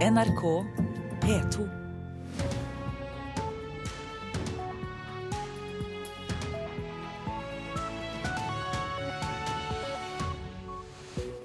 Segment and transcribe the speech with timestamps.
[0.00, 0.64] NRK
[1.20, 1.68] P2.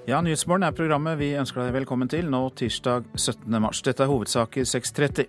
[0.06, 3.44] Ja, Nyhetsmorgen er programmet vi ønsker deg velkommen til nå tirsdag 17.
[3.60, 3.84] mars.
[3.84, 5.28] Dette er hovedsaker 6.30.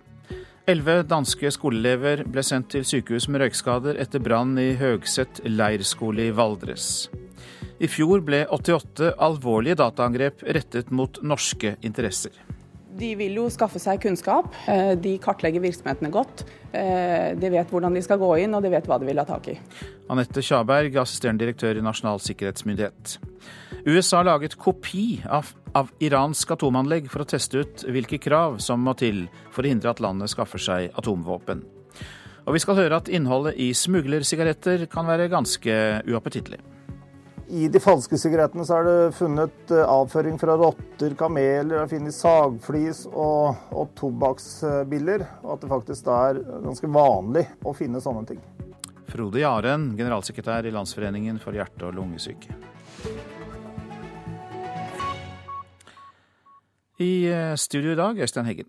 [0.64, 6.32] Elleve danske skoleelever ble sendt til sykehus med røykskader etter brann i Høgset leirskole i
[6.32, 7.10] Valdres.
[7.76, 12.32] I fjor ble 88 alvorlige dataangrep rettet mot norske interesser.
[12.98, 14.50] De vil jo skaffe seg kunnskap.
[14.66, 16.42] Eh, de kartlegger virksomhetene godt.
[16.72, 19.26] Eh, de vet hvordan de skal gå inn, og de vet hva de vil ha
[19.28, 19.54] tak i.
[20.10, 23.18] Anette Tjaberg, assisterende direktør i Nasjonal sikkerhetsmyndighet.
[23.86, 28.96] USA laget kopi av, av iransk atomanlegg for å teste ut hvilke krav som må
[28.98, 31.62] til for å hindre at landet skaffer seg atomvåpen.
[32.48, 36.58] Og vi skal høre at innholdet i smuglersigaretter kan være ganske uappetittlig.
[37.48, 42.18] I de falske sigarettene så er det funnet eh, avføring fra rotter, kameler, det finnes
[42.20, 45.24] sagflis og, og tobakksbiller.
[45.46, 48.42] Og at det faktisk er ganske vanlig å finne sånne ting.
[49.08, 52.52] Frode Jaren, generalsekretær i Landsforeningen for hjerte- og lungesyke.
[57.00, 58.68] I eh, studio i dag, Øystein Heggen.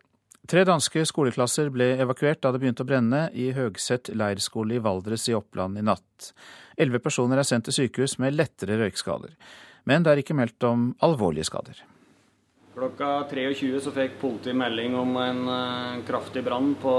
[0.49, 5.27] Tre danske skoleklasser ble evakuert da det begynte å brenne i Høgset leirskole i Valdres
[5.29, 6.31] i Oppland i natt.
[6.79, 9.35] Elleve personer er sendt til sykehus med lettere røykskader.
[9.89, 11.81] Men det er ikke meldt om alvorlige skader.
[12.79, 16.93] Klokka 23 så fikk politiet melding om en uh, kraftig brann på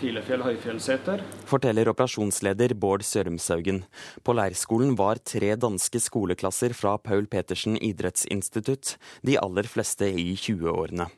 [0.00, 1.20] Filefjell høyfjellseter.
[1.50, 3.82] Forteller operasjonsleder Bård Sørumshaugen.
[4.24, 11.10] På leirskolen var tre danske skoleklasser fra Paul Petersen idrettsinstitutt, de aller fleste i 20-årene.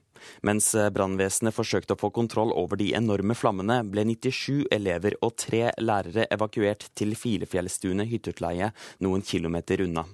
[0.47, 5.37] Mens eh, brannvesenet forsøkte å få kontroll over de enorme flammene, ble 97 elever og
[5.41, 8.73] tre lærere evakuert til Filefjellstuene hytteutleie
[9.05, 10.07] noen kilometer unna.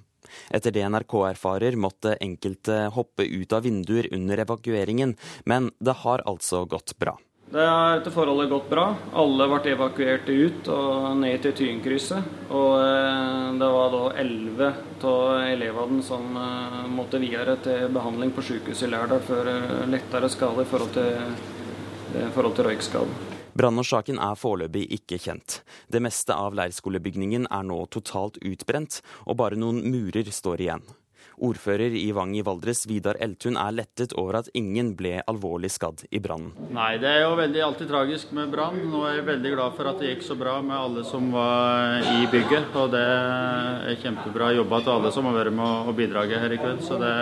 [0.53, 5.17] Etter det NRK erfarer, måtte enkelte hoppe ut av vinduer under evakueringen,
[5.49, 7.17] men det har altså gått bra.
[7.51, 8.85] Det har etter forholdet gått bra.
[9.13, 12.29] Alle ble evakuert ut og ned til Tynkrysset.
[12.47, 14.69] Og eh, det var da elleve
[15.09, 20.31] av elevene som eh, måtte videre til behandling på sykehuset i Lærdal for eh, lettere
[20.31, 21.35] skader i forhold til,
[22.37, 23.19] forhold til røykskade.
[23.59, 25.59] Brannårsaken er foreløpig ikke kjent.
[25.91, 30.87] Det meste av leirskolebygningen er nå totalt utbrent, og bare noen murer står igjen.
[31.41, 36.03] Ordfører i Vang i Valdres, Vidar Eltun, er lettet over at ingen ble alvorlig skadd
[36.13, 36.51] i brannen.
[36.69, 38.77] Nei, det er jo veldig alltid tragisk med brann.
[38.91, 42.05] Nå er jeg veldig glad for at det gikk så bra med alle som var
[42.13, 42.77] i bygget.
[42.77, 46.61] Og det er kjempebra jobba til alle som har vært med og bidraget her i
[46.61, 46.85] kveld.
[46.85, 47.15] Så det,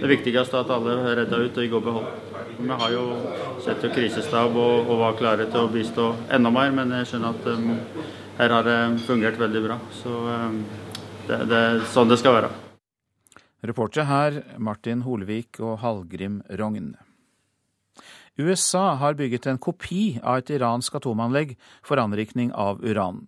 [0.00, 2.10] det viktigste at alle er redda ut og i god behold.
[2.58, 3.06] Vi har jo
[3.62, 7.34] sett jo krisestab og, og, var klare til å bistå enda mer, men jeg skjønner
[7.34, 7.72] at um,
[8.38, 9.80] her har det fungert veldig bra.
[10.02, 10.60] Så um,
[11.28, 12.63] det, det er sånn det skal være.
[13.64, 16.94] Reportere her Martin Holvik og Hallgrim Rogn.
[18.36, 21.54] USA har bygget en kopi av et iransk atomanlegg
[21.86, 23.22] for anrikning av uran.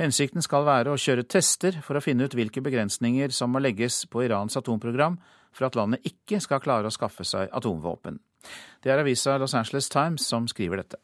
[0.00, 4.02] Hensikten skal være å kjøre tester for å finne ut hvilke begrensninger som må legges
[4.10, 5.18] på Irans atomprogram
[5.52, 8.18] for at landet ikke skal klare å skaffe seg atomvåpen.
[8.80, 11.00] Det er avisa Los Angeles Times som skriver dette.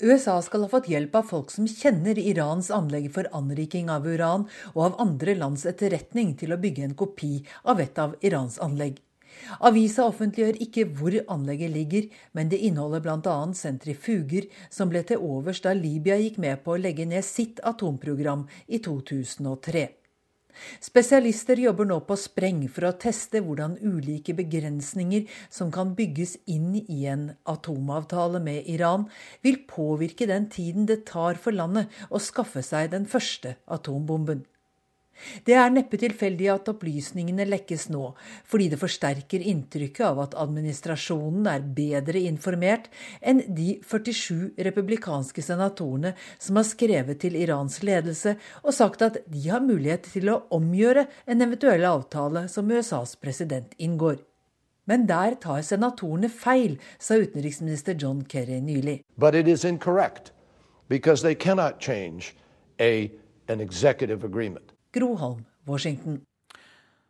[0.00, 4.44] USA skal ha fått hjelp av folk som kjenner Irans anlegg for anriking av uran,
[4.76, 7.32] og av andre lands etterretning til å bygge en kopi
[7.66, 9.00] av et av Irans anlegg.
[9.58, 13.36] Avisa offentliggjør ikke hvor anlegget ligger, men det inneholder bl.a.
[13.58, 18.46] sentrifuger som ble til overs da Libya gikk med på å legge ned sitt atomprogram
[18.66, 19.88] i 2003.
[20.84, 26.74] Spesialister jobber nå på spreng for å teste hvordan ulike begrensninger som kan bygges inn
[26.80, 29.08] i en atomavtale med Iran,
[29.42, 34.44] vil påvirke den tiden det tar for landet å skaffe seg den første atombomben.
[35.44, 38.12] Det er neppe tilfeldig at opplysningene lekkes nå,
[38.48, 42.88] fordi det forsterker inntrykket av at administrasjonen er bedre informert
[43.20, 49.44] enn de 47 republikanske senatorene som har skrevet til Irans ledelse og sagt at de
[49.48, 54.18] har mulighet til å omgjøre en eventuell avtale som USAs president inngår.
[54.88, 59.02] Men der tar senatorene feil, sa utenriksminister John Kerry nylig.
[59.18, 60.32] But it is incorrect,
[60.88, 62.34] because they cannot change
[62.80, 63.10] a,
[63.48, 64.72] an executive agreement.
[64.98, 66.20] Groholm, Washington.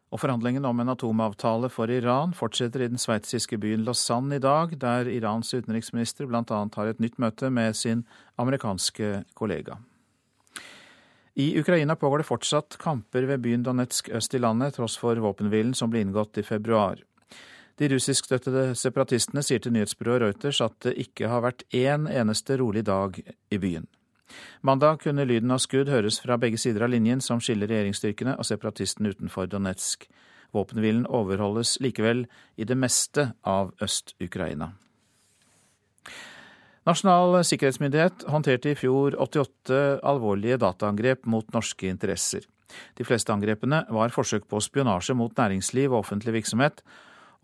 [0.08, 4.73] Og Forhandlingene om en atomavtale for Iran fortsetter i den sveitsiske byen Lausanne i dag,
[4.81, 6.44] der Irans utenriksminister bl.a.
[6.49, 8.06] har et nytt møte med sin
[8.40, 9.76] amerikanske kollega.
[11.38, 15.76] I Ukraina pågår det fortsatt kamper ved byen Donetsk øst i landet, tross for våpenhvilen
[15.76, 17.05] som ble inngått i februar.
[17.79, 22.82] De russiskstøttede separatistene sier til nyhetsbyrået Reuters at det ikke har vært én eneste rolig
[22.88, 23.87] dag i byen.
[24.62, 28.48] Mandag kunne lyden av skudd høres fra begge sider av linjen som skiller regjeringsstyrkene og
[28.48, 30.08] separatistene utenfor Donetsk.
[30.56, 32.26] Våpenhvilen overholdes likevel
[32.56, 34.72] i det meste av Øst-Ukraina.
[36.88, 42.46] Nasjonal sikkerhetsmyndighet håndterte i fjor 88 alvorlige dataangrep mot norske interesser.
[42.96, 46.80] De fleste angrepene var forsøk på spionasje mot næringsliv og offentlig virksomhet,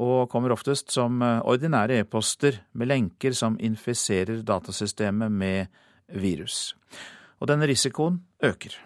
[0.01, 6.77] og kommer oftest som ordinære e-poster med lenker som infiserer datasystemet med virus.
[7.41, 8.77] Og denne risikoen øker.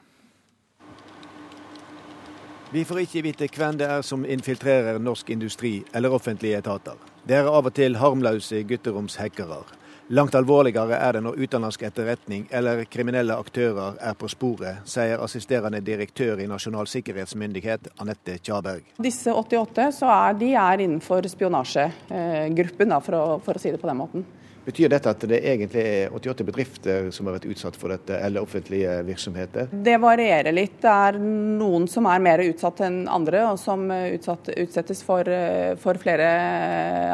[2.72, 6.98] Vi får ikke vite hvem det er som infiltrerer norsk industri eller offentlige etater.
[7.24, 9.62] Det er av og til harmløse gutteromshackere.
[10.08, 15.82] Langt alvorligere er det når utenlandsk etterretning eller kriminelle aktører er på sporet, sier assisterende
[15.84, 18.86] direktør i Nasjonal sikkerhetsmyndighet, Anette Tjaberg.
[19.04, 24.00] Disse 88 så er, de er innenfor spionasjegruppen, for, for å si det på den
[24.00, 24.24] måten.
[24.68, 28.44] Betyr dette at det egentlig er 88 bedrifter som har vært utsatt for dette, eller
[28.44, 29.70] offentlige virksomheter?
[29.72, 30.74] Det varierer litt.
[30.82, 35.30] Det er noen som er mer utsatt enn andre, og som utsatt, utsettes for,
[35.80, 36.28] for, flere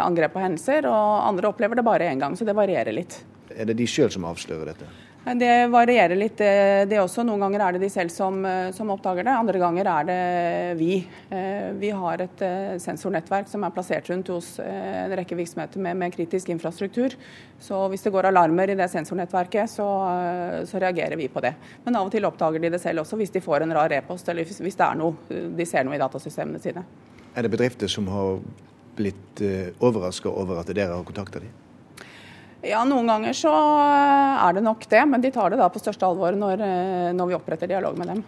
[0.03, 0.91] angrep og hendelser.
[0.91, 3.21] Og andre opplever det bare én gang, så det varierer litt.
[3.55, 4.91] Er det de sjøl som avslører dette?
[5.25, 7.23] Det varierer litt, det også.
[7.25, 8.43] Noen ganger er det de selv som,
[8.77, 10.19] som, oppdager det, andre ganger er det
[10.77, 10.99] vi.
[11.81, 12.45] Vi har et
[12.85, 17.17] sensornettverk som er plassert rundt hos en rekke virksomheter med, med kritisk infrastruktur.
[17.57, 19.89] Så hvis det går alarmer i det sensornettverket, så,
[20.69, 21.55] så, reagerer vi på det.
[21.89, 24.29] Men av og til oppdager de det selv også, hvis de får en rar e-post
[24.29, 26.85] eller hvis det er noe, de ser noe i datasystemene sine.
[27.33, 28.43] Er det bedrifter som har
[29.01, 29.41] blitt
[29.81, 31.64] overraska over at dere har kontakta dem?
[32.65, 36.07] Ja, Noen ganger så er det nok det, men de tar det da på største
[36.09, 36.65] alvor når,
[37.17, 38.25] når vi oppretter dialog med dem.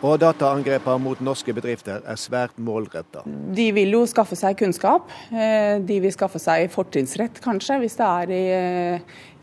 [0.00, 3.20] Og dataangrepene mot norske bedrifter er svært målretta.
[3.26, 5.10] De vil jo skaffe seg kunnskap.
[5.28, 8.40] De vil skaffe seg fortrinnsrett, kanskje, hvis det er i,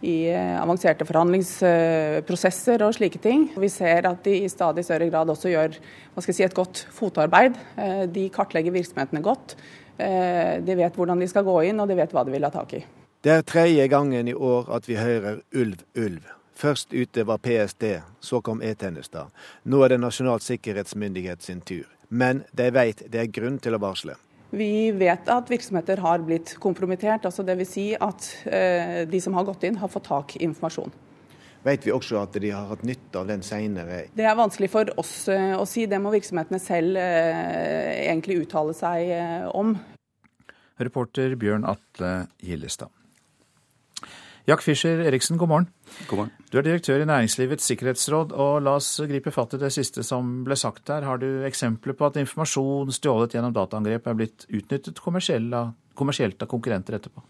[0.02, 3.52] i avanserte forhandlingsprosesser og slike ting.
[3.54, 5.78] Vi ser at de i stadig større grad også gjør
[6.26, 7.62] si, et godt fotarbeid.
[8.10, 9.60] De kartlegger virksomhetene godt.
[9.98, 12.80] De vet hvordan de skal gå inn, og de vet hva de vil ha tak
[12.82, 12.86] i.
[13.28, 16.28] Det er tredje gangen i år at vi hører ulv, ulv.
[16.56, 17.84] Først ute var PST,
[18.24, 19.26] så kom E-tjenester.
[19.68, 21.84] Nå er det Nasjonal sikkerhetsmyndighet sin tur.
[22.08, 24.16] Men de vet det er grunn til å varsle.
[24.56, 27.28] Vi vet at virksomheter har blitt kompromittert.
[27.28, 27.74] altså Dvs.
[27.74, 30.96] Si at eh, de som har gått inn, har fått tak i informasjon.
[31.68, 34.06] Vet vi også at de har hatt nytte av den senere?
[34.16, 35.84] Det er vanskelig for oss eh, å si.
[35.84, 39.76] Det må virksomhetene selv eh, egentlig uttale seg eh, om.
[40.80, 42.96] Reporter Bjørn Atle Gillestad.
[44.48, 45.66] Jack Fischer Eriksen, god morgen.
[46.08, 46.30] God morgen.
[46.48, 50.30] Du er direktør i Næringslivets sikkerhetsråd, og la oss gripe fatt i det siste som
[50.48, 51.04] ble sagt der.
[51.04, 56.96] Har du eksempler på at informasjon stjålet gjennom dataangrep er blitt utnyttet kommersielt av konkurrenter
[56.96, 57.26] etterpå?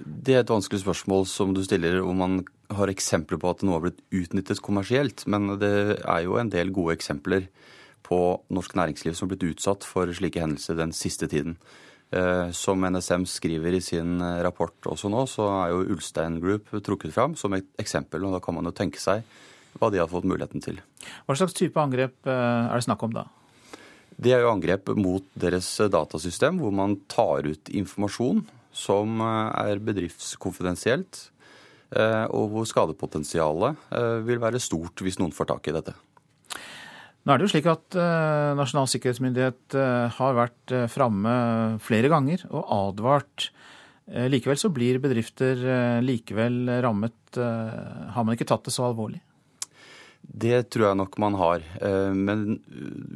[0.00, 2.40] Det er et vanskelig spørsmål som du stiller om man
[2.72, 5.26] har eksempler på at noe har blitt utnyttet kommersielt.
[5.28, 7.50] Men det er jo en del gode eksempler
[8.08, 11.58] på norsk næringsliv som har blitt utsatt for slike hendelser den siste tiden.
[12.14, 16.70] Eh, som NSM skriver i sin eh, rapport også nå, så er jo Ulstein Group
[16.86, 18.22] trukket fram som et eksempel.
[18.22, 19.24] og Da kan man jo tenke seg
[19.80, 20.78] hva de har fått muligheten til.
[21.26, 23.26] Hva slags type angrep eh, er det snakk om da?
[24.14, 31.18] Det er jo angrep mot deres datasystem, hvor man tar ut informasjon som er bedriftskonfidensielt,
[32.34, 33.82] og hvor skadepotensialet
[34.26, 35.94] vil være stort hvis noen får tak i dette.
[37.24, 41.34] Nå er det jo slik at uh, Nasjonal sikkerhetsmyndighet uh, har vært uh, framme
[41.84, 43.48] flere ganger og advart.
[44.28, 45.56] likevel så blir bedrifter
[46.04, 47.16] likevel rammet.
[47.32, 49.22] har man ikke tatt det så alvorlig?
[50.20, 51.64] Det tror jeg nok man har.
[52.12, 52.58] Men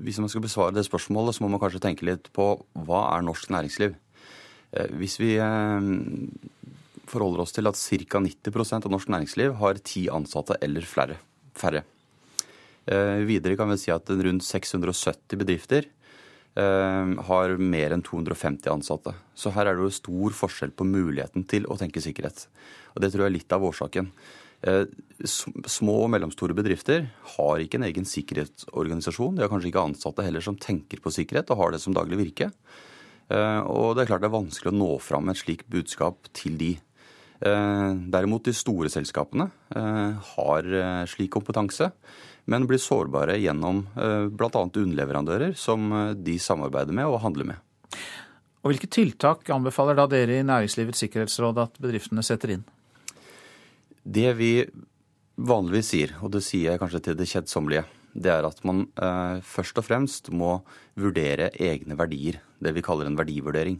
[0.00, 3.26] hvis man skal besvare det spørsmålet, så må man kanskje tenke litt på hva er
[3.28, 3.94] norsk næringsliv?
[4.96, 5.34] Hvis vi
[7.04, 8.24] forholder oss til at ca.
[8.24, 11.20] 90% av norsk næringsliv har ti ansatte eller flere,
[11.52, 11.84] færre.
[12.88, 15.84] Eh, videre kan vi si at rundt 670 bedrifter
[16.56, 19.12] eh, har mer enn 250 ansatte.
[19.36, 22.46] Så her er det jo stor forskjell på muligheten til å tenke sikkerhet.
[22.94, 24.08] Og Det tror jeg er litt av årsaken.
[24.64, 24.84] Eh,
[25.68, 29.36] små og mellomstore bedrifter har ikke en egen sikkerhetsorganisasjon.
[29.36, 32.22] De har kanskje ikke ansatte heller som tenker på sikkerhet og har det som daglig
[32.24, 32.52] virke.
[33.28, 36.54] Og det er klart det er vanskelig å nå fram med et slikt budskap til
[36.56, 36.70] de.
[37.38, 40.70] Derimot de store selskapene har
[41.06, 41.86] slik kompetanse
[42.48, 44.62] men blir sårbare gjennom eh, bl.a.
[44.64, 47.98] underleverandører som eh, de samarbeider med og handler med.
[48.64, 52.64] Og Hvilke tiltak anbefaler da dere i Næringslivets sikkerhetsråd at bedriftene setter inn?
[54.02, 54.52] Det vi
[55.36, 57.84] vanligvis sier, og det sier jeg kanskje til det kjedsommelige,
[58.18, 60.56] det er at man eh, først og fremst må
[60.98, 62.40] vurdere egne verdier.
[62.58, 63.76] Det vi kaller en verdivurdering.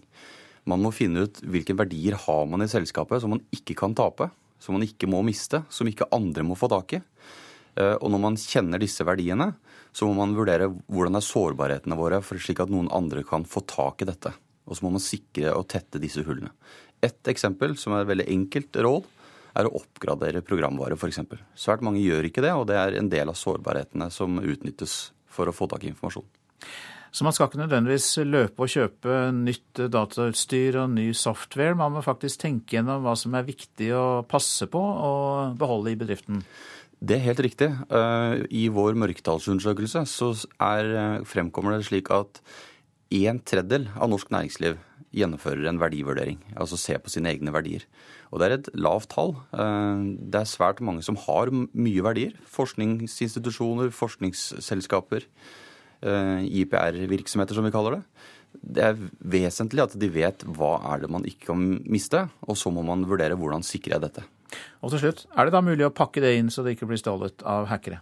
[0.69, 4.29] Man må finne ut hvilke verdier har man i selskapet som man ikke kan tape,
[4.61, 7.01] som man ikke må miste, som ikke andre må få tak i.
[7.79, 9.53] Eh, og når man kjenner disse verdiene,
[9.95, 14.05] så må man vurdere hvordan er sårbarhetene våre, slik at noen andre kan få tak
[14.05, 14.35] i dette.
[14.69, 16.53] Og så må man sikre og tette disse hullene.
[17.05, 19.07] Et eksempel, som er et veldig enkelt råd,
[19.59, 21.23] er å oppgradere programvare, f.eks.
[21.59, 24.99] Svært mange gjør ikke det, og det er en del av sårbarhetene som utnyttes
[25.33, 26.27] for å få tak i informasjon.
[27.11, 31.77] Så man skal ikke nødvendigvis løpe og kjøpe nytt datautstyr og ny software.
[31.79, 36.01] Man må faktisk tenke gjennom hva som er viktig å passe på og beholde i
[36.01, 36.43] bedriften.
[36.99, 37.69] Det er helt riktig.
[37.71, 42.41] Eh, I vår mørketallsundersøkelse så er, eh, fremkommer det slik at
[43.11, 44.77] en tredjedel av norsk næringsliv
[45.15, 47.87] gjennomfører en verdivurdering, altså ser på sine egne verdier.
[48.33, 49.37] Og det er et lavt tall.
[49.55, 52.35] Eh, det er svært mange som har mye verdier.
[52.45, 55.25] Forskningsinstitusjoner, forskningsselskaper,
[56.03, 58.03] IPR-virksomheter som vi kaller det.
[58.59, 62.73] Det er vesentlig at de vet hva er det man ikke kan miste, og så
[62.75, 64.27] må man vurdere hvordan sikrer jeg dette.
[64.83, 67.01] Og til slutt, er det da mulig å pakke det inn så det ikke blir
[67.01, 68.01] stjålet av hackere?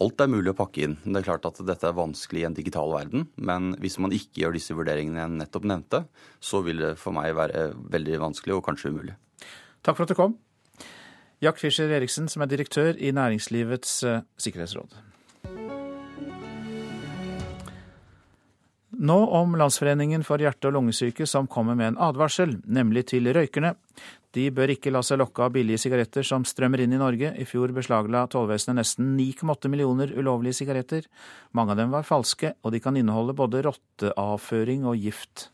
[0.00, 0.94] Alt er mulig å pakke inn.
[1.04, 3.28] Det er klart at dette er vanskelig i en digital verden.
[3.36, 6.00] Men hvis man ikke gjør disse vurderingene jeg nettopp nevnte,
[6.40, 9.16] så vil det for meg være veldig vanskelig og kanskje umulig.
[9.84, 10.38] Takk for at du kom.
[11.44, 14.96] Jack Fischer Eriksen, som er direktør i Næringslivets eh, sikkerhetsråd.
[19.04, 23.74] Nå om Landsforeningen for hjerte- og lungesyke som kommer med en advarsel, nemlig til røykerne.
[24.32, 27.34] De bør ikke la seg lokke av billige sigaretter som strømmer inn i Norge.
[27.36, 31.04] I fjor beslagla tollvesenet nesten 9,8 millioner ulovlige sigaretter.
[31.52, 35.50] Mange av dem var falske, og de kan inneholde både rotteavføring og gift.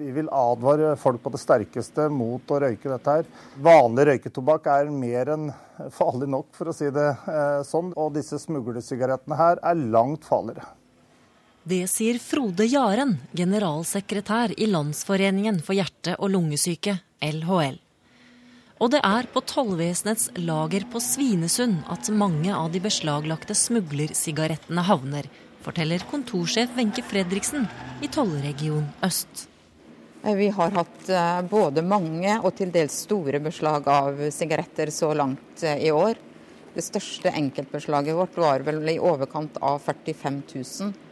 [0.00, 3.30] Vi vil advare folk på det sterkeste mot å røyke dette her.
[3.62, 5.46] Vanlig røyketobakk er mer enn
[5.94, 7.94] farlig nok, for å si det eh, sånn.
[7.94, 10.72] Og disse smuglesigarettene her er langt farligere.
[11.60, 17.76] Det sier Frode Jaren, generalsekretær i Landsforeningen for hjerte- og lungesyke, LHL.
[18.80, 25.28] Og det er på tollvesenets lager på Svinesund at mange av de beslaglagte smuglersigarettene havner,
[25.60, 27.68] forteller kontorsjef Wenche Fredriksen
[28.00, 29.44] i tollregion Øst.
[30.24, 35.12] Eh, vi har hatt eh, både mange og til dels store beslag av sigaretter så
[35.12, 36.16] langt eh, i år.
[36.72, 41.09] Det største enkeltbeslaget vårt var vel i overkant av 45 000.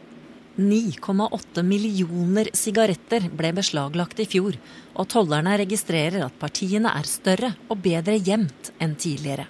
[0.59, 4.57] 9,8 millioner sigaretter ble beslaglagt i fjor,
[4.99, 9.47] og tollerne registrerer at partiene er større og bedre gjemt enn tidligere.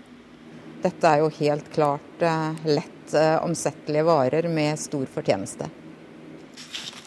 [0.84, 5.68] Dette er jo helt klart eh, lett eh, omsettelige varer med stor fortjeneste.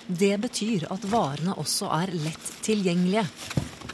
[0.07, 3.25] Det betyr at varene også er lett tilgjengelige.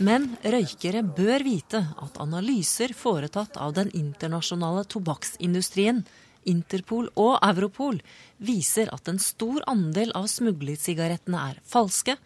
[0.02, 6.04] Men røykere bør vite at analyser foretatt av den internasjonale tobakksindustrien
[6.46, 7.98] Interpol og Europol
[8.38, 12.18] viser at en stor andel av smuglersigarettene er falske,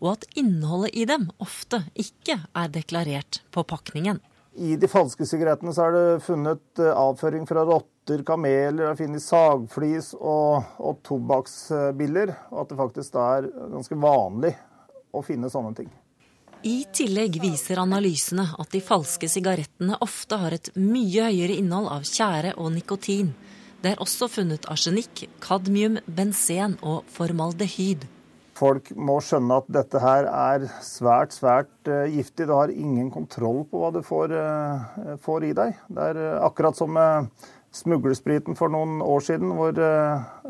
[0.00, 4.20] og at innholdet i dem ofte ikke er deklarert på pakningen.
[4.56, 9.26] I de falske sigarettene så er det funnet eh, avføring fra rotter, kameler, det finnes
[9.28, 12.32] sagflis og, og tobakksbiller.
[12.54, 14.54] Og at det faktisk er ganske vanlig
[15.12, 15.90] å finne sånne ting.
[16.66, 22.08] I tillegg viser analysene at de falske sigarettene ofte har et mye høyere innhold av
[22.08, 23.34] tjære og nikotin.
[23.86, 28.02] Det er også funnet arsenikk, kadmium, benzen og formaldehyd.
[28.58, 32.48] Folk må skjønne at dette her er svært, svært uh, giftig.
[32.48, 35.78] Du har ingen kontroll på hva du får, uh, får i deg.
[35.86, 37.30] Det er uh, akkurat som med
[37.78, 39.78] smuglerspriten for noen år siden, hvor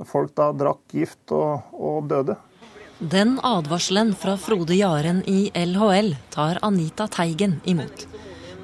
[0.08, 2.40] folk da drakk gift og, og døde.
[2.96, 8.06] Den advarselen fra Frode Jaren i LHL tar Anita Teigen imot.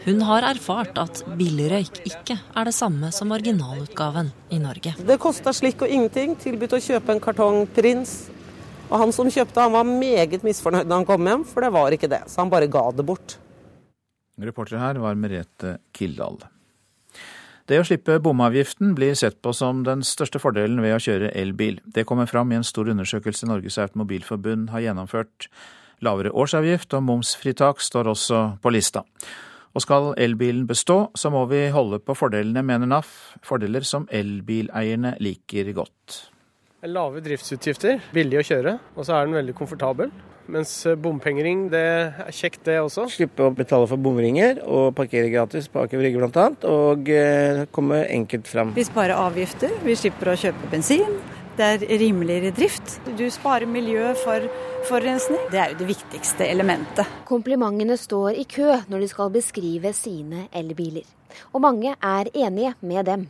[0.02, 4.96] Hun har erfart at billigrøyk ikke er det samme som originalutgaven i Norge.
[4.98, 6.32] Det kosta slikk og ingenting.
[6.42, 8.16] Tilbudt å kjøpe en kartong Prins.
[8.88, 11.94] Og han som kjøpte, han var meget misfornøyd da han kom hjem, for det var
[11.94, 12.24] ikke det.
[12.32, 13.36] Så han bare ga det bort.
[14.42, 16.40] Reporter her var Merete Kildahl.
[17.70, 21.78] Det å slippe bomavgiften blir sett på som den største fordelen ved å kjøre elbil.
[21.86, 25.46] Det kommer fram i en stor undersøkelse Norges Automobilforbund har gjennomført.
[26.02, 29.06] Lavere årsavgift og momsfritak står også på lista.
[29.72, 33.14] Og skal elbilen bestå, så må vi holde på fordelene, mener NAF.
[33.46, 36.18] Fordeler som elbileierne liker godt.
[36.82, 40.10] Lave driftsutgifter, billig å kjøre, og så er den veldig komfortabel.
[40.50, 43.06] Mens bompengering, det er kjekt det også.
[43.14, 46.48] Slippe å betale for bomringer og parkere gratis på Aker Brygge bl.a.
[46.68, 48.74] Og eh, komme enkelt fram.
[48.74, 51.20] Vi sparer avgifter, vi slipper å kjøpe bensin.
[51.52, 52.94] Det er rimeligere drift.
[53.18, 54.44] Du sparer miljøet for
[54.88, 55.40] forurensning.
[55.52, 57.08] Det er jo det viktigste elementet.
[57.28, 61.04] Komplimentene står i kø når de skal beskrive sine elbiler.
[61.52, 63.26] Og mange er enige med dem.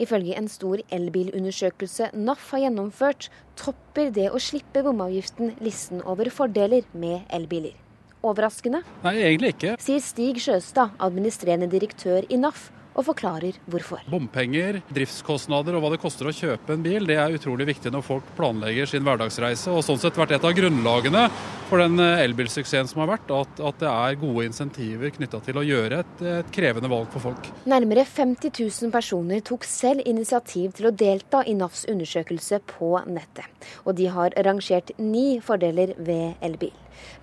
[0.00, 3.28] Ifølge en stor elbilundersøkelse NAF har gjennomført,
[3.60, 7.76] topper det å slippe bomavgiften listen over fordeler med elbiler.
[8.24, 8.80] Overraskende?
[9.04, 9.76] Nei, egentlig ikke.
[9.84, 14.02] Sier Stig Sjøstad, administrerende direktør i NAF, og forklarer hvorfor.
[14.10, 18.04] Bompenger, driftskostnader og hva det koster å kjøpe en bil, det er utrolig viktig når
[18.06, 19.72] folk planlegger sin hverdagsreise.
[19.72, 21.26] Og sånn sett vært et av grunnlagene
[21.70, 25.60] for den eh, elbilsuksessen som har vært, at, at, det er gode insentiver knytta til
[25.60, 27.50] å gjøre et, et, krevende valg for folk.
[27.68, 33.68] Nærmere 50 000 personer tok selv initiativ til å delta i NAFs undersøkelse på nettet.
[33.84, 36.74] Og de har rangert ni fordeler ved elbil.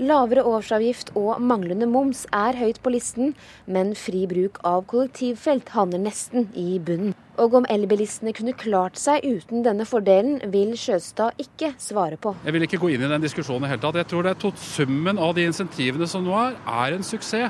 [0.01, 3.33] Lavere årsavgift og manglende moms er høyt på listen,
[3.65, 7.13] men fri bruk av kollektivfelt havner nesten i bunnen.
[7.41, 12.35] Og om elbilistene kunne klart seg uten denne fordelen, vil Sjøstad ikke svare på.
[12.45, 13.97] Jeg vil ikke gå inn i den diskusjonen i hele tatt.
[14.03, 17.49] Jeg tror det er summen av de insentivene som nå er, er en suksess.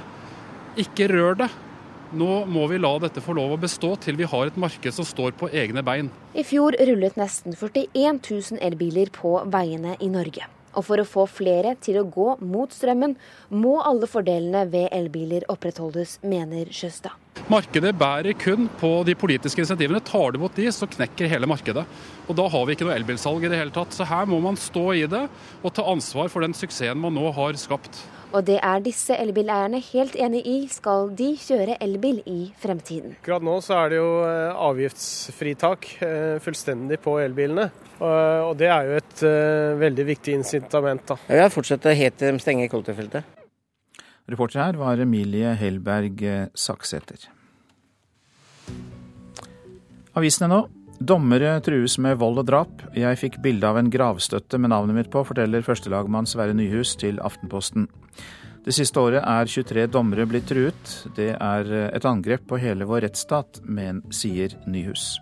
[0.80, 1.52] Ikke rør det.
[2.14, 5.06] Nå må vi la dette få lov å bestå til vi har et marked som
[5.08, 6.12] står på egne bein.
[6.38, 10.46] I fjor rullet nesten 41 000 elbiler på veiene i Norge.
[10.74, 13.16] Og for å få flere til å gå mot strømmen,
[13.54, 17.20] må alle fordelene ved elbiler opprettholdes, mener Sjøstad.
[17.52, 20.02] Markedet bærer kun på de politiske insentivene.
[20.06, 21.84] Tar du bort de, så knekker hele markedet.
[22.28, 23.94] Og Da har vi ikke noe elbilsalg i det hele tatt.
[23.96, 25.26] Så her må man stå i det
[25.62, 28.04] og ta ansvar for den suksessen man nå har skapt.
[28.34, 33.14] Og det er disse elbileierne helt enig i, skal de kjøre elbil i fremtiden.
[33.22, 37.70] Akkurat nå så er det jo eh, avgiftsfritak eh, fullstendig på elbilene.
[38.04, 39.22] Og det er jo et
[39.80, 41.06] veldig viktig incitament.
[41.08, 41.16] da.
[41.32, 43.24] Ja, fortsette helt til de stenger kollektivfeltet.
[44.28, 46.26] Reporter her var Emilie Hellberg
[46.58, 47.30] Saksæter.
[50.20, 50.60] Avisene nå.
[51.04, 52.84] Dommere trues med vold og drap.
[52.96, 57.18] Jeg fikk bilde av en gravstøtte med navnet mitt på, forteller førstelagmann Sverre Nyhus til
[57.24, 57.88] Aftenposten.
[58.64, 60.92] Det siste året er 23 dommere blitt truet.
[61.18, 65.18] Det er et angrep på hele vår rettsstat, men sier Nyhus.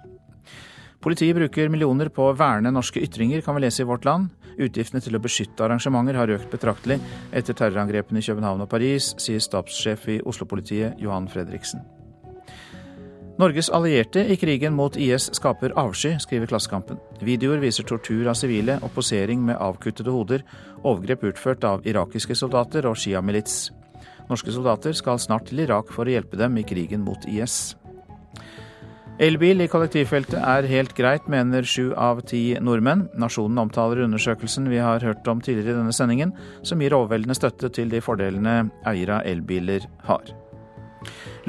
[1.02, 4.30] Politiet bruker millioner på å verne norske ytringer, kan vi lese i Vårt Land.
[4.62, 7.00] Utgiftene til å beskytte arrangementer har økt betraktelig
[7.34, 11.82] etter terrorangrepene i København og Paris, sier stabssjef i Oslo-politiet Johan Fredriksen.
[13.42, 17.00] Norges allierte i krigen mot IS skaper avsky, skriver Klassekampen.
[17.26, 20.44] Videoer viser tortur av sivile og posering med avkuttede hoder,
[20.84, 23.72] overgrep utført av irakiske soldater og sjiamilits.
[24.30, 27.74] Norske soldater skal snart til Irak for å hjelpe dem i krigen mot IS.
[29.22, 33.08] Elbil i kollektivfeltet er helt greit, mener sju av ti nordmenn.
[33.18, 37.74] Nasjonen omtaler undersøkelsen vi har hørt om tidligere i denne sendingen, som gir overveldende støtte
[37.74, 40.30] til de fordelene eiere av elbiler har.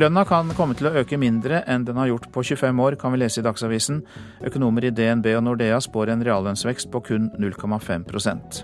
[0.01, 3.13] Lønna kan komme til å øke mindre enn den har gjort på 25 år, kan
[3.13, 4.01] vi lese i Dagsavisen.
[4.49, 8.63] Økonomer i DNB og Nordea spår en reallønnsvekst på kun 0,5%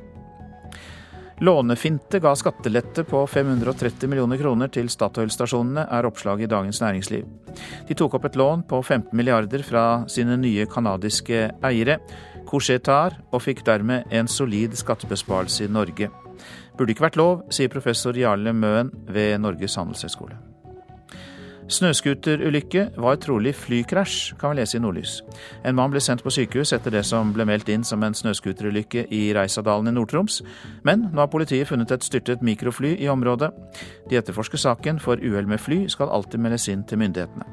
[1.45, 7.29] Lånefinte ga skattelette på 530 millioner kroner til Statoil-stasjonene, er oppslaget i Dagens Næringsliv.
[7.87, 12.01] De tok opp et lån på 15 milliarder fra sine nye canadiske eiere,
[12.49, 16.11] Couchetar, og fikk dermed en solid skattebesparelse i Norge.
[16.75, 20.48] Burde ikke vært lov, sier professor Jarle Møen ved Norges handelshøyskole.
[21.69, 25.19] Snøscooterulykke var trolig flykrasj, kan vi lese i Nordlys.
[25.69, 29.05] En mann ble sendt på sykehus etter det som ble meldt inn som en snøscooterulykke
[29.13, 30.41] i Reisadalen i Nord-Troms,
[30.89, 33.51] men nå har politiet funnet et styrtet mikrofly i området.
[34.09, 37.45] De etterforsker saken, for uhell med fly skal alltid meldes inn til myndighetene.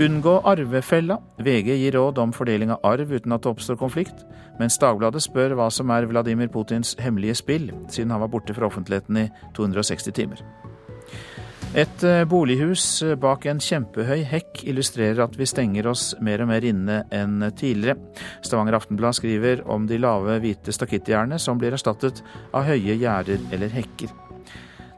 [0.00, 1.20] Unngå arvefella.
[1.38, 4.26] VG gir råd om fordeling av arv uten at det oppstår konflikt,
[4.58, 8.66] mens Dagbladet spør hva som er Vladimir Putins hemmelige spill, siden han var borte fra
[8.66, 10.42] offentligheten i 260 timer.
[11.70, 16.48] Et eh, bolighus eh, bak en kjempehøy hekk illustrerer at vi stenger oss mer og
[16.50, 17.94] mer inne enn tidligere.
[18.42, 23.70] Stavanger Aftenblad skriver om de lave, hvite stakittgjerdene som blir erstattet av høye gjerder eller
[23.70, 24.10] hekker.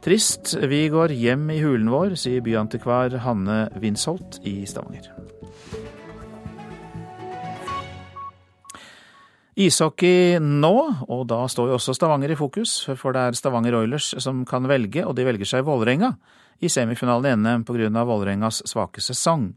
[0.03, 5.13] Trist, vi går hjem i hulen vår, sier byantikvar Hanne Winsholt i Stavanger.
[9.61, 14.15] Ishockey nå, og da står jo også Stavanger i fokus, for det er Stavanger Oilers
[14.25, 16.17] som kan velge, og de velger seg Vålerenga
[16.61, 18.05] i semifinalen i NM pga.
[18.05, 19.53] Vålerengas svake sesong.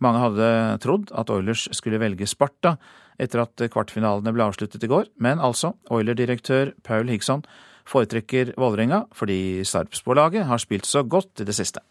[0.00, 0.50] Mange hadde
[0.80, 2.76] trodd at Oilers skulle velge Sparta
[3.20, 7.44] etter at kvartfinalene ble avsluttet i går, men altså, Oiler-direktør Paul Higsson
[7.90, 11.82] foretrekker Vålerenga fordi Sarpsborg-laget har spilt så godt i det siste.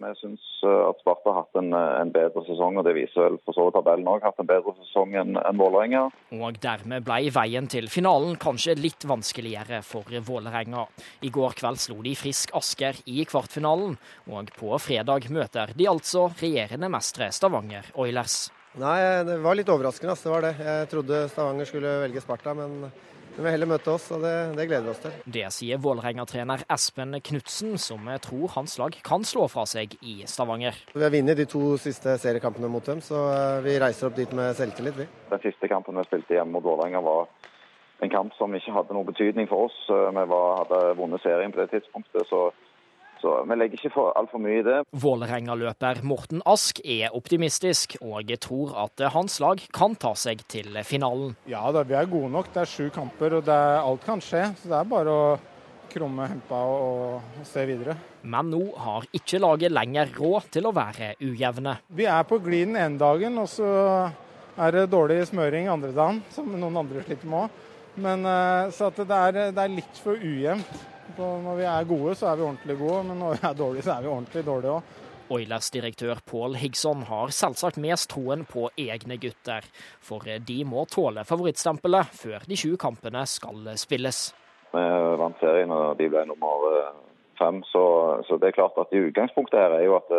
[0.00, 3.24] Jeg syns eh, at Sparta har hatt en, eh, en, bedre sesong, og det viser
[3.24, 4.22] vel for så vidt tabellen òg.
[4.26, 6.02] Hatt en bedre sesong enn en Vålerenga.
[6.36, 10.86] Og dermed ble veien til finalen kanskje litt vanskeligere for Vålerenga.
[11.22, 13.98] I går kveld slo de Frisk Asker i kvartfinalen,
[14.30, 18.50] og på fredag møter de altså regjerende mestere Stavanger Oilers.
[18.78, 20.14] Nei, det var litt overraskende.
[20.14, 20.54] Det var det.
[20.62, 22.90] Jeg trodde Stavanger skulle velge Sparta, men
[23.36, 25.14] de vil heller møte oss, og det, det gleder vi oss til.
[25.36, 30.76] Det sier Vålerenga-trener Espen Knutsen, som tror hans lag kan slå fra seg i Stavanger.
[30.94, 34.32] Vi har vunnet de to siste seriekampene mot dem, så eh, vi reiser opp dit
[34.36, 35.08] med selvtillit, vi.
[35.30, 37.30] Den siste kampen vi spilte hjemme mot Vålerenga var
[38.00, 39.78] en kamp som ikke hadde noen betydning for oss.
[39.92, 42.26] Eh, vi var, hadde vunnet serien på det tidspunktet.
[42.28, 42.48] så
[43.20, 44.78] Så vi legger ikke for altfor mye i det.
[44.96, 51.34] Vålerenga-løper Morten Ask er optimistisk, og tror at hans lag kan ta seg til finalen.
[51.50, 52.52] Ja da, vi er gode nok.
[52.54, 54.46] Det er sju kamper, og er, alt kan skje.
[54.60, 55.24] Så det er bare å
[55.90, 57.96] krumme hempa og, og se videre.
[58.22, 61.78] Men nå har ikke laget lenger råd til å være ujevne.
[61.96, 63.70] Vi er på glid den ene dagen, og så
[64.60, 67.66] er det dårlig smøring andre dagen, som noen andre sliter med òg.
[68.00, 70.86] Men eh, så det er, det er litt for ujevnt.
[71.18, 73.96] Når vi er gode, så er vi ordentlig gode, men når vi er dårlige, så
[73.96, 74.98] er vi ordentlig dårlige òg.
[75.30, 79.66] Oilers-direktør Pål Higson har selvsagt mest troen på egne gutter,
[80.02, 84.30] for de må tåle favorittstempelet før de sju kampene skal spilles.
[84.74, 84.82] Vi
[85.22, 86.98] vant serien og de ble nummer eh,
[87.38, 87.84] fem, så,
[88.26, 90.12] så, det er klart at i utgangspunktet her er jo at,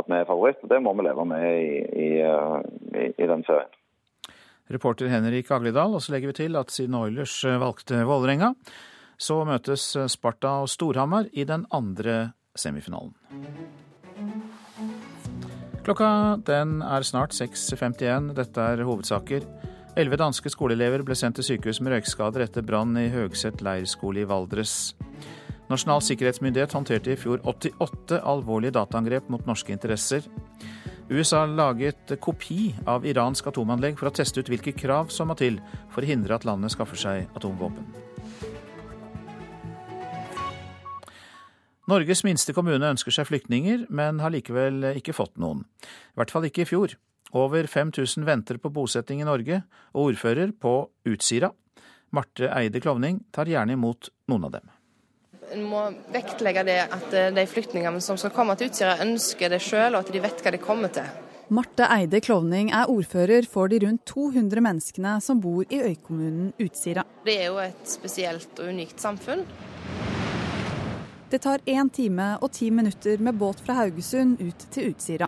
[0.00, 0.64] at vi er favoritt.
[0.68, 2.58] Det må vi leve med i, i, eh,
[2.92, 3.72] i, i den serien.
[4.72, 8.54] Reporter Henrik Agledal, og så legger vi til at siden Oilers valgte Vålerenga,
[9.18, 13.14] så møtes Sparta og Storhamar i den andre semifinalen.
[15.86, 16.10] Klokka
[16.42, 18.32] den er snart 6.51.
[18.34, 19.44] Dette er hovedsaker.
[19.96, 24.26] Elleve danske skoleelever ble sendt til sykehus med røykskader etter brann i Høgset leirskole i
[24.28, 24.96] Valdres.
[25.70, 30.26] Nasjonal sikkerhetsmyndighet håndterte i fjor 88 alvorlige dataangrep mot norske interesser.
[31.06, 35.62] USA laget kopi av iransk atomanlegg for å teste ut hvilke krav som må til
[35.94, 38.05] for å hindre at landet skaffer seg atomvåpen.
[41.86, 45.62] Norges minste kommune ønsker seg flyktninger, men har likevel ikke fått noen.
[45.86, 46.96] I hvert fall ikke i fjor.
[47.36, 49.60] Over 5000 venter på bosetting i Norge,
[49.94, 50.72] og ordfører på
[51.06, 51.52] Utsira,
[52.10, 54.72] Marte Eide Klovning, tar gjerne imot noen av dem.
[55.54, 59.62] En må vektlegge det at eh, de flyktningene som skal komme til Utsira, ønsker det
[59.62, 61.06] sjøl, og at de vet hva de kommer til.
[61.54, 67.06] Marte Eide Klovning er ordfører for de rundt 200 menneskene som bor i øykommunen Utsira.
[67.22, 69.46] Det er jo et spesielt og unikt samfunn.
[71.26, 75.26] Det tar én time og ti minutter med båt fra Haugesund ut til Utsira.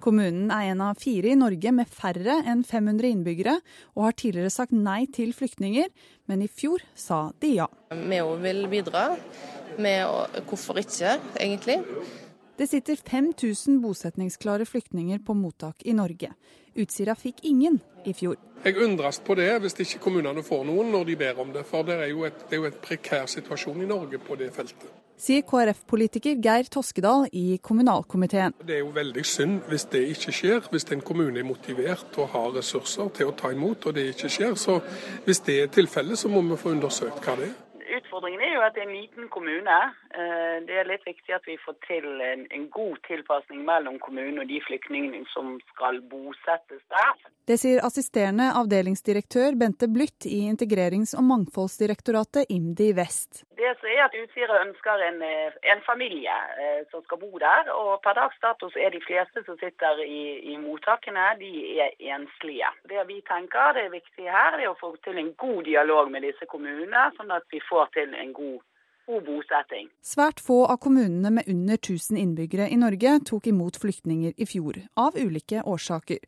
[0.00, 3.58] Kommunen er en av fire i Norge med færre enn 500 innbyggere,
[3.92, 5.92] og har tidligere sagt nei til flyktninger,
[6.32, 7.68] men i fjor sa de ja.
[7.92, 9.04] Vi òg vil bidra.
[9.76, 11.82] Med å, hvorfor ikke, egentlig?
[12.56, 16.32] Det sitter 5000 bosetningsklare flyktninger på mottak i Norge.
[16.80, 18.40] Utsira fikk ingen i fjor.
[18.64, 21.68] Jeg undres på det hvis ikke kommunene får noen når de ber om det.
[21.68, 24.54] For det er jo et, det er jo et prekær situasjon i Norge på det
[24.56, 28.54] feltet sier KrF-politiker Geir Toskedal i kommunalkomiteen.
[28.66, 32.32] Det er jo veldig synd hvis det ikke skjer, hvis en kommune er motivert og
[32.34, 34.58] har ressurser til å ta imot, og det ikke skjer.
[34.60, 34.80] Så
[35.26, 37.56] hvis det er tilfellet, så må vi få undersøkt hva det er.
[38.06, 39.76] Utfordringen er jo at det er en liten kommune.
[40.14, 44.38] Eh, det er litt viktig at vi får til en, en god tilpasning mellom kommunen
[44.44, 47.26] og de flyktningene som skal bosettes der.
[47.46, 53.42] Det sier assisterende avdelingsdirektør Bente Blytt i Integrerings- og mangfoldsdirektoratet IMDi Vest.
[53.58, 57.70] Det som er at Utsira ønsker en, eh, en, familie eh, som skal bo der.
[57.70, 61.52] og Per dags dato er de fleste som sitter i, i, mottakene, de
[61.84, 62.70] er enslige.
[62.90, 66.26] Det vi tenker det er viktig her, er å få til en god dialog med
[66.26, 68.56] disse kommunene, sånn at vi får til en god.
[70.02, 74.80] Svært få av kommunene med under 1000 innbyggere i Norge tok imot flyktninger i fjor,
[74.98, 76.18] av ulike årsaker.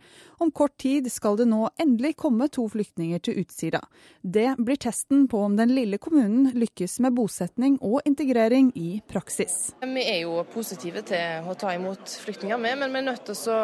[0.40, 3.81] Om kort tid skal det nå endelig komme to flyktninger til Utsira.
[4.22, 9.72] Det blir testen på om den lille kommunen lykkes med bosetning og integrering i praksis.
[9.83, 13.51] Vi er jo positive til å ta imot flyktninger med, men vi er nødt til
[13.51, 13.59] å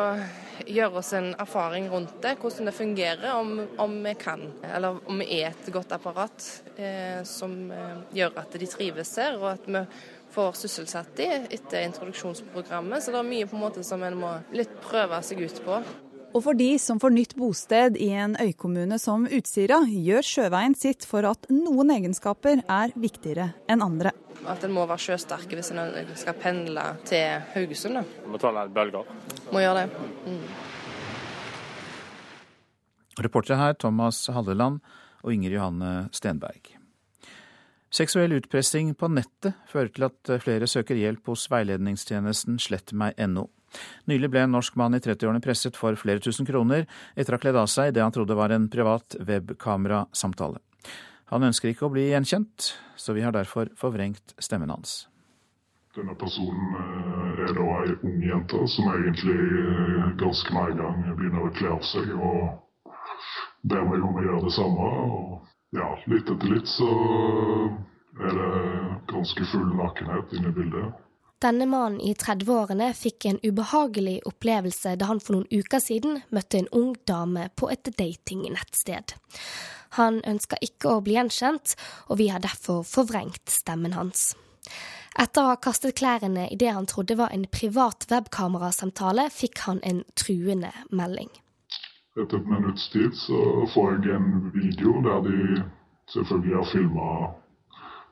[0.66, 4.42] gjøre oss en erfaring rundt det, hvordan det fungerer, om, om vi kan.
[4.66, 9.38] Eller om vi er et godt apparat eh, som eh, gjør at de trives her,
[9.38, 9.84] og at vi
[10.34, 13.02] får sysselsatt de etter introduksjonsprogrammet.
[13.02, 15.78] Så det er mye på en måte som en må litt prøve seg ut på.
[16.34, 21.06] Og for de som får nytt bosted i en øykommune som Utsira, gjør sjøveien sitt
[21.06, 24.10] for at noen egenskaper er viktigere enn andre.
[24.50, 28.02] At en må være sjøsterke hvis en skal pendle til Haugesund.
[28.26, 29.06] Må ta litt bølger.
[29.54, 30.10] Må gjøre det.
[30.26, 30.44] Mm.
[33.22, 34.82] Reportere her Thomas Halleland
[35.22, 36.74] og Inger Johanne Stenberg.
[37.94, 43.46] Seksuell utpressing på nettet fører til at flere søker hjelp hos veiledningstjenesten slettmeg.no.
[44.10, 47.44] Nylig ble en norsk mann i 30-årene presset for flere tusen kroner etter å ha
[47.46, 50.60] kledd av seg det han trodde var en privat webkamerasamtale.
[51.32, 55.04] Han ønsker ikke å bli gjenkjent, så vi har derfor forvrengt stemmen hans.
[55.94, 61.16] Denne personen eh, er da ei ung jente som egentlig eh, ganske med en gang
[61.18, 62.90] begynner å kle av seg og
[63.70, 64.88] ber meg om å gjøre det samme.
[65.04, 66.90] og ja, litt etter litt så
[68.22, 68.50] er det
[69.10, 71.03] ganske full nakenhet inne i bildet.
[71.42, 76.62] Denne mannen i 30-årene fikk en ubehagelig opplevelse da han for noen uker siden møtte
[76.62, 79.16] en ung dame på et datingnettsted.
[79.98, 81.76] Han ønska ikke å bli gjenkjent,
[82.10, 84.32] og vi har derfor forvrengt stemmen hans.
[85.14, 89.82] Etter å ha kastet klærne i det han trodde var en privat webkamerasamtale, fikk han
[89.86, 91.30] en truende melding.
[92.18, 93.38] Etter et minutts tid så
[93.74, 95.62] får jeg en video der de
[96.14, 97.30] selvfølgelig har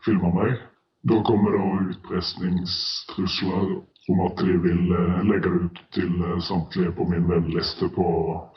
[0.06, 0.60] filma meg.
[1.02, 3.64] Da kommer det utpressingstrusler
[4.08, 8.06] om at de vil eh, legge det ut til eh, samtlige på min vennliste på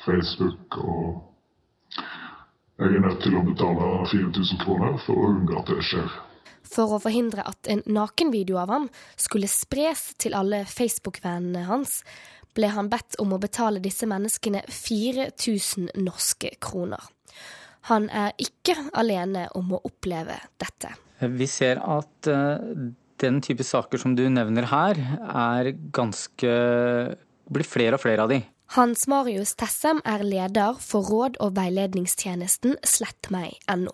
[0.05, 0.77] Facebook.
[0.77, 1.23] Og
[2.77, 6.09] jeg er nødt til å betale 4000 kroner for å unngå at det skjer.
[6.65, 12.01] For å forhindre at en nakenvideo av ham skulle spres til alle Facebook-vennene hans,
[12.55, 17.14] ble han bedt om å betale disse menneskene 4000 norske kroner.
[17.89, 20.95] Han er ikke alene om å oppleve dette.
[21.21, 22.89] Vi ser at eh,
[23.21, 26.55] den type saker som du nevner her, er ganske
[27.45, 28.41] blir flere og flere av de.
[28.73, 33.93] Hans Marius Tessem er leder for råd- og veiledningstjenesten slettmeg.no.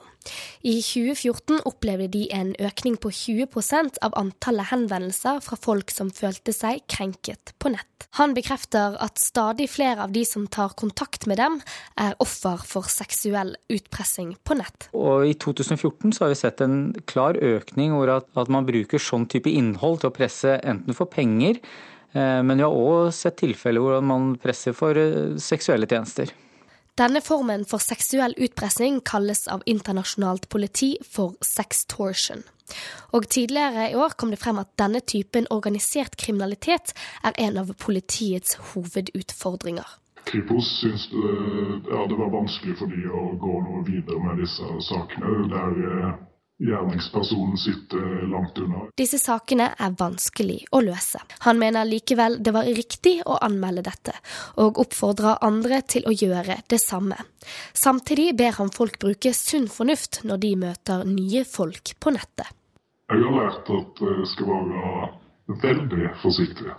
[0.63, 6.53] I 2014 opplevde de en økning på 20% av antallet henvendelser fra folk som følte
[6.55, 8.07] seg krenket på nett.
[8.19, 11.59] Han bekrefter at stadig flere av de som tar kontakt med dem,
[11.99, 14.89] er offer for seksuell utpressing på nett.
[14.97, 19.01] Og I 2014 så har vi sett en klar økning hvor at, at man bruker
[19.01, 21.61] sånn type innhold til å presse enten for penger
[22.19, 26.31] men vi har òg sett tilfeller hvor man presser for eh, seksuelle tjenester.
[26.99, 32.43] Denne formen for seksuell utpressing kalles av internasjonalt politi for sextortion.
[33.15, 36.93] Og tidligere i år kom det frem at denne typen organisert kriminalitet
[37.23, 39.87] er en av politiets hovedutfordringer.
[40.27, 41.31] Kripos syns det,
[41.89, 45.47] ja, det var vanskelig for de å gå noe videre med disse sakene.
[45.55, 46.19] der
[46.61, 48.85] gjerningspersonen sitter langt unna.
[48.97, 51.21] Disse sakene er vanskelig å løse.
[51.45, 54.13] Han mener likevel det var riktig å anmelde dette,
[54.61, 57.17] og oppfordrer andre til å gjøre det samme.
[57.73, 62.53] Samtidig ber han folk bruke sunn fornuft når de møter nye folk på nettet.
[63.11, 65.09] Jeg har lært at jeg skal være
[65.65, 66.77] veldig forsiktig.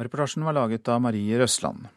[0.00, 1.90] Reportasjen var laget av Marie Røsland.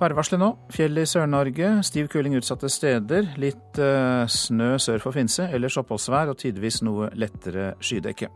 [0.00, 0.48] Værvarselet nå.
[0.74, 1.68] Fjell i Sør-Norge.
[1.86, 3.28] Stiv kuling utsatte steder.
[3.38, 5.46] Litt uh, snø sør for Finse.
[5.54, 8.28] Ellers oppholdsvær og tidvis noe lettere skydekke.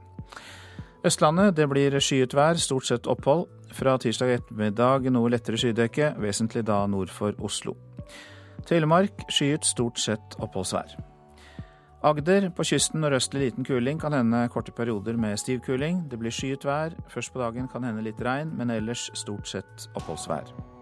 [1.07, 3.47] Østlandet det blir skyet vær, stort sett opphold.
[3.75, 7.77] Fra tirsdag ettermiddag noe lettere skydekke, vesentlig da nord for Oslo.
[8.66, 10.97] Telemark skyet, stort sett oppholdsvær.
[12.07, 16.05] Agder på kysten nordøstlig liten kuling, kan hende korte perioder med stiv kuling.
[16.11, 16.94] Det blir skyet vær.
[17.11, 20.77] Først på dagen kan hende litt regn, men ellers stort sett oppholdsvær.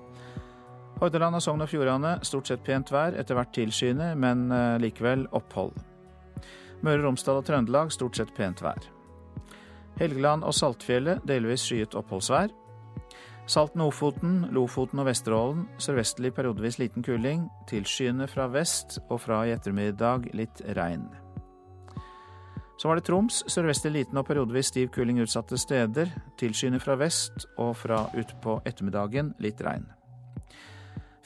[0.97, 5.27] Hordaland og Sogn og Fjordane stort sett pent vær, etter hvert tilskyende, men eh, likevel
[5.37, 5.75] opphold.
[6.85, 8.81] Møre og Romsdal og Trøndelag stort sett pent vær.
[10.01, 12.53] Helgeland og Saltfjellet delvis skyet oppholdsvær.
[13.47, 17.47] Salten-Ofoten, Lofoten og Vesterålen sørvestlig periodevis liten kuling.
[17.71, 21.07] Tilskyende fra vest og fra i ettermiddag litt regn.
[22.77, 23.45] Så var det Troms.
[23.49, 26.11] Sørvestlig liten og periodevis stiv kuling utsatte steder.
[26.41, 29.87] Tilskyende fra vest og fra utpå ettermiddagen litt regn.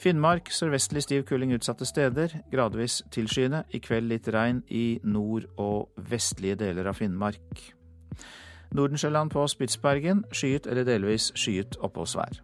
[0.01, 2.31] Finnmark sørvestlig stiv kuling utsatte steder.
[2.49, 3.63] Gradvis tilskyende.
[3.69, 7.59] I kveld litt regn i nord- og vestlige deler av Finnmark.
[8.73, 12.39] Nordensjøland på Spitsbergen skyet eller delvis skyet oppholdsvær.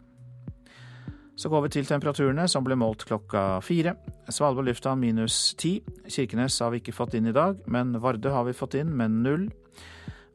[1.38, 3.96] Så går vi til temperaturene, som ble målt klokka fire.
[4.30, 5.80] Svalbard lufthavn minus ti.
[6.06, 9.17] Kirkenes har vi ikke fått inn i dag, men Vardø har vi fått inn med
[9.24, 9.50] null.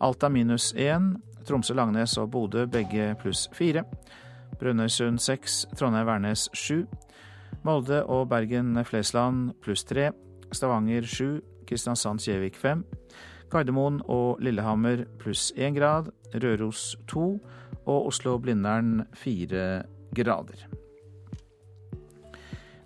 [0.00, 1.22] Alta minus én.
[1.46, 3.84] Tromsø, Langnes og Bodø begge pluss fire.
[4.58, 5.66] Brønnøysund seks.
[5.78, 6.84] Trondheim-Værnes sju.
[7.62, 10.10] Molde og Bergen-Flesland pluss tre.
[10.50, 11.40] Stavanger sju.
[11.68, 12.82] Kristiansand-Kjevik fem.
[13.52, 16.10] Gardermoen og Lillehammer pluss én grad.
[16.34, 17.36] Røros to.
[17.86, 20.66] Og Oslo-Blindern fire grader.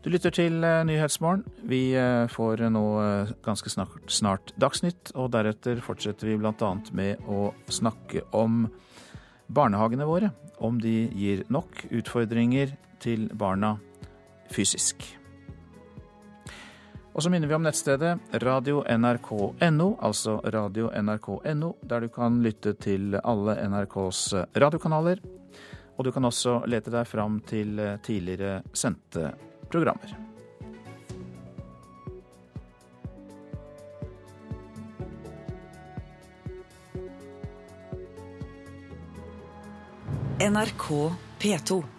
[0.04, 1.42] Du lytter til eh, Nyhetsmorgen.
[1.66, 6.68] Vi eh, får nå eh, ganske snart, snart Dagsnytt, og deretter fortsetter vi bl.a.
[6.94, 8.68] med å snakke om
[9.50, 10.30] barnehagene våre.
[10.62, 13.74] Om de gir nok utfordringer til barna
[14.52, 15.04] fysisk.
[17.16, 23.56] Og så minner vi om nettstedet radio.nrk.no, altså radio.nrk.no, der du kan lytte til alle
[23.72, 25.24] NRKs radiokanaler.
[25.96, 29.32] Og du kan også lete deg fram til tidligere sendte
[29.72, 30.12] programmer.
[40.36, 41.95] NRK P2.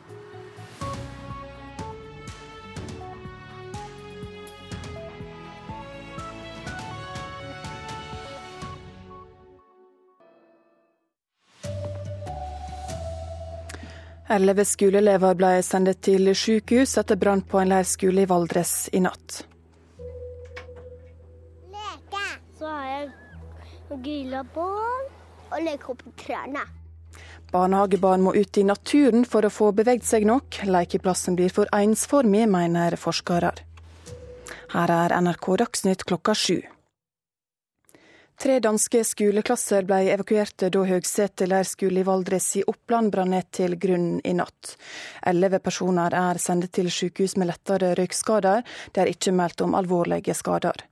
[14.28, 19.46] Elleve skoleelever ble sendt til sykehus etter brann på en leirskole i Valdres i natt.
[21.72, 22.26] Leke.
[22.60, 25.08] Så har jeg grille bål
[25.48, 26.66] og leker opp trærne.
[27.54, 30.60] Barnehagebarn må ut i naturen for å få beveget seg nok.
[30.68, 33.54] Lekeplassen blir for ensformig, mener forskere.
[34.74, 36.60] Her er NRK Dagsnytt klokka sju.
[38.38, 43.74] Tre danske skoleklasser ble evakuerte da Høgsete leirskole i Valdres i Oppland brant ned til
[43.82, 44.76] grunnen i natt.
[45.26, 48.62] Elleve personer er sendt til sykehus med lettere røykskader.
[48.94, 50.86] Det er ikke meldt om alvorlige skader.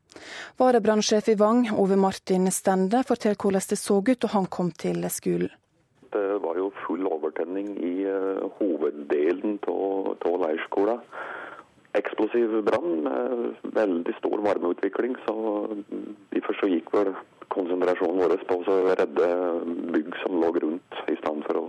[0.57, 5.05] Varebrannsjef i Vang, Ove Martin Stende, forteller hvordan det så ut da han kom til
[5.13, 5.53] skolen.
[6.17, 11.05] Det var jo full overtenning i uh, hoveddelen av leirskolen
[11.95, 15.15] eksplosiv brann med veldig stor varmeutvikling.
[15.25, 15.35] Så
[16.33, 17.13] derfor så gikk vel
[17.55, 19.29] konsentrasjonen vår på å redde
[19.95, 21.65] bygg som lå rundt, i stedet for å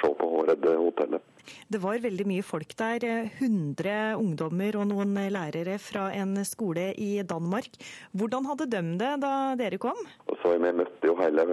[0.00, 1.26] se på å redde hotellet.
[1.70, 3.04] Det var veldig mye folk der.
[3.40, 7.78] 100 ungdommer og noen lærere fra en skole i Danmark.
[8.12, 9.98] Hvordan hadde de det da dere kom?
[10.42, 11.46] Så Vi møtte jo hele,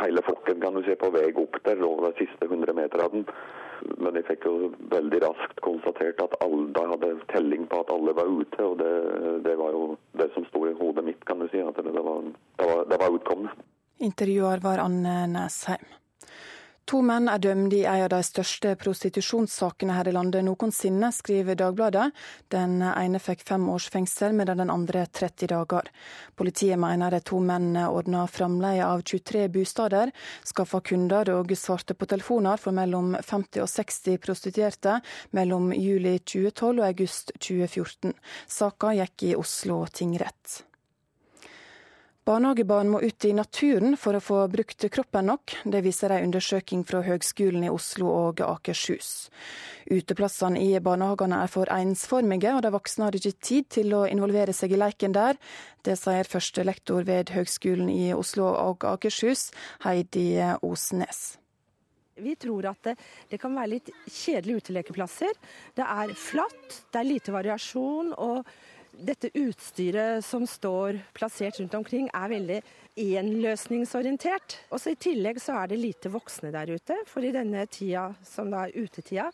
[0.00, 3.24] hele flokken kan du si, på vei opp der, de siste 100 meterne.
[3.98, 4.54] Men jeg fikk jo
[4.92, 8.60] veldig raskt konstatert at alle, da hadde telling på at alle var ute.
[8.64, 8.94] Og det,
[9.46, 9.84] det var jo
[10.20, 11.62] det som sto i hodet mitt, kan du si.
[11.62, 12.24] At det, var,
[12.60, 13.66] det var, det var utkommet.
[14.04, 15.84] Intervjuer var Anne Næsheim.
[16.84, 21.56] To menn er dømt i en av de største prostitusjonssakene her i landet noensinne, skriver
[21.56, 22.10] Dagbladet.
[22.52, 25.88] Den ene fikk fem års fengsel, medan den andre 30 dager.
[26.36, 30.12] Politiet mener de to mennene ordna framleie av 23 bosteder,
[30.44, 34.98] skaffa kunder og svarte på telefoner for mellom 50 og 60 prostituerte
[35.32, 38.12] mellom juli 2012 og august 2014.
[38.60, 40.60] Saka gikk i Oslo tingrett.
[42.24, 45.58] Barnehagebarn må ut i naturen for å få brukt kroppen nok.
[45.68, 49.28] Det viser en undersøking fra Høgskolen i Oslo og Akershus.
[49.92, 54.56] Uteplassene i barnehagene er for ensformige, og de voksne har ikke tid til å involvere
[54.56, 55.36] seg i leiken der.
[55.84, 59.50] Det sier første lektor ved Høgskolen i Oslo og Akershus,
[59.84, 60.30] Heidi
[60.64, 61.26] Osnes.
[62.16, 62.94] Vi tror at det,
[63.28, 65.34] det, kan være litt kjedelige utelekeplasser.
[65.76, 68.14] Det er flatt, det er lite variasjon.
[68.16, 68.48] og
[68.98, 72.60] dette utstyret som står plassert rundt omkring, er veldig
[73.00, 74.58] énløsningsorientert.
[74.74, 76.96] Også I tillegg så er det lite voksne der ute.
[77.10, 79.30] For i denne tida, som da er utetida,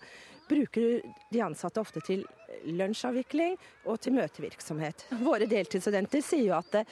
[0.50, 2.24] bruker de ansatte ofte til
[2.66, 3.54] lunsjavvikling
[3.86, 5.06] og til møtevirksomhet.
[5.22, 6.84] Våre deltidsstudenter sier jo at det,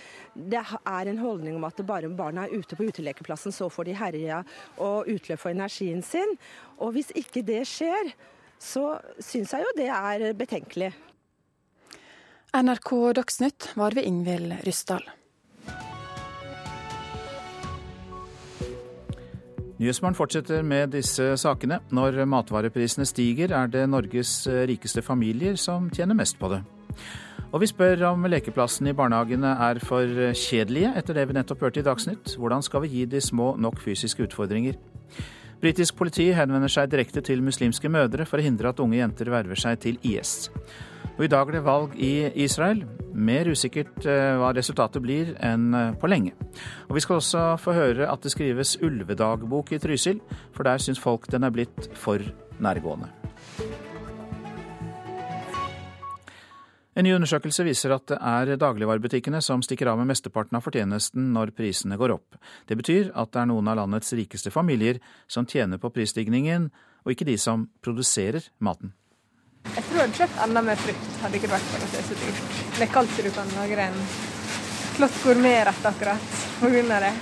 [0.55, 3.99] det, er en holdning om at bare barna er ute på utelekeplassen, så får de
[3.99, 4.43] herja
[4.77, 6.37] og utløp for energien sin.
[6.79, 8.15] Og hvis ikke det skjer,
[8.59, 10.93] så syns jeg jo det er betenkelig.
[12.49, 15.03] NRK Dagsnytt var ved Ingvild Ryssdal.
[19.79, 21.83] Nyhetsmorgen fortsetter med disse sakene.
[21.93, 26.63] Når matvareprisene stiger, er det Norges rikeste familier som tjener mest på det.
[27.53, 31.85] Og vi spør om lekeplassene i barnehagene er for kjedelige, etter det vi nettopp hørte
[31.85, 32.39] i Dagsnytt.
[32.41, 34.81] Hvordan skal vi gi de små nok fysiske utfordringer?
[35.59, 39.59] Britisk politi henvender seg direkte til muslimske mødre for å hindre at unge jenter verver
[39.59, 40.53] seg til IS.
[41.19, 42.85] Og I dag er det valg i Israel.
[43.11, 46.37] Mer usikkert eh, hva resultatet blir enn eh, på lenge.
[46.87, 50.21] Og Vi skal også få høre at det skrives ulvedagbok i Trysil,
[50.55, 52.23] for der syns folk den er blitt for
[52.63, 53.11] nærgående.
[56.99, 61.29] En ny undersøkelse viser at det er dagligvarebutikkene som stikker av med mesteparten av fortjenesten
[61.31, 62.39] når prisene går opp.
[62.67, 64.99] Det betyr at det er noen av landets rikeste familier
[65.31, 66.73] som tjener på prisstigningen,
[67.07, 68.97] og ikke de som produserer maten.
[69.69, 72.09] Jeg tror jeg hadde kjøpt enda mer frukt, hadde ikke vært for at det er
[72.09, 72.43] så dyrt.
[72.57, 74.03] Det er ikke alltid du kan lage en
[74.99, 76.99] flott gourmetrett akkurat pga.
[77.07, 77.13] det.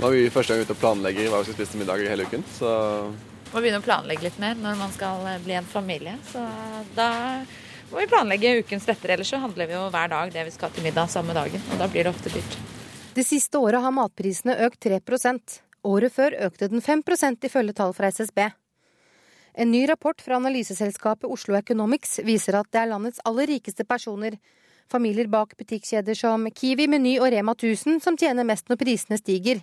[0.00, 2.10] Nå er vi første gang ute og planlegger hva vi skal spise til middag i
[2.10, 2.42] hele uken.
[2.58, 2.74] Så
[3.52, 6.18] må begynne å planlegge litt mer når man skal bli en familie.
[6.32, 6.42] Så
[6.98, 7.12] da
[7.92, 9.14] må vi planlegge ukens retter.
[9.14, 11.62] Ellers så handler vi jo hver dag det vi skal til middag samme dagen.
[11.72, 12.58] Og da blir det ofte dyrt.
[13.16, 18.10] Det siste året har matprisene økt 3% Året før økte den 5% ifølge tall fra
[18.10, 18.40] SSB.
[19.58, 24.36] En ny rapport fra analyseselskapet Oslo Economics viser at det er landets aller rikeste personer,
[24.90, 29.62] familier bak butikkjeder som Kiwi, Meny og Rema 1000, som tjener mest når prisene stiger.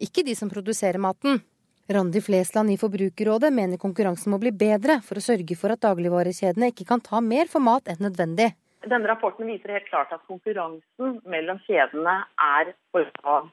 [0.00, 1.42] Ikke de som produserer maten.
[1.90, 6.68] Randi Flesland i Forbrukerrådet mener konkurransen må bli bedre for å sørge for at dagligvarekjedene
[6.70, 8.52] ikke kan ta mer for mat enn nødvendig.
[8.86, 12.14] Denne rapporten viser helt klart at konkurransen mellom kjedene
[12.46, 13.50] er for lav.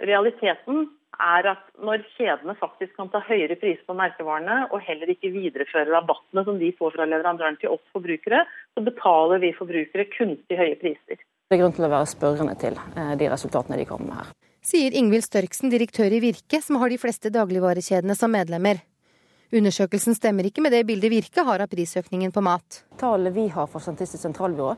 [0.00, 0.88] Realiteten
[1.18, 5.92] er at når kjedene faktisk kan ta høyere priser på merkevarene, og heller ikke videreføre
[5.92, 10.80] rabattene som de får fra leverandøren til oss forbrukere, så betaler vi forbrukere kunstig høye
[10.80, 11.20] priser.
[11.20, 14.36] Det er grunn til å være spørrende til eh, de resultatene de kommer med her.
[14.64, 18.82] Sier Ingvild Størksen, direktør i Virke, som har de fleste dagligvarekjedene som medlemmer.
[19.48, 22.82] Undersøkelsen stemmer ikke med det bildet Virke har av prisøkningen på mat.
[23.00, 24.74] Tallene vi har fra Statistisk sentralbyrå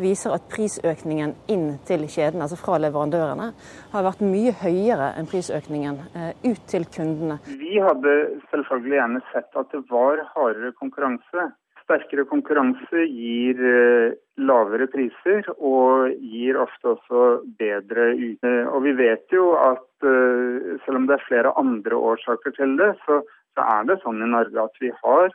[0.00, 3.50] viser at prisøkningen inn til kjeden, altså fra leverandørene,
[3.92, 7.36] har vært mye høyere enn prisøkningen eh, ut til kundene.
[7.44, 8.16] Vi hadde
[8.54, 11.50] selvfølgelig gjerne sett at det var hardere konkurranse.
[11.84, 17.24] Sterkere konkurranse gir eh, lavere priser og gir ofte også
[17.60, 18.46] bedre ut.
[18.72, 22.94] Og vi vet jo at eh, selv om det er flere andre årsaker til det,
[23.04, 23.20] så
[23.54, 25.34] så er det sånn i Norge at vi har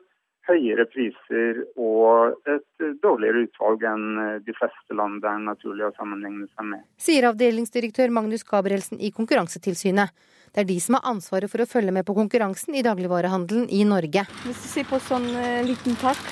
[0.50, 4.06] høyere priser og et dårligere utvalg enn
[4.46, 6.84] de fleste land det er naturlig å sammenligne seg med.
[6.98, 10.16] Sier avdelingsdirektør Magnus Gabrielsen i Konkurransetilsynet.
[10.54, 13.84] Det er de som har ansvaret for å følge med på konkurransen i dagligvarehandelen i
[13.88, 14.26] Norge.
[14.46, 16.24] Hvis du ser på sånn uh, liten pakk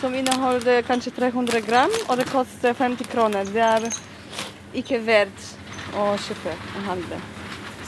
[0.00, 3.88] som inneholder kanskje 300 gram, og det koster 50 kroner, det er
[4.80, 5.50] ikke verdt
[6.00, 7.20] å kjøpe og handle.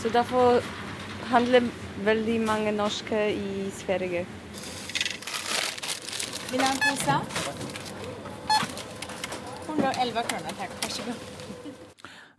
[0.03, 0.61] Så derfor
[1.33, 1.71] handler
[2.05, 4.27] veldig mange norske i Sverige.
[6.51, 7.17] Vil du ha en pose?
[9.73, 10.83] 111 kroner, takk.
[10.83, 11.42] Vær så god.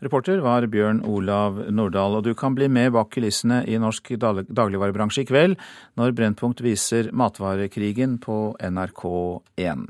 [0.03, 5.23] Reporter var Bjørn Olav Nordahl, og du kan bli med bak kulissene i norsk dagligvarebransje
[5.23, 5.57] i kveld,
[5.99, 9.85] når Brennpunkt viser matvarekrigen på NRK1.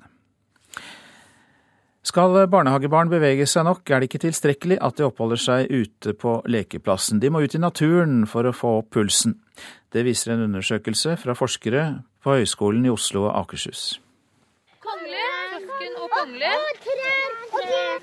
[2.03, 6.35] Skal barnehagebarn bevege seg nok, er det ikke tilstrekkelig at de oppholder seg ute på
[6.51, 7.21] lekeplassen.
[7.23, 9.37] De må ut i naturen for å få opp pulsen.
[9.93, 11.85] Det viser en undersøkelse fra forskere
[12.23, 14.01] på Høgskolen i Oslo og Akershus.
[14.83, 17.22] Kongle, søsken og kongler.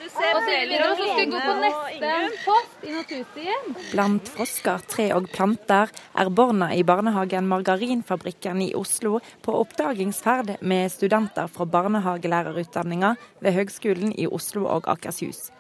[0.01, 2.13] Du ser og så skal gå på neste
[2.45, 3.67] post i Naturstien.
[3.91, 10.93] Blant frosker, tre og planter er barna i barnehagen Margarinfabrikken i Oslo på oppdagingsferd med
[10.93, 15.51] studenter fra barnehagelærerutdanninga ved Høgskolen i Oslo og Akershus.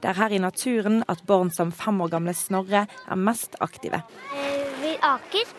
[0.00, 4.02] Det er her i naturen at barn som fem år gamle Snorre er mest aktive.
[4.80, 5.52] Vi aker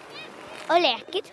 [0.71, 1.31] og leker.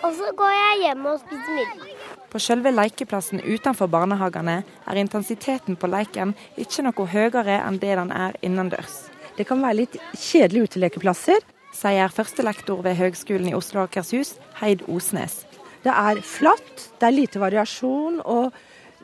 [0.00, 2.19] Og så går jeg hjem og spiser middag.
[2.30, 8.12] På selve lekeplassen utenfor barnehagene er intensiteten på leken ikke noe høyere enn det den
[8.14, 9.08] er innendørs.
[9.34, 11.42] Det kan være litt kjedelige utelekeplasser,
[11.74, 15.40] sier førstelektor ved Høgskolen i Oslo og Akershus, Heid Osnes.
[15.82, 18.54] Det er flatt, det er lite variasjon, og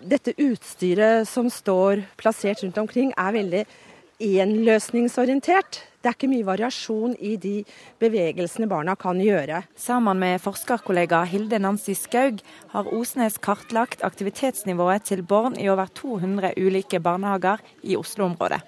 [0.07, 3.64] dette utstyret som står plassert rundt omkring er veldig
[4.22, 5.81] enløsningsorientert.
[6.07, 7.52] Det er ikke mye variasjon i de
[7.98, 9.64] bevegelsene barna kan gjøre.
[9.74, 12.38] Sammen med forskerkollega Hilde Nancy Skaug
[12.70, 18.61] har Osnes kartlagt aktivitetsnivået til barn i over 200 ulike barnehager i Oslo-området.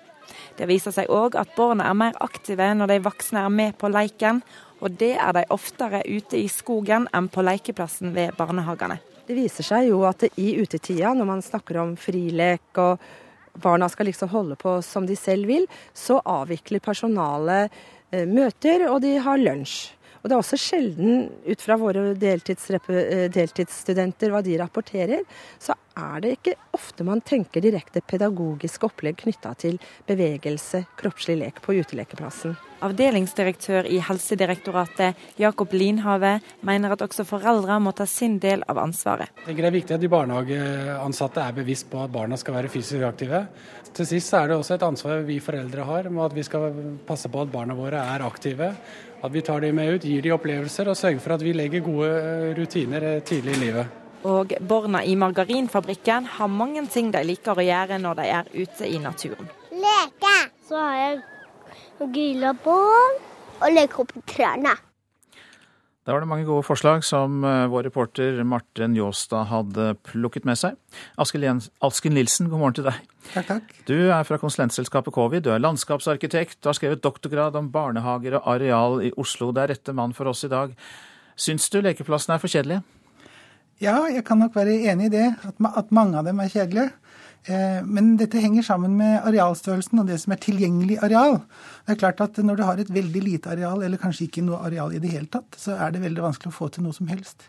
[0.59, 3.93] Det viser seg òg at barna er mer aktive når de voksne er med på
[3.95, 4.43] leiken,
[4.83, 8.99] og det er de oftere ute i skogen enn på lekeplassen ved barnehagene.
[9.31, 12.99] Det viser seg jo at i utetida, når man snakker om frilek og
[13.63, 17.75] barna skal liksom holde på som de selv vil, så avvikler personalet
[18.11, 19.98] eh, møter, og de har lunsj.
[20.29, 25.23] Og Det er også sjelden, ut fra våre eh, deltidsstudenter, hva de rapporterer,
[25.57, 31.63] så er det ikke ofte man tenker direkte pedagogisk opplegg knytta til bevegelse, kroppslig lek
[31.65, 32.59] på utelekeplassen.
[32.85, 39.33] Avdelingsdirektør i Helsedirektoratet, Jakob Linhave, mener at også foreldre må ta sin del av ansvaret.
[39.41, 42.71] Jeg tenker Det er viktig at de barnehageansatte er bevisst på at barna skal være
[42.71, 43.47] fysisk aktive.
[43.97, 46.75] Til sist er det også et ansvar vi foreldre har med at vi skal
[47.07, 48.73] passe på at barna våre er aktive.
[49.23, 51.83] At vi tar dem med ut, gir dem opplevelser og sørger for at vi legger
[51.87, 52.11] gode
[52.59, 53.97] rutiner tidlig i livet.
[54.29, 58.89] Og barna i margarinfabrikken har mange ting de liker å gjøre når de er ute
[58.89, 59.51] i naturen.
[59.71, 60.37] Leke.
[60.69, 63.19] Så har jeg grilla bål
[63.59, 64.75] og leker opp i trærne.
[66.09, 70.57] Da var det mange gode forslag som eh, vår reporter Marte Njåstad hadde plukket med
[70.57, 70.79] seg.
[71.21, 73.03] Asken Nilsen, god morgen til deg.
[73.29, 73.73] Takk, takk.
[73.89, 78.47] Du er fra konsulentselskapet Covid, du er landskapsarkitekt, du har skrevet doktorgrad om barnehager og
[78.55, 79.51] areal i Oslo.
[79.53, 80.73] Det er rette mann for oss i dag.
[81.39, 82.83] Syns du lekeplassene er for kjedelige?
[83.83, 86.91] Ja, jeg kan nok være enig i det, at mange av dem er kjedelige.
[87.47, 91.39] Eh, men dette henger sammen med arealstørrelsen og det som er tilgjengelig areal.
[91.87, 94.65] Det er klart at Når du har et veldig lite areal, eller kanskje ikke noe
[94.67, 97.07] areal i det hele tatt, så er det veldig vanskelig å få til noe som
[97.07, 97.49] helst.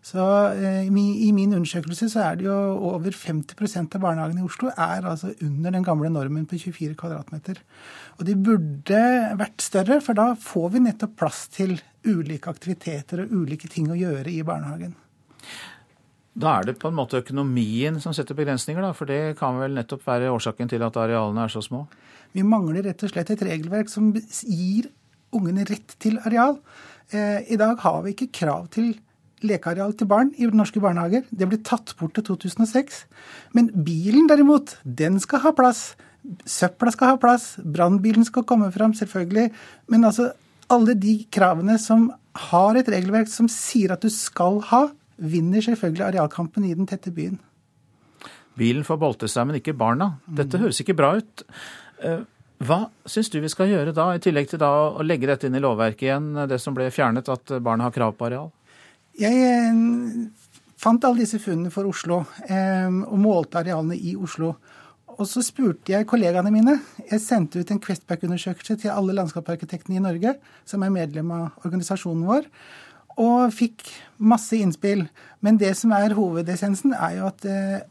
[0.00, 0.22] Så
[0.56, 2.56] eh, I min undersøkelse så er det jo
[2.88, 7.60] over 50% av barnehagene i Oslo er altså under den gamle normen på 24 kvadratmeter.
[8.16, 9.02] Og de burde
[9.40, 11.76] vært større, for da får vi nettopp plass til
[12.08, 14.96] ulike aktiviteter og ulike ting å gjøre i barnehagen.
[16.40, 19.74] Da er det på en måte økonomien som setter begrensninger, da, for det kan vel
[19.76, 21.84] nettopp være årsaken til at arealene er så små?
[22.32, 24.88] Vi mangler rett og slett et regelverk som gir
[25.36, 26.56] ungene rett til areal.
[27.12, 28.94] Eh, I dag har vi ikke krav til
[29.46, 31.24] lekeareal til barn i norske barnehager.
[31.30, 33.02] Det ble tatt bort til 2006.
[33.56, 35.94] Men bilen derimot, den skal ha plass.
[36.44, 37.54] Søpla skal ha plass.
[37.64, 39.50] Brannbilen skal komme fram, selvfølgelig.
[39.92, 40.30] Men altså,
[40.70, 42.10] alle de kravene som
[42.50, 44.86] har et regelverk som sier at du skal ha,
[45.20, 47.38] vinner selvfølgelig arealkampen i den tette byen.
[48.60, 50.14] Bilen får bolte seg, men ikke barna.
[50.26, 50.64] Dette mm.
[50.64, 51.44] høres ikke bra ut.
[52.04, 52.22] Eh,
[52.60, 55.56] hva syns du vi skal gjøre da, i tillegg til da å legge dette inn
[55.56, 58.50] i lovverket igjen, det som ble fjernet, at barna har krav på areal?
[59.20, 59.80] Jeg eh,
[60.80, 64.54] fant alle disse funnene for Oslo, eh, og målte arealene i Oslo.
[65.20, 66.78] Og så spurte jeg kollegaene mine.
[67.10, 72.24] Jeg sendte ut en Questback-undersøkelse til alle landskapsarkitektene i Norge, som er medlem av organisasjonen
[72.30, 72.48] vår,
[73.20, 73.84] og fikk
[74.16, 75.04] masse innspill.
[75.44, 77.82] Men det som er hovedessensen, er jo at eh,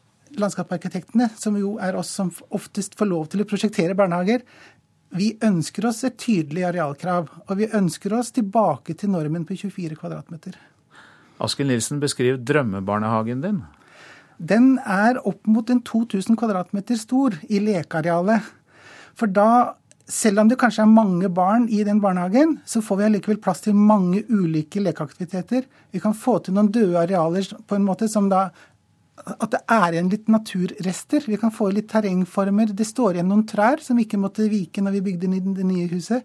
[0.41, 4.41] landskapsarkitektene, som jo er oss som oftest får lov til å prosjektere barnehager,
[5.13, 7.29] vi ønsker oss et tydelig arealkrav.
[7.45, 10.57] Og vi ønsker oss tilbake til normen på 24 kvadratmeter.
[11.39, 13.59] Askild Nilsen, beskriv drømmebarnehagen din.
[14.39, 18.45] Den er opp mot en 2000 kvadratmeter stor i lekearealet.
[19.19, 19.75] For da,
[20.07, 23.65] selv om det kanskje er mange barn i den barnehagen, så får vi allikevel plass
[23.65, 25.67] til mange ulike lekeaktiviteter.
[25.91, 28.47] Vi kan få til noen døde arealer på en måte som da
[29.19, 31.25] at det er igjen litt naturrester.
[31.27, 32.71] Vi kan få litt terrengformer.
[32.71, 35.89] Det står igjen noen trær som vi ikke måtte vike når vi bygde det nye
[35.91, 36.23] huset.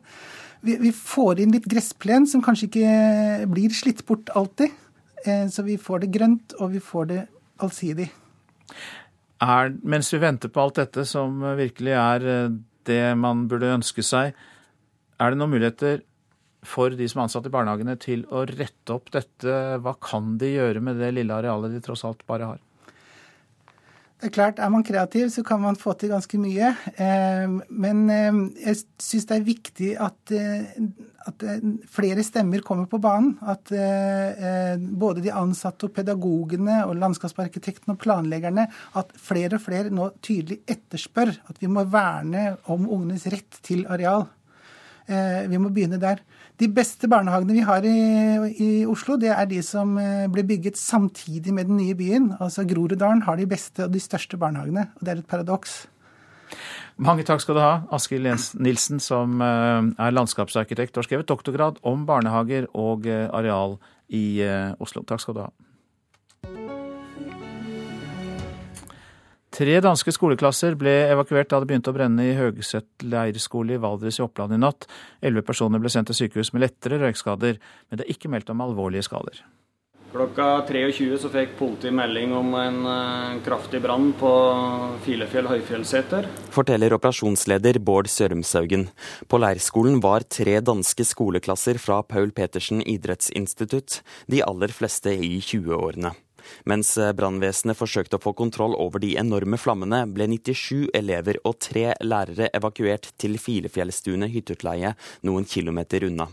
[0.65, 4.73] Vi, vi får inn litt gressplen som kanskje ikke blir slitt bort alltid.
[5.25, 7.21] Eh, så vi får det grønt, og vi får det
[7.65, 8.11] allsidig.
[9.45, 12.57] Er, mens vi venter på alt dette, som virkelig er eh,
[12.89, 14.35] det man burde ønske seg,
[15.21, 16.03] er det noen muligheter
[16.65, 19.57] for de som er ansatt i barnehagene til å rette opp dette?
[19.85, 22.64] Hva kan de gjøre med det lille arealet de tross alt bare har?
[24.25, 26.71] Det er klart, Er man kreativ, så kan man få til ganske mye.
[26.97, 30.79] Eh, men eh, jeg syns det er viktig at, eh,
[31.29, 31.45] at,
[31.93, 33.35] flere stemmer kommer på banen.
[33.45, 33.69] At
[34.81, 38.65] både de ansatte og pedagogene og landskapsarkitektene og planleggerne
[38.97, 43.85] At flere og flere nå tydelig etterspør at vi må verne om ungenes rett til
[43.93, 44.25] areal.
[45.07, 46.23] Vi må begynne der.
[46.63, 47.95] De beste barnehagene vi har i,
[48.63, 52.29] i, Oslo, det er de som eh, ble bygget samtidig med den nye byen.
[52.39, 55.75] Altså Groruddalen har de beste og de største barnehagene, og det er et paradoks.
[57.03, 58.31] Mange takk skal du ha, Askild
[58.63, 63.81] Nilsen, som eh, er landskapsarkitekt og har skrevet doktorgrad om barnehager og eh, areal
[64.15, 64.45] i
[64.85, 65.03] Oslo.
[65.09, 65.51] Takk skal du ha.
[69.55, 74.19] Tre danske skoleklasser ble evakuert da det begynte å brenne i Høgset leirskole i Valdres
[74.19, 74.89] i Oppland i natt.
[75.23, 78.65] Elleve personer ble sendt til sykehus med lettere røykskader, men det er ikke meldt om
[78.65, 79.45] alvorlige skader.
[80.15, 84.33] Klokka 23 så fikk politiet melding om en uh, kraftig brann på
[85.07, 86.27] Filefjell høyfjellseter.
[86.55, 88.89] Forteller operasjonsleder Bård Sørumshaugen.
[89.31, 96.15] På leirskolen var tre danske skoleklasser fra Paul Petersen idrettsinstitutt, de aller fleste i 20-årene.
[96.71, 101.59] Mens eh, brannvesenet forsøkte å få kontroll over de enorme flammene, ble 97 elever og
[101.63, 104.95] tre lærere evakuert til Filefjellstuene hytteutleie
[105.27, 106.29] noen kilometer unna.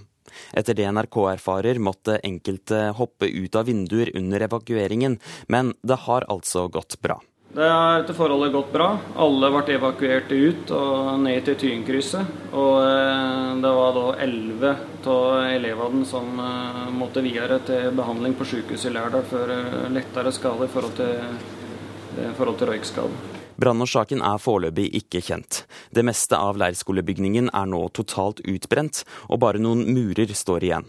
[0.55, 5.19] Etter det NRK erfarer, måtte enkelte hoppe ut av vinduer under evakueringen,
[5.51, 7.19] men det har altså gått bra.
[7.53, 8.93] Det har etter forholdet gått bra.
[9.19, 12.29] Alle ble evakuert ut og ned til Tynkrysset.
[12.55, 14.71] Og eh, det var da elleve
[15.11, 20.31] av elevene som eh, måtte videre til behandling på sykehuset i Lærdal for eh, lettere
[20.31, 23.21] skade i forhold til, forhold til røykskade.
[23.61, 25.65] Brannårsaken er foreløpig ikke kjent.
[25.91, 30.87] Det meste av leirskolebygningen er nå totalt utbrent, og bare noen murer står igjen.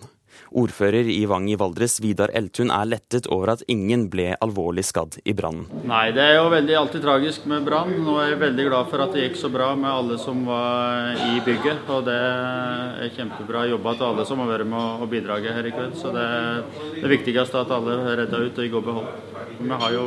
[0.52, 5.18] Ordfører i Vang i Valdres, Vidar Eltun, er lettet over at ingen ble alvorlig skadd
[5.24, 5.66] i brannen.
[5.88, 7.94] Nei, det er jo veldig alltid tragisk med brann.
[8.04, 11.16] Nå er jeg veldig glad for at det gikk så bra med alle som var
[11.28, 11.88] i bygget.
[11.92, 15.74] Og det er kjempebra jobba til alle som har vært med å bidra her i
[15.74, 15.96] kveld.
[15.98, 16.28] Så det,
[17.00, 19.32] det viktigste er at alle er redda ut og i god behold.
[19.62, 20.06] Vi har jo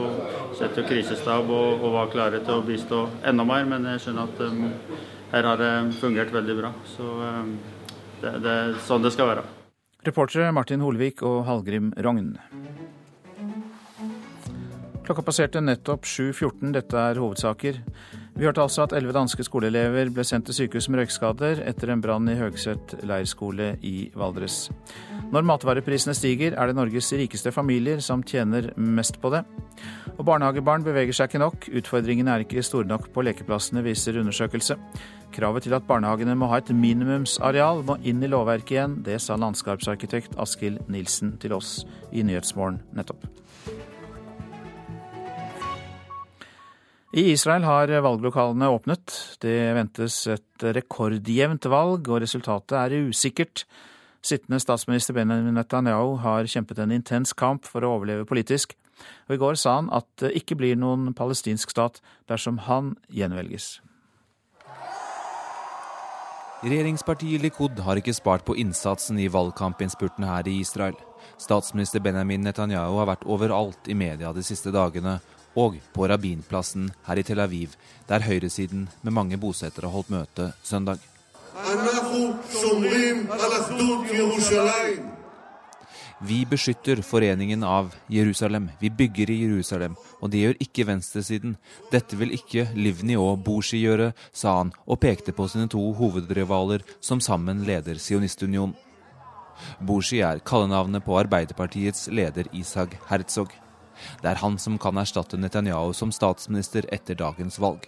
[0.57, 4.31] sett jo krisestab og, og, var klare til å bistå enda mer, men jeg skjønner
[4.31, 4.65] at um,
[5.31, 6.73] her har det fungert veldig bra.
[6.95, 7.53] Så um,
[8.21, 9.45] det, det er sånn det skal være.
[10.05, 12.35] Reportere Martin Holvik og Hallgrim Rogn.
[15.05, 16.73] Klokka passerte nettopp 7.14.
[16.75, 17.79] Dette er hovedsaker.
[18.35, 22.03] Vi hørte altså at elleve danske skoleelever ble sendt til sykehus med røykskader etter en
[22.03, 24.67] brann i Høgset leirskole i Valdres.
[25.33, 29.41] Når matvareprisene stiger, er det Norges rikeste familier som tjener mest på det.
[30.19, 31.69] Og barnehagebarn beveger seg ikke nok.
[31.81, 34.77] Utfordringene er ikke store nok på lekeplassene, viser undersøkelse.
[35.35, 38.93] Kravet til at barnehagene må ha et minimumsareal må inn i lovverket igjen.
[39.03, 41.81] Det sa landskapsarkitekt Askild Nilsen til oss
[42.15, 43.25] i Nyhetsmorgen nettopp.
[47.15, 49.11] I Israel har valglokalene åpnet.
[49.43, 53.65] Det ventes et rekordjevnt valg, og resultatet er usikkert.
[54.25, 58.75] Sittende statsminister Benjamin Netanyahu har kjempet en intens kamp for å overleve politisk,
[59.27, 61.99] og i går sa han at det ikke blir noen palestinsk stat
[62.31, 63.77] dersom han gjenvelges.
[66.65, 70.95] Regjeringspartiet Likud har ikke spart på innsatsen i valgkampinnspurten her i Israel.
[71.37, 75.19] Statsminister Benjamin Netanyahu har vært overalt i media de siste dagene,
[75.53, 77.75] og på Rabinplassen her i Tel Aviv,
[78.09, 80.97] der høyresiden med mange bosettere holdt møte søndag.
[86.19, 88.69] Vi beskytter foreningen av Jerusalem.
[88.79, 89.95] Vi bygger i Jerusalem.
[90.21, 91.57] Og det gjør ikke venstresiden.
[91.91, 96.85] Dette vil ikke Livni og Bushi gjøre, sa han, og pekte på sine to hovedrivaler
[97.03, 98.77] som sammen leder Sionistunionen.
[99.79, 103.51] Bushi er kallenavnet på Arbeiderpartiets leder Isag Herzog.
[104.21, 107.87] Det er han som kan erstatte Netanyahu som statsminister etter dagens valg.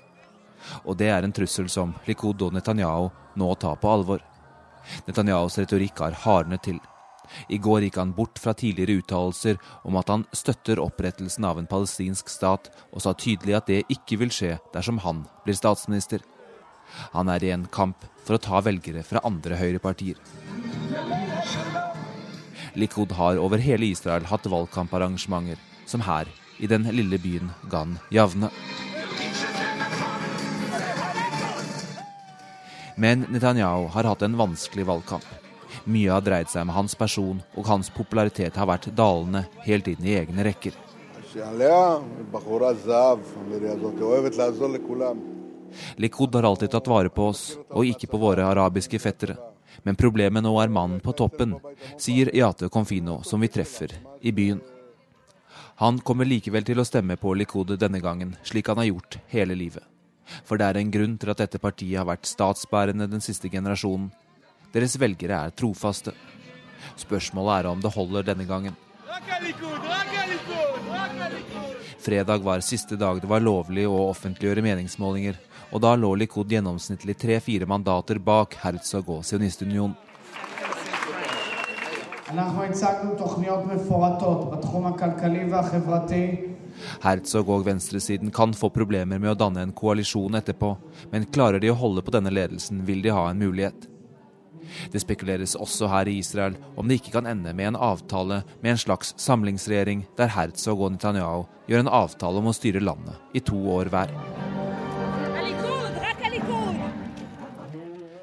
[0.84, 3.10] Og det er en trussel som Likud og Netanyahu
[3.40, 4.24] nå tar på alvor.
[5.08, 6.80] Netanyahus retorikk har hardnet til.
[7.50, 11.70] I går gikk han bort fra tidligere uttalelser om at han støtter opprettelsen av en
[11.70, 16.24] palestinsk stat, og sa tydelig at det ikke vil skje dersom han blir statsminister.
[17.14, 20.20] Han er i en kamp for å ta velgere fra andre høyrepartier.
[22.78, 25.58] Likud har over hele Israel hatt valgkamparrangementer,
[25.90, 28.52] som her i den lille byen Gan Javne.
[32.98, 35.47] Men Netanyahu har hatt en vanskelig valgkamp.
[35.88, 40.04] Mye har dreid seg om hans person, og hans popularitet har vært dalende helt inn
[40.04, 40.76] i egne rekker.
[45.96, 49.38] Likud har alltid tatt vare på oss, og ikke på våre arabiske fettere.
[49.88, 51.56] Men problemet nå er mannen på toppen,
[51.96, 54.60] sier Yate Confino, som vi treffer i byen.
[55.80, 59.56] Han kommer likevel til å stemme på Likud denne gangen, slik han har gjort hele
[59.56, 59.84] livet.
[60.44, 64.10] For det er en grunn til at dette partiet har vært statsbærende den siste generasjonen,
[64.74, 66.14] deres velgere er trofaste.
[66.98, 68.76] Spørsmålet er om det holder denne gangen.
[72.08, 75.38] Fredag var siste dag det var lovlig å offentliggjøre meningsmålinger,
[75.72, 79.98] og da lå Likud gjennomsnittlig tre-fire mandater bak Herzog og Sionistunionen.
[87.04, 90.74] Herzog og venstresiden kan få problemer med å danne en koalisjon etterpå,
[91.12, 93.88] men klarer de å holde på denne ledelsen, vil de ha en mulighet.
[94.94, 98.74] Det spekuleres også her i Israel om det ikke kan ende med en avtale med
[98.74, 103.44] en slags samlingsregjering, der Herzog og Netanyahu gjør en avtale om å styre landet i
[103.44, 104.14] to år hver.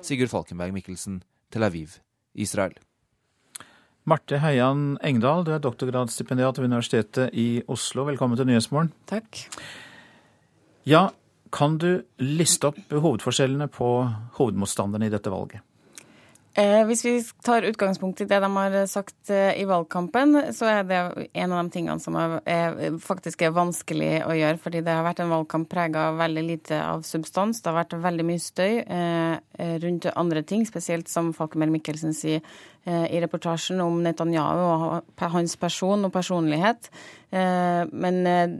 [0.04, 1.22] Sigurd Falkenberg Mikkelsen,
[1.52, 1.98] Tel Aviv,
[2.34, 2.74] Israel.
[4.04, 8.04] Marte Heian Engdahl, du er doktorgradsstipendiat ved Universitetet i Oslo.
[8.04, 8.90] Velkommen til Nyhetsmorgen.
[9.08, 9.46] Takk.
[10.84, 11.06] Ja,
[11.54, 13.88] kan du liste opp hovedforskjellene på
[14.36, 15.64] hovedmotstanderne i dette valget?
[16.54, 20.84] Eh, hvis vi tar utgangspunkt i det de har sagt eh, i valgkampen, så er
[20.86, 21.00] det
[21.34, 24.60] en av de tingene som er, faktisk er vanskelig å gjøre.
[24.62, 27.58] Fordi det har vært en valgkamp prega veldig lite av substans.
[27.58, 32.38] Det har vært veldig mye støy eh, rundt andre ting, spesielt som Falkemer Mikkelsen sier
[32.38, 36.86] eh, i reportasjen om Netanyahu og hans person og personlighet.
[37.34, 38.58] Eh, men eh,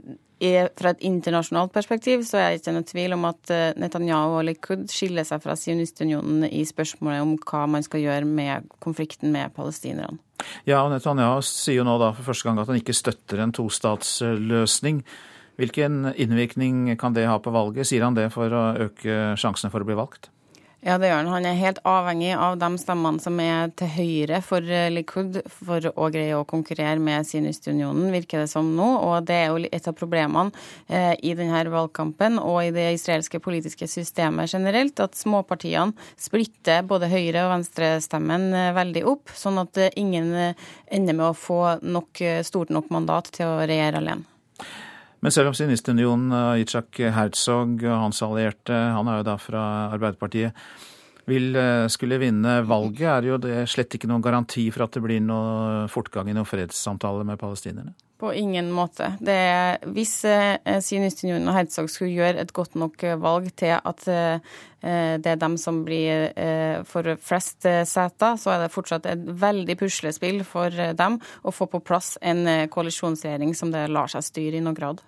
[0.75, 4.43] fra et internasjonalt perspektiv så er det ikke noe tvil om at eh, Netanyahu og
[4.49, 9.55] Likud skiller seg fra sionistunionen i spørsmålet om hva man skal gjøre med konflikten med
[9.55, 10.19] palestinerne.
[10.67, 13.55] Ja, og Netanyahu sier jo nå da for første gang at han ikke støtter en
[13.55, 15.01] tostatsløsning.
[15.55, 17.87] Hvilken innvirkning kan det ha på valget?
[17.87, 20.33] Sier han det for å øke sjansene for å bli valgt?
[20.85, 21.29] Ja, det gjør han.
[21.33, 25.87] Han er helt avhengig av de stemmene som er til høyre for eh, Likud, for
[25.89, 28.91] å greie å konkurrere med Sinistunionen, virker det som nå.
[29.07, 30.53] Og det er jo et av problemene
[30.85, 37.09] eh, i denne valgkampen og i det israelske politiske systemet generelt, at småpartiene splitter både
[37.09, 42.69] høyre- og venstrestemmen eh, veldig opp, sånn at ingen ender med å få nok, stort
[42.69, 44.29] nok mandat til å regjere alene.
[45.23, 49.63] Men selv om Sionistunionen, Yitzhak Herzog og hans allierte, han er jo da fra
[49.95, 50.65] Arbeiderpartiet,
[51.29, 55.03] vil eh, skulle vinne valget, er jo det slett ikke noen garanti for at det
[55.05, 57.95] blir noe fortgang i noen fredssamtaler med palestinerne?
[58.17, 59.09] På ingen måte.
[59.27, 64.05] Er, hvis eh, Sionistunionen og Herzog skulle gjøre et godt nok eh, valg til at
[64.07, 64.53] eh,
[65.19, 69.25] det er dem som blir eh, for flest eh, seter, så er det fortsatt et
[69.41, 74.61] veldig puslespill for dem å få på plass en koalisjonsregjering som det lar seg styre
[74.61, 75.03] i noen grad.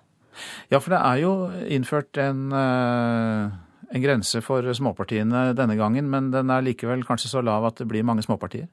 [0.68, 1.32] Ja, for det er jo
[1.68, 3.56] innført en, eh,
[3.94, 7.88] en grense for småpartiene denne gangen, men den er likevel kanskje så lav at det
[7.88, 8.68] blir mange småpartier?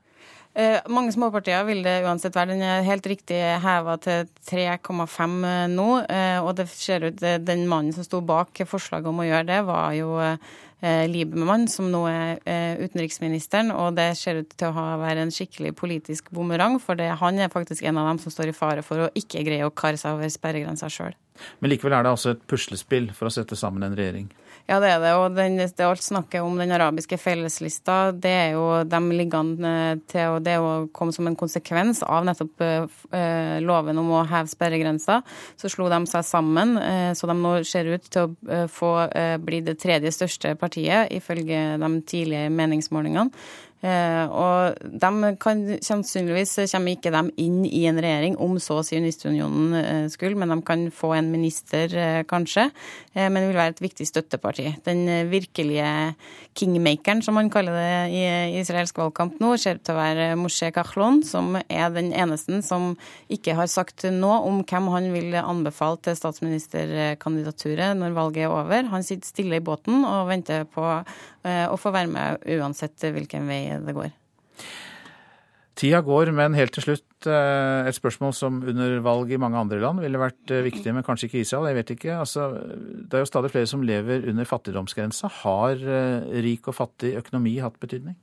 [0.55, 2.53] Eh, mange småpartier vil det uansett være.
[2.53, 5.33] Den er helt riktig heva til 3,5
[5.73, 5.87] nå.
[6.07, 9.49] Eh, og det ser ut eh, den mannen som sto bak forslaget om å gjøre
[9.49, 10.37] det, var jo eh,
[11.11, 13.73] Liebermann, som nå er eh, utenriksministeren.
[13.75, 17.51] Og det ser ut til å være en skikkelig politisk bumerang, for det, han er
[17.51, 20.15] faktisk en av dem som står i fare for å ikke greie å kare seg
[20.15, 21.19] over sperregrensa sjøl.
[21.59, 24.31] Men likevel er det altså et puslespill for å sette sammen en regjering?
[24.66, 25.11] Ja, det er det.
[25.13, 29.74] Og den, det alt snakket om den arabiske felleslista, det er jo de liggende
[30.09, 34.49] til og det å komme som en konsekvens av nettopp eh, loven om å heve
[34.49, 35.20] sperregrensa.
[35.61, 38.91] Så slo de seg sammen, eh, så de nå ser ut til å eh, få
[39.05, 43.30] eh, bli det tredje største partiet, ifølge de tidlige meningsmålingene.
[43.84, 49.76] Eh, og de kan, sannsynligvis kommer ikke de inn i en regjering, om så Sionistunionen
[49.78, 52.69] eh, skulle, men de kan få en minister, eh, kanskje.
[53.15, 54.65] Men det vil være et viktig støtteparti.
[54.84, 55.88] Den virkelige
[56.57, 60.67] kingmakeren, som man kaller det i israelsk valgkamp nå, ser ut til å være Moshe
[60.76, 62.89] Kahlon, som er den eneste som
[63.32, 68.91] ikke har sagt noe om hvem han vil anbefale til statsministerkandidaturet når valget er over.
[68.91, 73.64] Han sitter stille i båten og venter på å få være med uansett hvilken vei
[73.86, 74.13] det går.
[75.76, 79.82] Tida går, men helt til slutt eh, et spørsmål som under valg i mange andre
[79.84, 81.68] land ville vært eh, viktig, men kanskje ikke Israel.
[81.68, 82.13] Jeg vet ikke.
[82.16, 82.45] Altså,
[83.03, 85.32] det er jo stadig flere som lever under fattigdomsgrensa.
[85.41, 88.16] Har eh, rik og fattig økonomi hatt betydning?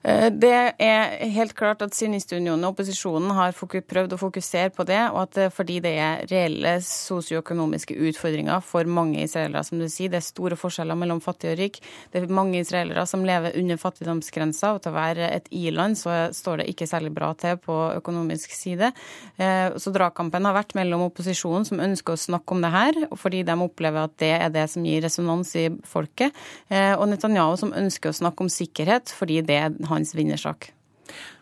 [0.00, 5.00] Eh, det er helt klart at Sionistunionen og opposisjonen har prøvd å fokusere på det,
[5.12, 10.08] og at eh, fordi det er reelle sosioøkonomiske utfordringer for mange israelere, som du sier.
[10.12, 11.80] Det er store forskjeller mellom fattig og rik.
[12.12, 16.16] Det er mange israelere som lever under fattigdomsgrensa, og til å være et i-land så
[16.36, 18.92] står det ikke særlig bra til på økonomisk side.
[19.36, 23.44] Eh, så dragkampen har vært mellom opposisjonen, som ønsker å snakke om det her, fordi
[23.44, 26.36] de opplever at det er det som gir resonans i folket,
[26.70, 30.72] og Netanyahu, som ønsker å snakke om sikkerhet, fordi det er hans vinnersak.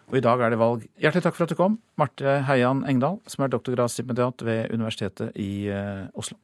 [0.08, 0.84] Og I dag er det valg.
[1.00, 5.68] Hjertelig takk for at du kom, Marte Heian Engdahl, som er doktorgradsstipendiat ved Universitetet i
[5.68, 6.38] eh, Oslo.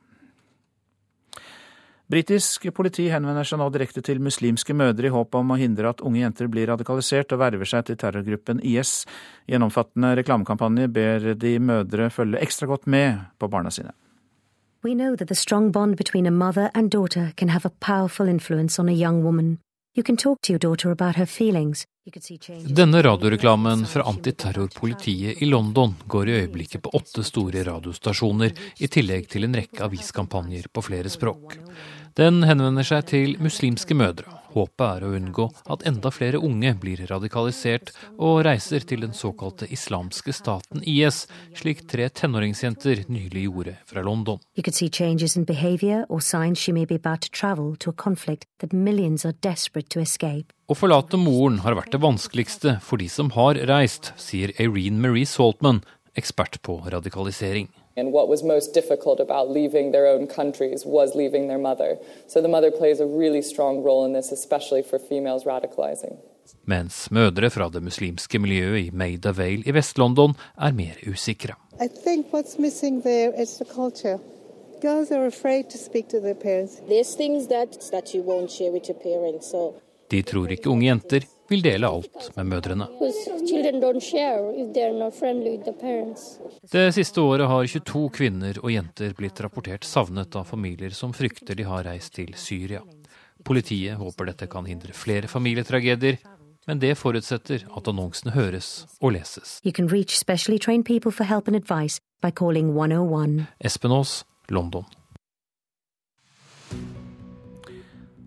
[2.12, 6.02] Britisk politi henvender seg nå direkte til muslimske mødre i håp om å hindre at
[6.04, 9.06] unge jenter blir radikalisert og verver seg til terrorgruppen IS.
[9.48, 13.96] I en omfattende reklamekampanje ber de mødre følge ekstra godt med på barna sine.
[14.84, 18.28] We know that the strong bond between a mother and daughter can have a powerful
[18.28, 19.58] influence on a young woman.
[22.68, 28.52] Denne radioreklamen fra antiterrorpolitiet i London går i øyeblikket på åtte store radiostasjoner,
[28.84, 31.56] i tillegg til en rekke aviskampanjer på flere språk.
[32.12, 37.02] Den henvender seg til muslimske mødre, Håpet er å unngå at enda flere unge blir
[37.10, 41.24] radikalisert og reiser til den såkalte islamske staten IS,
[41.58, 44.38] slik tre tenåringsjenter nylig gjorde fra London.
[50.64, 55.28] Å forlate moren har vært det vanskeligste for de som har reist, sier Irene Marie
[55.28, 55.82] Saltman,
[56.14, 57.68] ekspert på radikalisering.
[57.96, 61.96] And what was most difficult about leaving their own countries was leaving their mother.
[62.26, 66.16] So the mother plays a really strong role in this, especially for females radicalizing.
[66.64, 71.54] Mens mødre fra det muslimske miljøet i Maida Vale i Vest-London er mer usikre.
[71.80, 74.18] I think what's missing there is the culture.
[74.82, 76.74] Girls are afraid to speak to their parents.
[76.88, 79.74] There's things that, that you won't share with your parents, so
[80.10, 82.86] de tror ikke unge jenter vil dele alt med mødrene.
[86.72, 91.58] Det siste året har 22 kvinner og jenter blitt rapportert savnet av familier som frykter
[91.58, 92.82] de har reist til Syria.
[93.44, 96.16] Politiet håper dette kan hindre flere familietragedier,
[96.66, 99.58] men det forutsetter at annonsene høres og leses.
[103.60, 104.86] Espen Aas, London.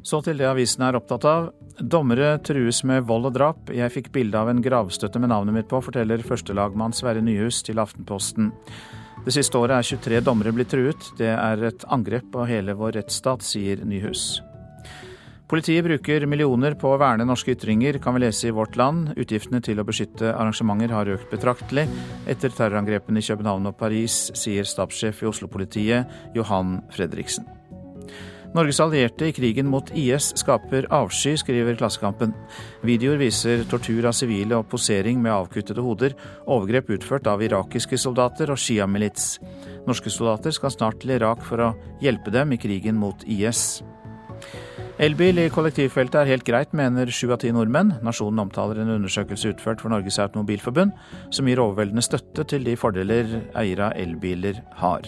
[0.08, 1.50] Så til det avisen er opptatt av.
[1.78, 3.70] Dommere trues med vold og drap.
[3.70, 7.78] Jeg fikk bilde av en gravstøtte med navnet mitt på, forteller førstelagmann Sverre Nyhus til
[7.78, 8.50] Aftenposten.
[9.28, 11.12] Det siste året er 23 dommere blitt truet.
[11.20, 14.40] Det er et angrep på hele vår rettsstat, sier Nyhus.
[15.48, 19.14] Politiet bruker millioner på å verne norske ytringer, kan vi lese i Vårt Land.
[19.16, 21.86] Utgiftene til å beskytte arrangementer har økt betraktelig
[22.28, 27.57] etter terrorangrepene i København og Paris, sier stabssjef i Oslo-politiet Johan Fredriksen.
[28.56, 32.32] Norges allierte i krigen mot IS skaper avsky, skriver Klassekampen.
[32.88, 36.16] Videoer viser tortur av sivile og posering med avkuttede hoder,
[36.48, 39.36] overgrep utført av irakiske soldater og Shia-milits.
[39.88, 41.74] Norske soldater skal snart til Irak for å
[42.04, 43.84] hjelpe dem i krigen mot IS.
[44.98, 48.00] Elbil i kollektivfeltet er helt greit, mener sju av ti nordmenn.
[48.06, 50.96] Nasjonen omtaler en undersøkelse utført for Norges Automobilforbund,
[51.30, 55.06] som gir overveldende støtte til de fordeler eiere av elbiler har.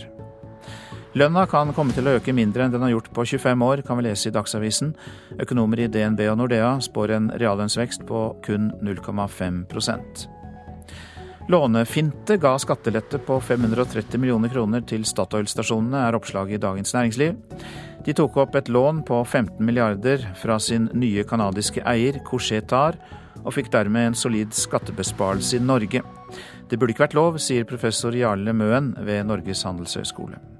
[1.18, 3.97] Lønna kan komme til å øke mindre enn den har gjort på 25 år, kan
[3.97, 4.91] vi lese i Dagsavisen.
[5.41, 10.28] Økonomer i DNB og Nordea spår en reallønnsvekst på kun 0,5%
[11.49, 17.39] Lånefinte ga skattelette på 530 millioner kroner til Statoil-stasjonene, er oppslaget i Dagens Næringsliv.
[18.05, 23.01] De tok opp et lån på 15 milliarder fra sin nye canadiske eier, Couchetar,
[23.41, 26.05] og fikk dermed en solid skattebesparelse i Norge.
[26.70, 30.59] Det burde ikke vært lov, sier professor Jarle Møen ved Norges handelshøyskole.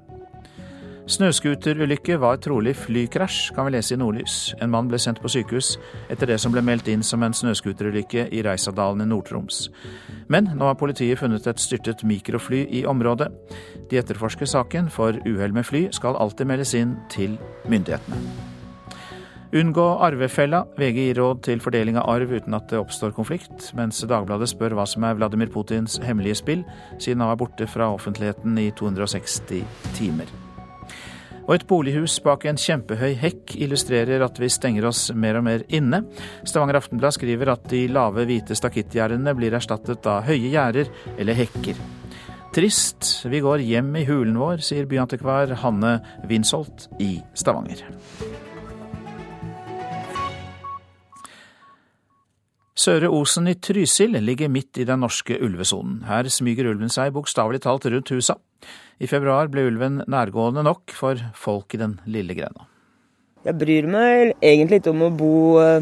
[1.10, 4.34] Snøscooterulykke var trolig flykrasj, kan vi lese i Nordlys.
[4.62, 5.72] En mann ble sendt på sykehus
[6.06, 9.64] etter det som ble meldt inn som en snøscooterulykke i Reisadalen i Nord-Troms.
[10.30, 13.26] Men nå har politiet funnet et styrtet mikrofly i området.
[13.90, 17.34] De etterforsker saken, for uhell med fly skal alltid meldes inn til
[17.66, 18.20] myndighetene.
[19.58, 20.60] Unngå arvefella.
[20.78, 24.78] VG gir råd til fordeling av arv uten at det oppstår konflikt, mens Dagbladet spør
[24.78, 26.62] hva som er Vladimir Putins hemmelige spill,
[27.00, 29.66] siden han var borte fra offentligheten i 260
[29.98, 30.30] timer.
[31.46, 35.64] Og et bolighus bak en kjempehøy hekk illustrerer at vi stenger oss mer og mer
[35.72, 36.02] inne.
[36.44, 41.80] Stavanger Aftenblad skriver at de lave, hvite stakittgjerdene blir erstattet av høye gjerder eller hekker.
[42.50, 47.84] Trist, vi går hjem i hulen vår, sier byantikvar Hanne Winsholt i Stavanger.
[52.80, 56.00] Søre Osen i Trysil ligger midt i den norske ulvesonen.
[56.08, 58.38] Her smyger ulven seg bokstavelig talt rundt husa.
[59.00, 62.66] I februar ble ulven nærgående nok for folk i den lille grenda.
[63.46, 65.80] Jeg bryr meg egentlig ikke om å bo uh,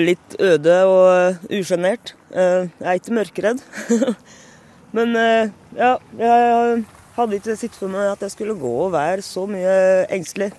[0.00, 2.14] litt øde og uh, usjenert.
[2.32, 3.60] Jeg er ikke mørkeredd.
[4.96, 6.80] Men ja, jeg
[7.14, 9.76] hadde ikke sett for meg at jeg skulle gå og være så mye
[10.10, 10.50] engstelig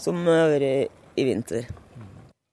[0.00, 1.68] som jeg har vært i vinter.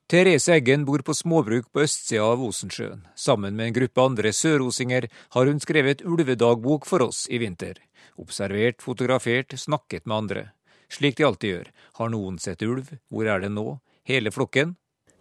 [0.09, 3.03] Therese Eggen bor på småbruk på østsida av Osensjøen.
[3.13, 5.05] Sammen med en gruppe andre sørosinger
[5.35, 7.75] har hun skrevet ulvedagbok for oss i vinter.
[8.17, 10.43] Observert, fotografert, snakket med andre.
[10.89, 11.69] Slik de alltid gjør.
[12.01, 12.89] Har noen sett ulv?
[13.13, 13.75] Hvor er det nå?
[14.09, 14.71] Hele flokken?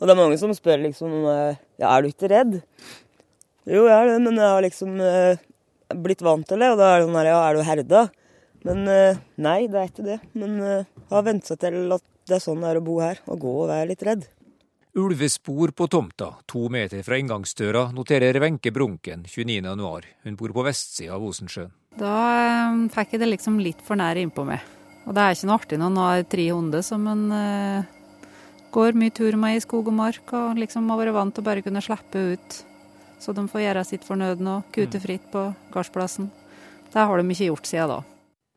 [0.01, 2.57] Og det er mange som spør liksom ja, er du ikke redd?
[3.69, 5.45] Jo, jeg er det, men jeg har liksom eh,
[6.01, 6.73] blitt vant til det.
[6.73, 8.07] Og da er det sånn ja, er du herda?
[8.65, 10.19] Men eh, nei, det er ikke det.
[10.33, 13.21] Men jeg har vent seg til at det er sånn det er å bo her,
[13.29, 14.25] og gå og være litt redd.
[14.99, 20.09] Ulvespor på tomta, to meter fra inngangsdøra, noterer Wenche Brunken 29.1.
[20.25, 21.71] Hun bor på vestsida av Osensjøen.
[21.99, 22.15] Da
[22.73, 24.65] um, fikk jeg det liksom litt for nære innpå meg.
[25.07, 27.95] Og det er ikke noe artig når en har tre hunder som en eh,
[28.75, 31.49] går mye tur med i skog og mark, og liksom har vært vant til å
[31.49, 32.59] bare kunne slippe ut,
[33.23, 35.05] så de får gjøre sitt fornødne og kute mm.
[35.07, 36.29] fritt på gardsplassen.
[36.93, 38.03] Det har de ikke gjort siden da.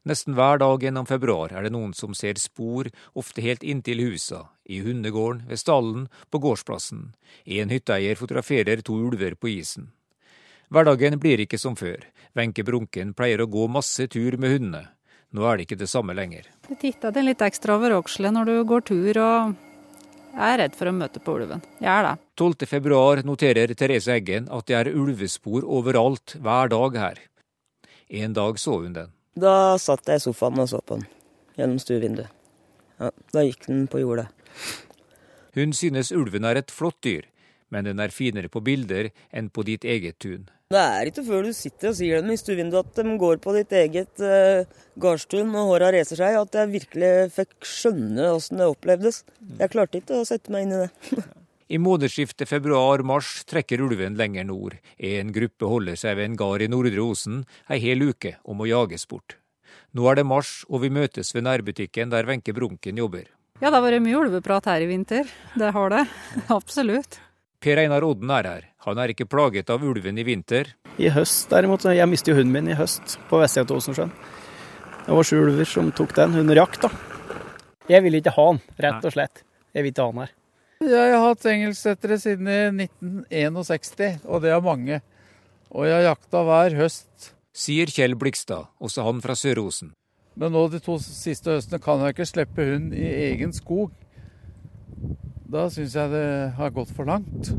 [0.02, 4.48] Nesten hver dag gjennom februar er det noen som ser spor, ofte helt inntil husa,
[4.66, 7.12] i hundegården, ved stallen, på gårdsplassen.
[7.46, 9.92] En hytteeier fotograferer to ulver på isen.
[10.74, 12.08] Hverdagen blir ikke som før.
[12.34, 14.88] Wenche Brunken pleier å gå masse tur med hundene.
[15.32, 16.50] Nå er det ikke det samme lenger.
[16.66, 19.54] Du titter deg litt ekstra over økselet når du går tur, og
[20.32, 21.62] jeg er redd for å møte på ulven.
[21.78, 22.18] Jeg er det.
[22.42, 22.68] 12.
[22.74, 27.26] februar noterer Therese Eggen at det er ulvespor overalt, hver dag her.
[28.10, 29.12] En dag så hun den.
[29.40, 31.08] Da satt jeg i sofaen og så på den
[31.56, 32.32] gjennom stuevinduet.
[33.02, 34.28] Ja, da gikk den på jordet.
[35.56, 37.26] Hun synes ulven er et flott dyr,
[37.72, 40.50] men den er finere på bilder enn på ditt eget tun.
[40.72, 43.56] Det er ikke før du sitter og sier dem i stuevinduet at de går på
[43.58, 44.64] ditt eget uh,
[45.04, 49.24] gardstun og håra reiser seg, at jeg virkelig fikk skjønne åssen det opplevdes.
[49.60, 51.26] Jeg klarte ikke å sette meg inn i det.
[51.72, 54.74] I månedsskiftet februar-mars trekker ulven lenger nord.
[55.00, 58.68] En gruppe holder seg ved en gard i Nordre Osen ei hel uke om å
[58.68, 59.38] jages bort.
[59.96, 63.30] Nå er det mars, og vi møtes ved nærbutikken der Wenche Brunken jobber.
[63.62, 65.32] Ja, det har vært mye ulveprat her i vinter.
[65.56, 66.02] Det har det.
[66.58, 67.22] Absolutt.
[67.64, 68.68] Per Einar Odden er her.
[68.90, 70.74] Han er ikke plaget av ulven i vinter.
[71.00, 71.88] I høst derimot.
[71.88, 74.12] Jeg mistet jo hunden min i høst på vestsida av Åsensjøen.
[75.06, 76.92] Det var sju ulver som tok den under jakt, da.
[77.88, 79.46] Jeg vil ikke ha den, rett og slett.
[79.72, 80.38] Jeg vil ikke ha den her.
[80.82, 82.48] Jeg har hatt engelsksettere siden
[82.82, 84.98] 1961, og det er mange.
[85.70, 87.28] Og jeg har jakta hver høst.
[87.54, 89.92] Sier Kjell Blikstad, også han fra Sør-Osen.
[90.34, 93.94] Men nå de to siste høstene kan jeg ikke slippe hund i egen skog.
[95.52, 96.26] Da syns jeg det
[96.58, 97.54] har gått for langt.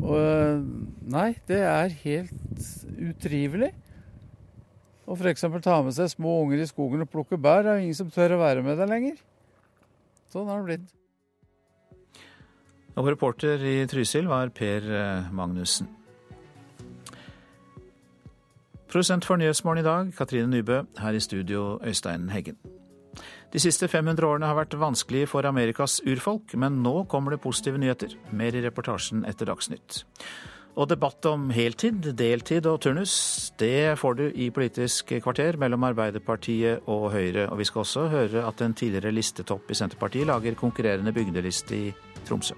[0.00, 0.64] Og
[1.12, 2.66] nei, det er helt
[3.10, 3.74] utrivelig.
[5.04, 5.44] Å f.eks.
[5.60, 8.38] ta med seg små unger i skogen og plukke bær, det er ingen som tør
[8.38, 9.24] å være med deg lenger.
[10.32, 10.95] Sånn har det blitt.
[12.96, 15.88] Og reporter i Trysil var Per eh, Magnussen.
[18.88, 20.82] Produsent for Nyhetsmorgen i dag, Katrine Nybø.
[20.98, 22.56] Her i studio, Øystein Heggen.
[23.52, 27.80] De siste 500 årene har vært vanskelige for Amerikas urfolk, men nå kommer det positive
[27.80, 28.14] nyheter.
[28.32, 30.04] Mer i reportasjen etter Dagsnytt.
[30.76, 33.16] Og debatt om heltid, deltid og turnus,
[33.60, 37.48] det får du i Politisk kvarter mellom Arbeiderpartiet og Høyre.
[37.48, 41.92] Og vi skal også høre at en tidligere listetopp i Senterpartiet lager konkurrerende bygdeliste i
[42.28, 42.56] Tromsø.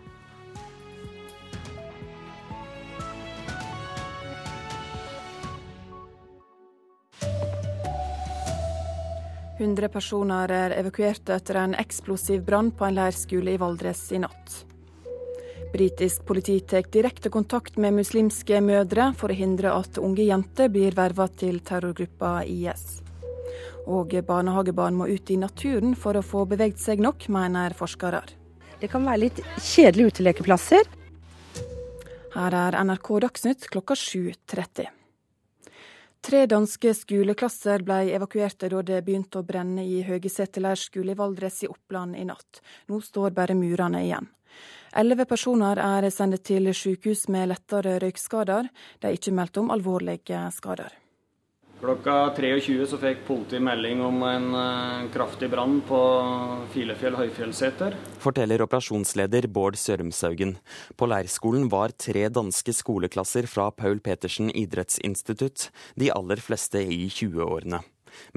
[9.58, 14.64] 100 personer er evakuert etter en eksplosiv brann på en leirskole i Valdres i natt.
[15.72, 20.94] Britisk politi tar direkte kontakt med muslimske mødre for å hindre at unge jenter blir
[20.96, 23.02] verva til terrorgruppa IS.
[23.90, 28.22] Og barnehagebarn må ut i naturen for å få beveget seg nok, mener forskere.
[28.78, 30.86] Det kan være litt kjedelige utelekeplasser.
[32.36, 34.97] Her er NRK Dagsnytt klokka 7.30.
[36.20, 41.62] Tre danske skoleklasser ble evakuerte da det begynte å brenne i Høgeseter leirskole i Valdres
[41.62, 42.60] i Oppland i natt.
[42.90, 44.26] Nå står bare murene igjen.
[44.98, 48.70] Elleve personer er sendt til sykehus med lettere røykskader.
[48.98, 50.90] Det er ikke meldt om alvorlige skader.
[51.78, 55.98] Klokka 23 så fikk politiet melding om en uh, kraftig brann på
[56.72, 57.94] Filefjell høyfjellseter.
[58.18, 60.56] Forteller operasjonsleder Bård Sørumshaugen.
[60.98, 67.84] På leirskolen var tre danske skoleklasser fra Paul Petersen idrettsinstitutt, de aller fleste i 20-årene.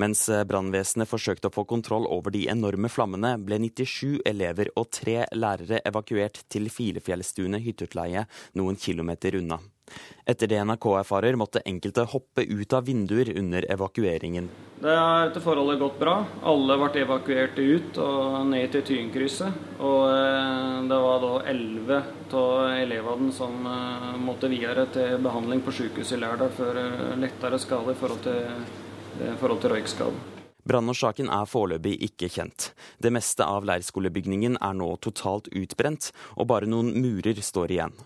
[0.02, 4.90] Mens eh, brannvesenet forsøkte å få kontroll over de enorme flammene, ble 97 elever og
[4.96, 8.26] tre lærere evakuert til Filefjellstuene hytteutleie
[8.60, 9.62] noen kilometer unna.
[10.26, 14.50] Etter det NRK erfarer, måtte enkelte hoppe ut av vinduer under evakueringen.
[14.82, 16.14] Det har etter forholdet gått bra.
[16.48, 19.60] Alle ble evakuert ut og ned til Tynkrysset.
[19.80, 22.00] Og eh, det var da elleve
[22.32, 26.82] av elevene som eh, måtte videre til behandling på sykehuset i Lærdal for
[27.22, 28.88] lettere skade i forhold til
[29.20, 30.22] i forhold til røykskaden.
[30.62, 32.70] Brannårsaken er foreløpig ikke kjent.
[33.02, 37.98] Det meste av leirskolebygningen er nå totalt utbrent, og bare noen murer står igjen.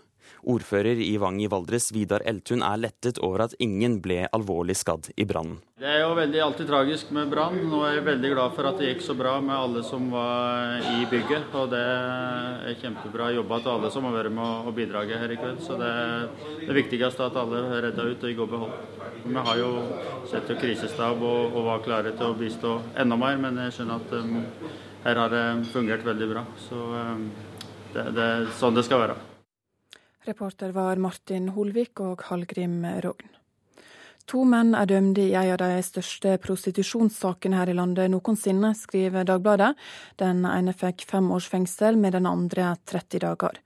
[0.46, 5.08] Ordfører i Vang i Valdres, Vidar Eltun, er lettet over at ingen ble alvorlig skadd
[5.18, 5.58] i brannen.
[5.76, 7.58] Det er jo veldig alltid tragisk med brann.
[7.66, 10.86] Nå er jeg veldig glad for at det gikk så bra med alle som var
[10.94, 11.50] i bygget.
[11.50, 15.40] Og det er kjempebra jobba til alle som har vært med og bidraget her i
[15.40, 15.60] kveld.
[15.66, 16.30] Så det er
[16.62, 19.05] det viktigste at alle er redda ut og i god behold.
[19.26, 19.70] Vi har jo
[20.30, 24.02] sett jo krisestab og, og var klare til å bistå enda mer, men jeg skjønner
[24.02, 24.36] at um,
[25.06, 26.44] her har det fungert veldig bra.
[26.66, 27.24] Så um,
[27.94, 29.18] det, det sånn det skal være.
[30.26, 33.35] Reporter var Martin Holvik og Hallgrim Rogn.
[34.26, 39.22] To menn er dømte i en av de største prostitusjonssakene her i landet noensinne, skriver
[39.28, 39.68] Dagbladet.
[40.18, 43.60] Den ene fikk fem års fengsel, med den andre 30 dager.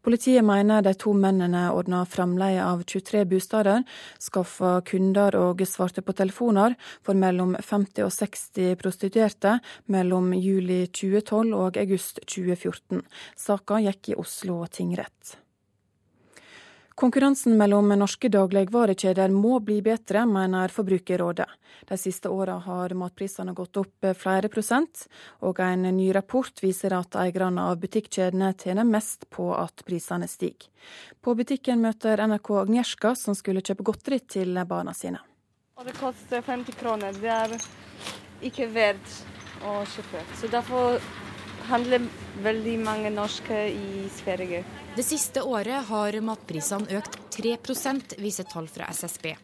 [0.00, 3.84] Politiet mener de to mennene ordna fremleie av 23 bosteder,
[4.16, 9.58] skaffa kunder og svarte på telefoner for mellom 50 og 60 prostituerte
[9.92, 13.04] mellom juli 2012 og august 2014.
[13.36, 15.36] Saka gikk i Oslo tingrett.
[16.96, 21.44] Konkurransen mellom norske dagligvarekjeder må bli bedre, mener Forbrukerrådet.
[21.84, 25.02] De siste åra har matprisene gått opp flere prosent,
[25.44, 30.70] og en ny rapport viser at eierne av butikkjedene tjener mest på at prisene stiger.
[31.20, 35.20] På butikken møter NRK Agnieszka, som skulle kjøpe godteri til barna sine.
[35.84, 37.12] Det koster 50 kroner.
[37.20, 37.58] Det er
[38.40, 39.20] ikke verdt
[39.68, 40.24] å kjøpe.
[40.40, 40.96] Så derfor
[41.70, 42.06] handler
[42.44, 44.62] veldig mange norske i Sverige.
[44.96, 49.34] Det siste året har matprisene økt 3% viser tall fra SSB.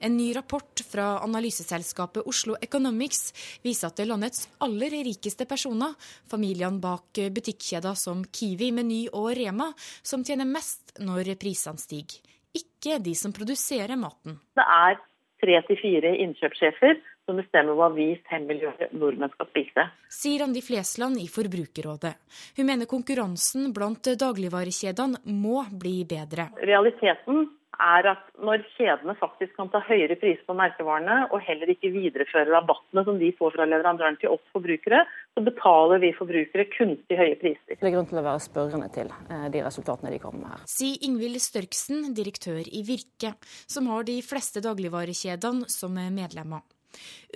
[0.00, 3.32] En ny rapport fra analyseselskapet Oslo Economics
[3.64, 5.96] viser at det er landets aller rikeste personer,
[6.30, 12.22] familiene bak butikkjeder som Kiwi, Meny og Rema, som tjener mest når prisene stiger.
[12.56, 14.38] Ikke de som produserer maten.
[14.56, 14.96] Det er
[15.42, 16.96] tre til fire innkjøpssjefer
[17.28, 19.84] som bestemmer hva vi fem millioner nordmenn skal spise.
[20.08, 22.14] Sier Randi Flesland i Forbrukerrådet.
[22.56, 26.48] Hun mener konkurransen blant dagligvarekjedene må bli bedre.
[26.64, 27.44] Realiteten
[27.78, 32.50] er at når kjedene faktisk kan ta høyere pris på merkevarene, og heller ikke videreføre
[32.50, 35.04] rabattene som de får fra leverandøren til oss forbrukere,
[35.36, 37.76] så betaler vi forbrukere kunstig høye priser.
[37.76, 40.64] Det er grunn til å være spørrende til eh, de resultatene de kommer med her.
[40.70, 43.36] Sier Ingvild Størksen, direktør i Virke,
[43.70, 46.66] som har de fleste dagligvarekjedene som medlemmer.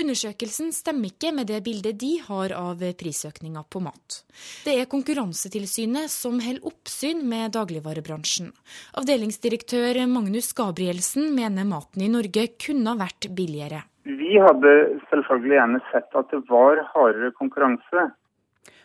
[0.01, 4.23] Undersøkelsen stemmer ikke med det bildet de har av prisøkninga på mat.
[4.65, 8.49] Det er Konkurransetilsynet som holder oppsyn med dagligvarebransjen.
[8.97, 13.85] Avdelingsdirektør Magnus Gabrielsen mener maten i Norge kunne vært billigere.
[14.09, 14.73] Vi hadde
[15.11, 18.09] selvfølgelig gjerne sett at det var hardere konkurranse.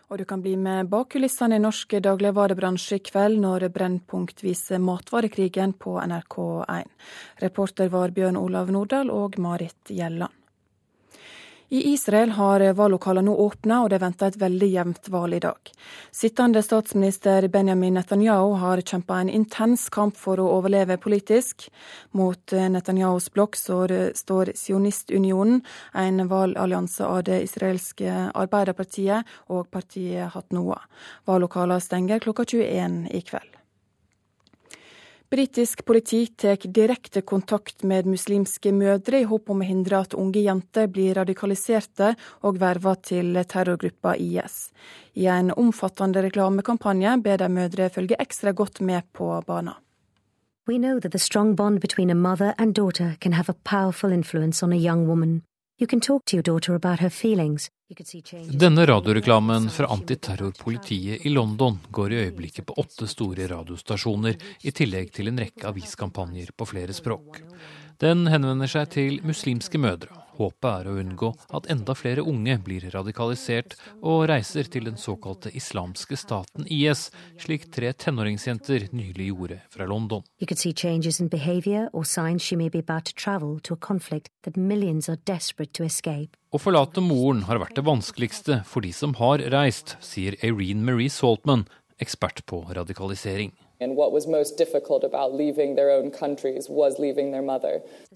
[0.07, 4.79] Og du kan bli med bak kulissene i norsk dagligvarebransje i kveld når Brennpunkt viser
[4.79, 6.91] matvarekrigen på NRK1.
[7.43, 10.31] Reporter var Bjørn Olav Nordahl og Marit Gjelland.
[11.69, 15.71] I Israel har valglokalene nå åpna, og det venter et veldig jevnt valg i dag.
[16.15, 21.67] Sittende statsminister Benjamin Netanyahu har kjempa en intens kamp for å overleve politisk.
[22.15, 25.59] Mot Netanyahus blokk står Sionistunionen,
[25.91, 30.79] en valgallianse av det israelske arbeiderpartiet og partiet Hatnoa.
[31.27, 33.56] Valglokalene stenger klokka 21 i kveld.
[35.29, 40.39] Britisk politi tar direkte kontakt med muslimske mødre i håp om å hindre at unge
[40.39, 42.13] jenter blir radikaliserte
[42.47, 44.69] og verva til terrorgruppa IS.
[45.19, 49.75] I en omfattende reklamekampanje ber de mødre følge ekstra godt med på barna.
[50.67, 54.13] We know that the strong bond between a mother and daughter can have a powerful
[54.13, 55.41] influence on a young woman.
[58.49, 65.11] Denne radioreklamen fra antiterrorpolitiet i London går i øyeblikket på åtte store radiostasjoner, i tillegg
[65.13, 67.43] til en rekke aviskampanjer på flere språk.
[68.01, 70.26] Den henvender seg til muslimske mødre.
[70.37, 73.73] Håpet er å unngå at enda flere unge blir radikalisert
[74.05, 77.07] og reiser til den såkalte islamske staten IS,
[77.41, 80.21] slik tre tenåringsjenter nylig gjorde fra London.
[86.47, 91.11] Å forlate moren har vært det vanskeligste for de som har reist, sier Irene Marie
[91.11, 91.65] Saltman,
[91.97, 93.55] ekspert på radikalisering.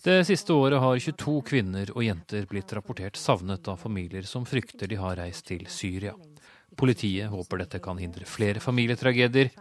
[0.04, 4.90] Det siste året har 22 kvinner og jenter blitt rapportert savnet av familier som frykter
[4.90, 6.16] de har reist til Syria.
[6.78, 9.52] Politiet håper dette kan hindre flere familietragedier,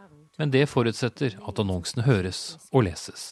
[0.41, 3.29] men det forutsetter at annonsene høres og leses.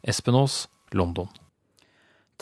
[0.00, 0.62] Espen Aas,
[0.96, 1.28] London.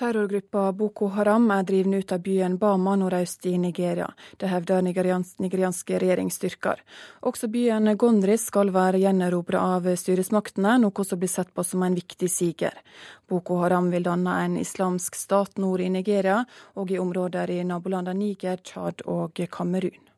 [0.00, 4.06] Terrorgruppa Boko Haram er drevet ut av byen Bama nordøst i Nigeria.
[4.40, 6.80] Det hevder nigerians nigerianske regjeringsstyrker.
[7.28, 11.98] Også byen Gondris skal være gjenerobra av styresmaktene, noe som blir sett på som en
[12.00, 12.80] viktig siger.
[13.28, 16.46] Boko Haram vil danne en islamsk stat nord i Nigeria
[16.80, 20.09] og i områder i nabolandene Niger, Tsjad og Kamerun.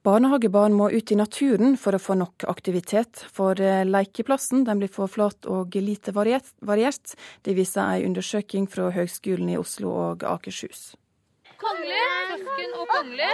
[0.00, 5.12] Barnehagebarn må ut i naturen for å få nok aktivitet, for eh, lekeplassen blir for
[5.12, 7.12] flat og lite variert.
[7.44, 10.94] Det viser en undersøking fra Høgskolen i Oslo og Akershus.
[11.60, 13.28] Kongelig, søsken og kongelig.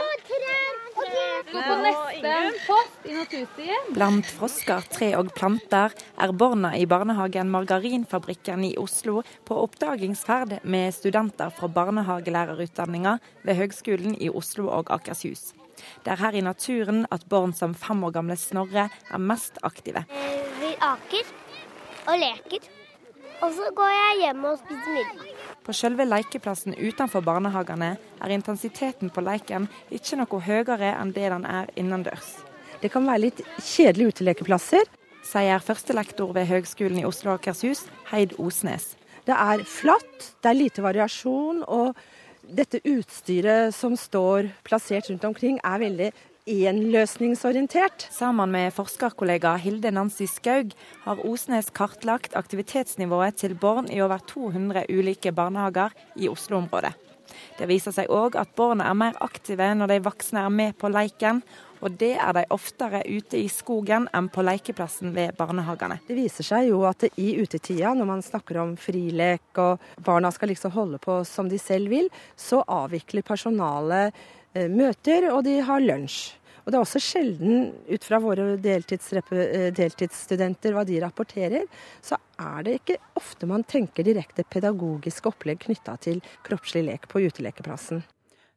[1.53, 2.33] Gå på neste
[2.67, 3.93] post i naturstien.
[3.95, 10.99] Blant frosker, tre og planter er barna i barnehagen Margarinfabrikken i Oslo på oppdagingsferd med
[10.99, 13.14] studenter fra barnehagelærerutdanninga
[13.47, 15.53] ved Høgskolen i Oslo og Akershus.
[16.05, 20.05] Det er her i naturen at barn som fem år gamle Snorre er mest aktive.
[20.61, 21.30] Vi aker
[22.07, 22.72] og leker.
[23.45, 25.32] Og så går jeg hjem og spiser middag.
[25.66, 31.45] På selve lekeplassen utenfor barnehagene er intensiteten på leken ikke noe høyere enn det den
[31.45, 32.37] er innendørs.
[32.80, 34.87] Det kan være litt kjedelige utelekeplasser.
[35.26, 37.82] Sier førstelektor ved Høgskolen i Oslo og Akershus,
[38.12, 38.95] Heid Osnes.
[39.26, 41.64] Det er flatt, det er lite variasjon.
[41.66, 41.97] og
[42.49, 46.11] dette utstyret som står plassert rundt omkring, er veldig
[46.47, 48.07] enløsningsorientert.
[48.14, 50.74] Sammen med forskerkollega Hilde Nancy Skaug
[51.05, 56.94] har Osnes kartlagt aktivitetsnivået til barn i over 200 ulike barnehager i Oslo-området.
[57.59, 60.90] Det viser seg òg at barna er mer aktive når de voksne er med på
[60.92, 61.42] leiken,
[61.81, 65.99] og det er de oftere ute i skogen enn på lekeplassen ved barnehagene.
[66.07, 70.53] Det viser seg jo at i utetida, når man snakker om frilek og barna skal
[70.53, 74.16] liksom holde på som de selv vil, så avvikler personalet
[74.55, 76.35] eh, møter, og de har lunsj.
[76.66, 81.68] Og det er også sjelden, ut fra våre eh, deltidsstudenter, hva de rapporterer,
[82.03, 87.22] så er det ikke ofte man tenker direkte pedagogiske opplegg knytta til kroppslig lek på
[87.29, 88.03] utelekeplassen.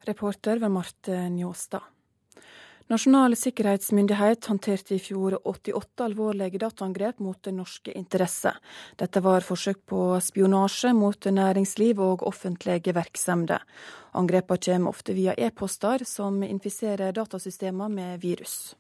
[0.10, 1.86] Reporter var Marte Njåstad.
[2.90, 8.56] Nasjonal sikkerhetsmyndighet håndterte i fjor 88 alvorlige dataangrep mot norske interesser.
[8.98, 13.62] Dette var forsøk på spionasje mot næringsliv og offentlige virksomheter.
[14.18, 18.74] Angrepene kommer ofte via e-poster som infiserer datasystemer med virus.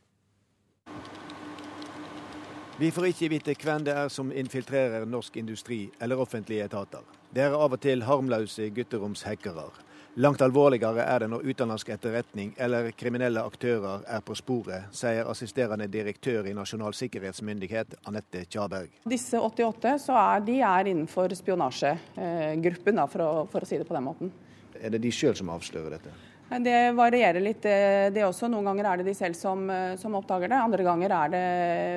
[2.80, 7.06] Vi får ikke vite hvem det er som infiltrerer norsk industri eller offentlige etater.
[7.30, 9.70] Det er av og til harmløse gutteromshackere.
[10.16, 15.86] Langt alvorligere er det når utenlandsk etterretning eller kriminelle aktører er på sporet, sier assisterende
[15.92, 18.90] direktør i Nasjonal sikkerhetsmyndighet, Anette Tjaberg.
[19.10, 23.96] Disse 88 så er, de er innenfor spionasjegruppen, for, å, for å si det på
[23.96, 24.34] den måten.
[24.82, 26.18] Er det de sjøl som avslører dette?
[26.50, 28.50] Det varierer litt, det også.
[28.50, 29.68] Noen ganger er det de selv som,
[30.02, 31.48] som oppdager det, andre ganger er det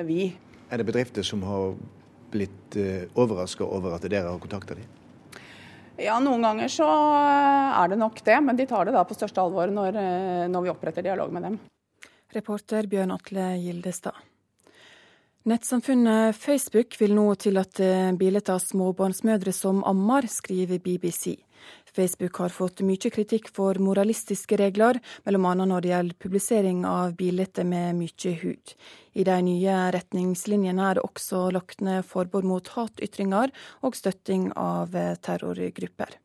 [0.05, 0.27] vi.
[0.69, 1.73] Er det bedrifter som har
[2.33, 4.85] blitt eh, overraska over at dere har kontakta dem?
[6.01, 9.17] Ja, noen ganger så eh, er det nok det, men de tar det da på
[9.17, 11.57] største alvor når, eh, når vi oppretter dialog med dem.
[12.33, 14.17] Reporter Bjørn Atle Gildestad.
[15.45, 17.85] Nettsamfunnet Facebook vil nå tillate
[18.17, 21.35] bilder av småbarnsmødre som ammer, skriver BBC.
[21.95, 25.53] Facebook har fått mye kritikk for moralistiske regler, bl.a.
[25.53, 28.73] når det gjelder publisering av bilder med mye hud.
[29.13, 34.97] I de nye retningslinjene er det også lagt ned forbud mot hatytringer og støtting av
[35.21, 36.17] terrorgrupper.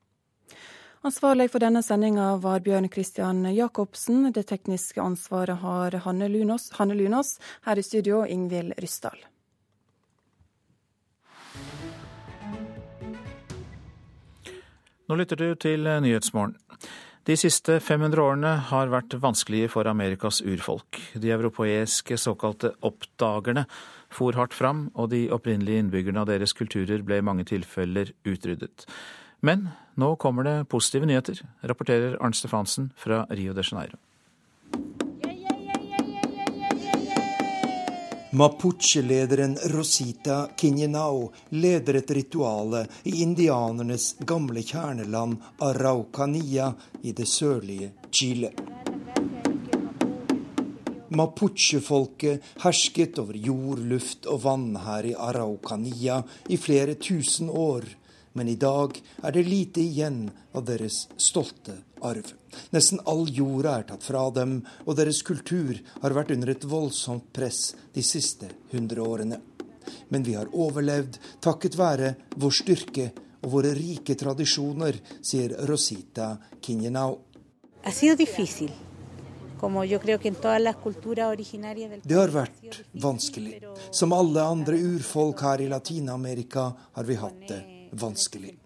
[1.07, 4.33] Ansvarlig for denne sendinga var Bjørn Christian Jacobsen.
[4.35, 7.39] Det tekniske ansvaret har Hanne Lunås.
[7.63, 9.21] Her i studio Ingvild Ryssdal.
[15.09, 16.59] Nå lytter du til Nyhetsmorgen.
[17.25, 20.99] De siste 500 årene har vært vanskelige for Amerikas urfolk.
[21.17, 23.65] De europeiske såkalte oppdagerne
[24.13, 28.85] for hardt fram, og de opprinnelige innbyggerne av deres kulturer ble i mange tilfeller utryddet.
[29.41, 33.97] Men nå kommer det positive nyheter, rapporterer Arnt Stefansen fra Rio de Janeiro.
[38.31, 48.51] Mapuche-lederen Rosita Kinyenao leder et rituale i indianernes gamle kjerneland Araucania i det sørlige Chile.
[51.09, 56.21] Mapuche-folket hersket over jord, luft og vann her i Araucania
[56.53, 57.89] i flere tusen år
[58.39, 61.75] men i dag er det lite igjen av deres stolte
[62.07, 62.31] arv.
[62.71, 67.33] Nesten all jorda er tatt fra dem, og deres kultur har vært under et voldsomt
[67.35, 69.41] press de siste hundre årene.
[70.09, 73.09] Men vi har overlevd takket være vår styrke
[73.43, 77.19] og våre rike tradisjoner, sier Rosita Kinyenau.
[82.05, 83.57] Det har vært vanskelig.
[83.91, 88.57] Som alle andre urfolk her i Latin-Amerika har vi hatt det vanskelig.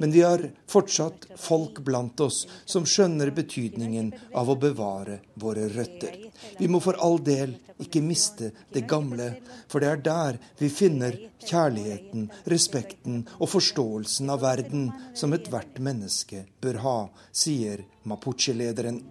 [0.00, 6.18] Men vi har fortsatt folk blant oss som skjønner betydningen av å bevare våre røtter.
[6.58, 9.28] Vi må for all del ikke miste det gamle,
[9.68, 16.46] for det er der vi finner kjærligheten, respekten og forståelsen av verden som ethvert menneske
[16.62, 16.98] bør ha,
[17.32, 19.02] sier Mapuche-lederen.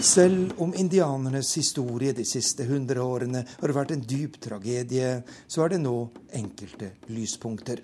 [0.00, 5.10] Selv om indianernes historie de siste hundre årene har vært en dyp tragedie,
[5.44, 5.96] så er det nå
[6.38, 7.82] enkelte lyspunkter.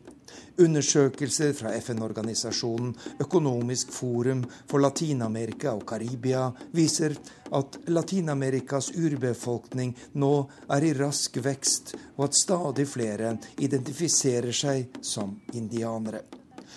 [0.65, 7.19] Undersøkelser fra FN-organisasjonen Økonomisk forum for Latin-Amerika og Karibia viser
[7.53, 10.33] at Latin-Amerikas urbefolkning nå
[10.73, 16.25] er i rask vekst, og at stadig flere identifiserer seg som indianere.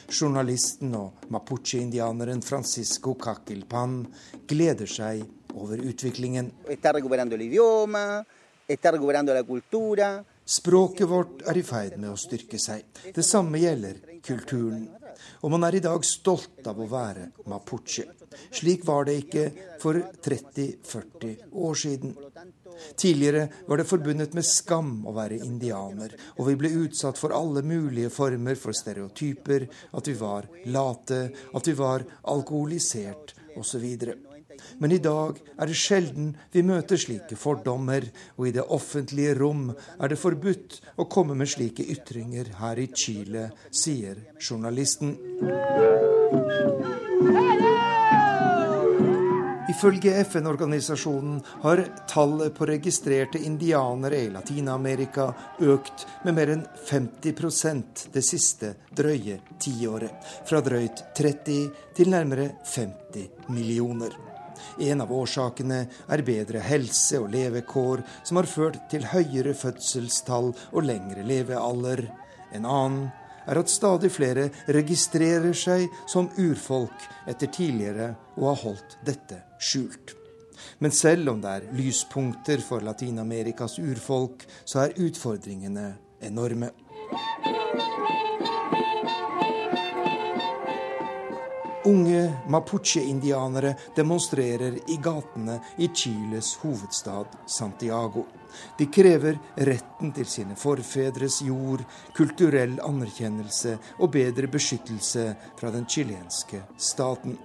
[0.10, 4.02] Journalisten og mapuche-indianeren Francisco Kakilpan
[4.50, 5.22] gleder seg
[5.54, 6.52] over utviklingen.
[10.50, 12.86] Språket vårt er i ferd med å styrke seg.
[13.14, 14.88] Det samme gjelder kulturen.
[15.44, 18.08] Og man er i dag stolt av å være mapuche.
[18.54, 19.46] Slik var det ikke
[19.82, 22.16] for 30-40 år siden.
[23.00, 27.64] Tidligere var det forbundet med skam å være indianer, og vi ble utsatt for alle
[27.66, 31.22] mulige former for stereotyper, at vi var late,
[31.54, 33.86] at vi var alkoholisert osv.
[34.78, 38.06] Men i dag er det sjelden vi møter slike fordommer,
[38.38, 42.90] og i det offentlige rom er det forbudt å komme med slike ytringer her i
[42.96, 45.16] Chile, sier journalisten.
[49.70, 55.28] Ifølge FN-organisasjonen har tallet på registrerte indianere i Latin-Amerika
[55.62, 60.32] økt med mer enn 50% det siste drøye tiåret.
[60.50, 61.60] Fra drøyt 30
[61.94, 64.18] til nærmere 50 millioner.
[64.82, 70.82] En av årsakene er bedre helse og levekår, som har ført til høyere fødselstall og
[70.90, 72.08] lengre levealder.
[72.58, 73.10] En annen
[73.50, 80.16] er at stadig flere registrerer seg som urfolk etter tidligere å ha holdt dette skjult.
[80.80, 86.72] Men selv om det er lyspunkter for Latin-Amerikas urfolk, så er utfordringene enorme.
[91.90, 98.28] Unge mapuche-indianere demonstrerer i gatene i Chiles hovedstad Santiago.
[98.78, 101.84] De krever retten til sine forfedres jord,
[102.18, 107.38] kulturell anerkjennelse og bedre beskyttelse fra den chilenske staten.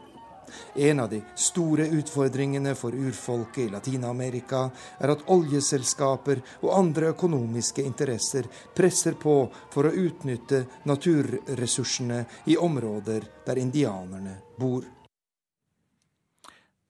[0.75, 4.65] En av de store utfordringene for urfolket i Latin-Amerika
[4.99, 9.37] er at oljeselskaper og andre økonomiske interesser presser på
[9.73, 14.85] for å utnytte naturressursene i områder der indianerne bor.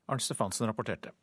[0.04, 1.14] Arnt Stefansen rapporterte.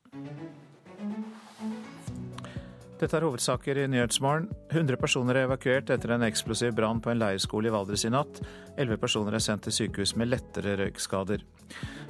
[3.01, 4.43] Dette er hovedsaker i Nyhetsmorgen.
[4.69, 8.43] 100 personer er evakuert etter en eksplosiv brann på en leirskole i Valdres i natt.
[8.75, 11.41] 11 personer er sendt til sykehus med lettere røykskader.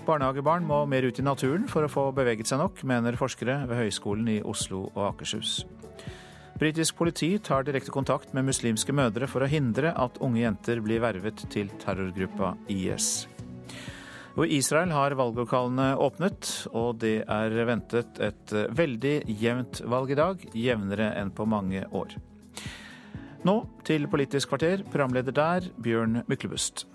[0.04, 3.86] Barnehagebarn må mer ut i naturen for å få beveget seg nok, mener forskere ved
[3.86, 5.62] Høgskolen i Oslo og Akershus.
[6.60, 11.00] Britisk politi tar direkte kontakt med muslimske mødre for å hindre at unge jenter blir
[11.08, 13.31] vervet til terrorgruppa IS.
[14.40, 20.20] Og I Israel har valglokalene åpnet, og det er ventet et veldig jevnt valg i
[20.20, 20.45] dag.
[20.56, 22.16] Jevnere enn på mange år.
[23.44, 26.86] Nå til Politisk kvarter, programleder der Bjørn Myklebust.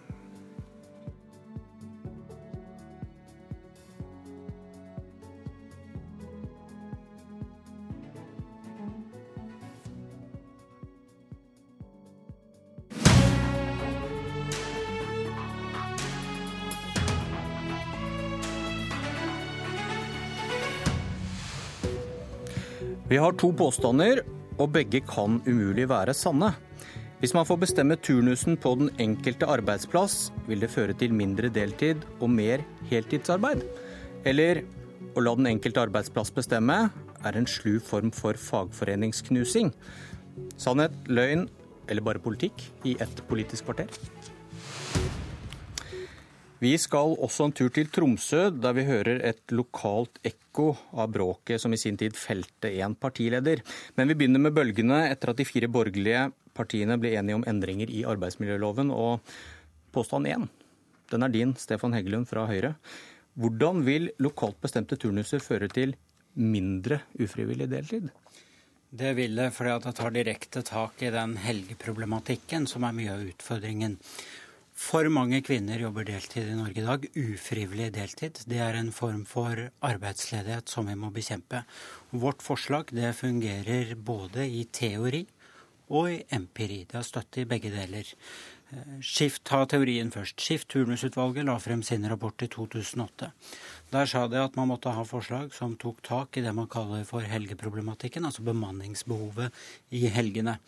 [23.06, 24.24] Vi har to påstander,
[24.58, 26.48] og begge kan umulig være sanne.
[27.20, 32.02] Hvis man får bestemme turnusen på den enkelte arbeidsplass, vil det føre til mindre deltid
[32.18, 33.62] og mer heltidsarbeid.
[34.26, 34.64] Eller
[35.14, 36.80] å la den enkelte arbeidsplass bestemme
[37.22, 39.70] er en slu form for fagforeningsknusing.
[40.58, 41.46] Sannhet, løgn
[41.86, 43.86] eller bare politikk i ett politisk kvarter?
[46.56, 51.60] Vi skal også en tur til Tromsø, der vi hører et lokalt ekko av bråket
[51.60, 53.60] som i sin tid felte en partileder.
[53.98, 57.92] Men vi begynner med bølgene etter at de fire borgerlige partiene ble enige om endringer
[57.92, 58.88] i arbeidsmiljøloven.
[58.88, 59.20] Og
[59.92, 60.46] påstand én,
[61.12, 62.72] den er din, Stefan Heggelund fra Høyre.
[63.36, 65.92] Hvordan vil lokalt bestemte turnuser føre til
[66.40, 68.08] mindre ufrivillig deltid?
[68.96, 73.28] Det vil det, fordi det tar direkte tak i den helgeproblematikken som er mye av
[73.28, 74.00] utfordringen.
[74.76, 78.42] For mange kvinner jobber deltid i Norge i dag, ufrivillig deltid.
[78.44, 81.62] Det er en form for arbeidsledighet som vi må bekjempe.
[82.12, 85.22] Vårt forslag det fungerer både i teori
[85.88, 86.82] og i empiri.
[86.84, 88.10] Det har støtte i begge deler.
[88.74, 90.44] Eh, Skift, ta teorien først.
[90.44, 93.30] Skift turnusutvalget la frem sin rapport i 2008.
[93.94, 97.08] Der sa de at man måtte ha forslag som tok tak i det man kaller
[97.08, 99.56] for helgeproblematikken, altså bemanningsbehovet
[99.94, 100.58] i helgene.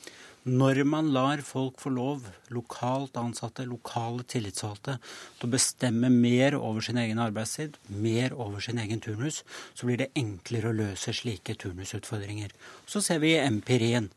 [0.48, 2.22] Når man lar folk få lov,
[2.54, 4.94] lokalt ansatte, lokale tillitsvalgte,
[5.36, 9.42] til å bestemme mer over sin egen arbeidstid, mer over sin egen turnus,
[9.76, 12.54] så blir det enklere å løse slike turnusutfordringer.
[12.88, 14.08] Så ser vi i empirien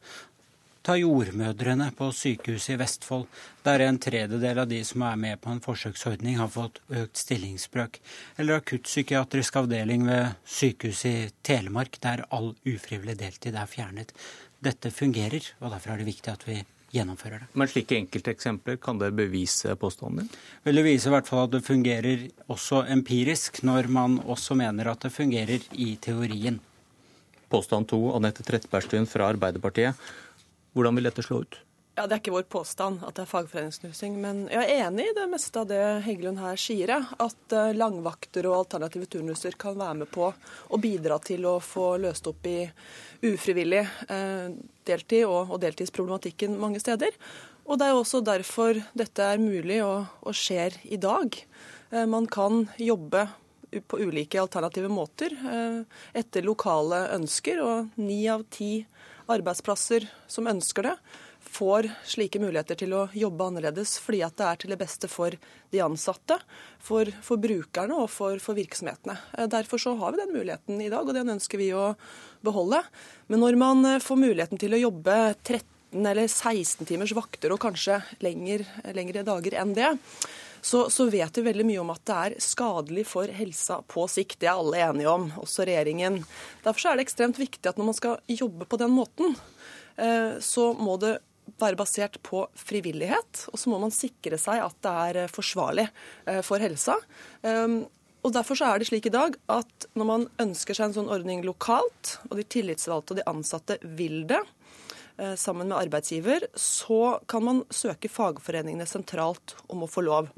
[0.82, 3.28] Ta jordmødrene på sykehuset i Vestfold,
[3.62, 8.00] der en tredjedel av de som er med på en forsøksordning, har fått økt stillingsbrøk.
[8.42, 14.16] Eller akuttpsykiatrisk avdeling ved sykehuset i Telemark, der all ufrivillig deltid er fjernet.
[14.62, 16.60] Dette fungerer, og derfor er det viktig at vi
[16.92, 17.48] gjennomfører det.
[17.58, 20.42] Men slike enkelteksempler, kan det bevise påstanden din?
[20.68, 24.92] Vil det vise i hvert fall at det fungerer også empirisk, når man også mener
[24.92, 26.60] at det fungerer i teorien.
[27.52, 29.98] Påstand to, Anette Trettebergstuen fra Arbeiderpartiet.
[30.76, 31.58] Hvordan vil dette slå ut?
[32.02, 35.14] Ja, Det er ikke vår påstand at det er fagforeningsknusing, men jeg er enig i
[35.14, 36.90] det meste av det Heggelund her sier.
[36.98, 42.00] At eh, langvakter og alternative turnuser kan være med på å bidra til å få
[42.02, 42.64] løst opp i
[43.30, 44.50] ufrivillig eh,
[44.90, 47.14] deltid og, deltidsproblematikken mange steder.
[47.70, 51.38] Og det er også derfor dette er mulig og, og skjer i dag.
[51.92, 53.28] Eh, man kan jobbe
[53.86, 55.32] på ulike alternative måter
[56.18, 58.82] etter lokale ønsker, og ni av ti
[59.32, 60.98] arbeidsplasser som ønsker det,
[61.52, 65.36] får slike muligheter til å jobbe annerledes fordi at det er til det beste for
[65.72, 66.38] de ansatte,
[66.80, 69.18] for, for brukerne og for, for, virksomhetene.
[69.38, 71.92] Eh, derfor så har vi den muligheten i dag, og den ønsker vi å
[72.46, 72.82] beholde.
[73.32, 75.68] Men når man eh, får muligheten til å jobbe 13
[76.08, 78.64] eller 16 timers vakter og kanskje lengre,
[78.96, 79.92] lengre dager enn det,
[80.62, 84.38] så, så, vet vi veldig mye om at det er skadelig for helsa på sikt.
[84.44, 86.22] Det er alle enige om, også regjeringen.
[86.62, 89.34] Derfor er det ekstremt viktig at når man skal jobbe på den måten,
[89.98, 91.18] eh, så må det
[91.62, 95.88] være basert på frivillighet, og så må man sikre seg at det er eh, forsvarlig
[96.26, 96.98] eh, for helsa.
[98.22, 101.14] Og Derfor så er det slik i dag at når man ønsker seg en sånn
[101.14, 104.42] ordning lokalt, og de tillitsvalgte og de ansatte vil det,
[105.38, 110.32] sammen med arbeidsgiver, så kan man søke fagforeningene sentralt om å få lov.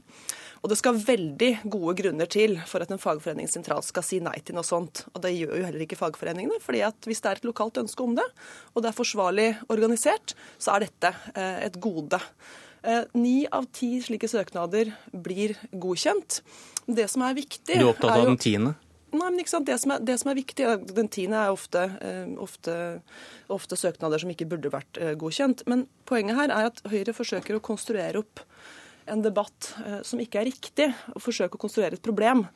[0.64, 4.38] Og det skal veldig gode grunner til for at en fagforening sentralt skal si nei
[4.48, 5.04] til noe sånt.
[5.12, 6.60] Og det gjør jo heller ikke fagforeningene.
[6.64, 8.26] fordi at hvis det er et lokalt ønske om det,
[8.72, 12.20] og det er forsvarlig organisert, så er dette eh, et gode.
[12.84, 16.40] Eh, ni av ti slike søknader blir godkjent.
[16.88, 18.76] Det som er viktig Du er opptatt av den tiende?
[19.14, 19.68] Nei, men ikke sant?
[19.70, 20.68] Det som er, det som er viktig,
[20.98, 22.76] Den tiende er ofte, eh, ofte,
[23.54, 25.62] ofte, søknader som ikke burde vært eh, godkjent.
[25.70, 28.42] Men poenget her er at Høyre forsøker å konstruere opp
[29.06, 32.48] en debatt eh, som ikke er riktig, og forsøke å konstruere et problem.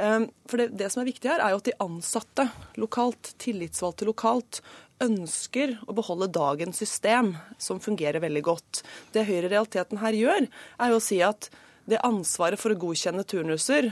[0.00, 2.46] For det, det, som er viktig her, er jo at de ansatte
[2.80, 4.62] lokalt, tillitsvalgte lokalt,
[5.04, 8.80] ønsker å beholde dagens system, som fungerer veldig godt.
[9.12, 10.48] Det Høyre i realiteten her gjør,
[10.80, 11.50] er jo å si at
[11.84, 13.90] det ansvaret for å godkjenne turnuser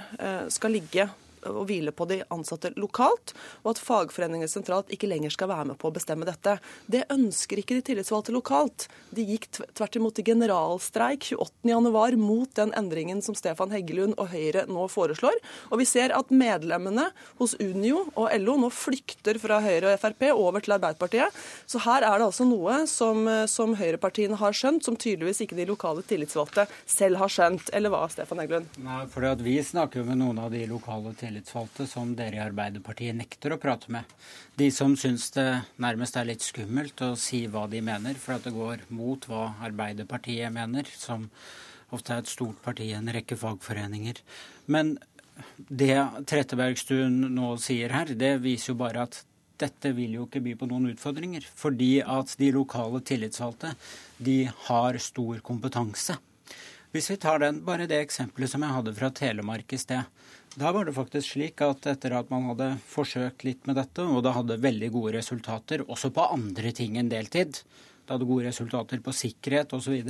[0.49, 1.11] skal ligge
[1.47, 5.79] å hvile på de ansatte lokalt, og at fagforeninger sentralt ikke lenger skal være med
[5.81, 6.59] på å bestemme dette.
[6.91, 8.89] Det ønsker ikke de tillitsvalgte lokalt.
[9.15, 14.67] De gikk tvert imot i generalstreik 28.1 mot den endringen som Stefan Heggelund og Høyre
[14.69, 15.39] nå foreslår.
[15.73, 17.09] Og vi ser at medlemmene
[17.41, 21.35] hos Unio og LO nå flykter fra Høyre og Frp over til Arbeiderpartiet.
[21.69, 25.69] Så her er det altså noe som, som høyrepartiene har skjønt, som tydeligvis ikke de
[25.69, 27.73] lokale tillitsvalgte selv har skjønt.
[27.77, 28.79] Eller hva, Stefan Heggelund?
[28.83, 32.43] Nei, for vi snakker jo med noen av de lokale tillitsvalgte tillitsvalgte som dere i
[32.43, 34.09] Arbeiderpartiet nekter å prate med.
[34.57, 35.47] De som syns det
[35.77, 39.53] nærmest er litt skummelt å si hva de mener, for at det går mot hva
[39.69, 41.29] Arbeiderpartiet mener, som
[41.93, 44.21] ofte er et stort parti i en rekke fagforeninger.
[44.73, 44.97] Men
[45.69, 45.97] det
[46.29, 49.23] Trettebergstuen nå sier her, det viser jo bare at
[49.59, 51.45] dette vil jo ikke by på noen utfordringer.
[51.59, 53.75] Fordi at de lokale tillitsvalgte
[54.23, 56.17] de har stor kompetanse.
[56.95, 60.07] Hvis vi tar den, bare det eksempelet som jeg hadde fra Telemark i sted.
[60.57, 64.23] Da var det faktisk slik at etter at man hadde forsøkt litt med dette, og
[64.25, 67.61] det hadde veldig gode resultater også på andre ting enn deltid,
[68.09, 70.01] det hadde gode resultater på sikkerhet osv.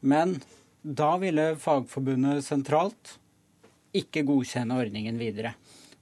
[0.00, 0.38] Men
[0.82, 3.18] da ville Fagforbundet sentralt
[3.92, 5.52] ikke godkjenne ordningen videre.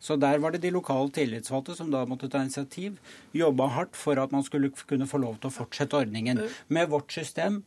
[0.00, 2.96] Så der var det de lokale tillitsvalgte som da måtte ta initiativ,
[3.36, 6.40] jobba hardt for at man skulle kunne få lov til å fortsette ordningen.
[6.72, 7.60] Med vårt system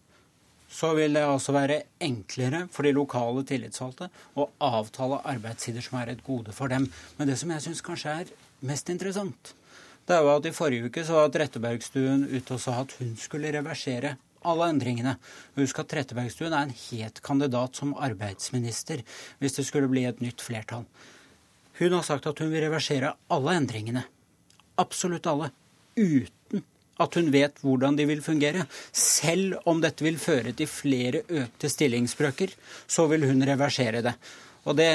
[0.74, 4.10] så vil det altså være enklere for de lokale tillitsvalgte
[4.40, 6.88] å avtale arbeidstider som er et gode for dem.
[7.20, 8.34] Men det som jeg syns kanskje er
[8.66, 9.54] mest interessant,
[10.08, 13.14] det er jo at i forrige uke så var Trettebergstuen ute og sa at hun
[13.20, 15.16] skulle reversere alle endringene.
[15.56, 19.06] Husk at Trettebergstuen er en het kandidat som arbeidsminister
[19.40, 20.84] hvis det skulle bli et nytt flertall.
[21.80, 24.04] Hun har sagt at hun vil reversere alle endringene.
[24.82, 25.54] Absolutt alle.
[25.96, 26.43] Uten
[27.02, 28.68] at hun vet hvordan de vil fungere.
[28.92, 32.54] Selv om dette vil føre til flere økte stillingsbrøker,
[32.88, 34.14] så vil hun reversere det.
[34.70, 34.92] Og det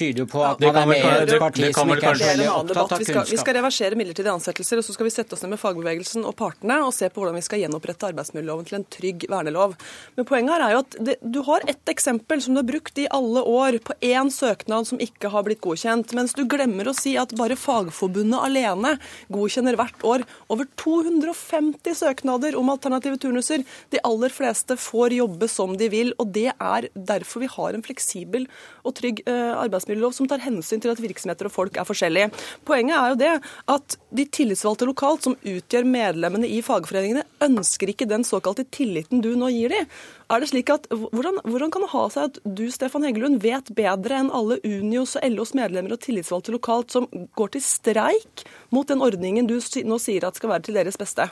[0.00, 2.48] tyder jo på at man er med i et parti som ikke er så veldig
[2.52, 5.44] opptatt av vi skal, vi skal reversere midlertidige ansettelser, og så skal vi sette oss
[5.44, 8.86] ned med fagbevegelsen og partene og se på hvordan vi skal gjenopprette arbeidsmiljøloven til en
[8.96, 9.76] trygg vernelov.
[10.16, 13.00] Men poenget her er jo at det, du har ett eksempel som du har brukt
[13.00, 16.96] i alle år på én søknad som ikke har blitt godkjent, mens du glemmer å
[16.96, 18.94] si at bare Fagforbundet alene
[19.32, 23.64] godkjenner hvert år over 250 søknader om alternative turnuser.
[23.92, 27.84] De aller fleste får jobbe som de vil, og det er derfor vi har en
[27.84, 28.46] fleksibel
[28.86, 29.52] og trygg eh,
[29.90, 32.30] arbeidsmiljølov som tar hensyn til at virksomheter og folk er forskjellige.
[32.64, 33.32] Poenget er jo det
[33.68, 39.34] at de tillitsvalgte lokalt, som utgjør medlemmene i fagforeningene, ønsker ikke den såkalte tilliten du
[39.36, 39.86] nå gir dem.
[40.30, 43.72] Er det slik at, hvordan, hvordan kan det ha seg at du Stefan Heggelund, vet
[43.74, 48.86] bedre enn alle Unios og LOs medlemmer og tillitsvalgte lokalt som går til streik mot
[48.86, 51.30] den ordningen du nå sier at skal være til deres beste?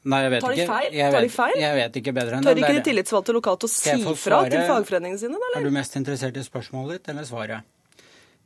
[0.00, 0.70] Nei, jeg vet Tar de ikke.
[0.72, 0.94] feil?
[0.96, 1.58] Jeg Tar de feil?
[1.60, 5.20] Jeg vet ikke bedre enn Tør ikke de tillitsvalgte lokalt å si fra til fagforeningene
[5.20, 7.68] sine, da, Er du mest interessert i spørsmålet ditt eller svaret?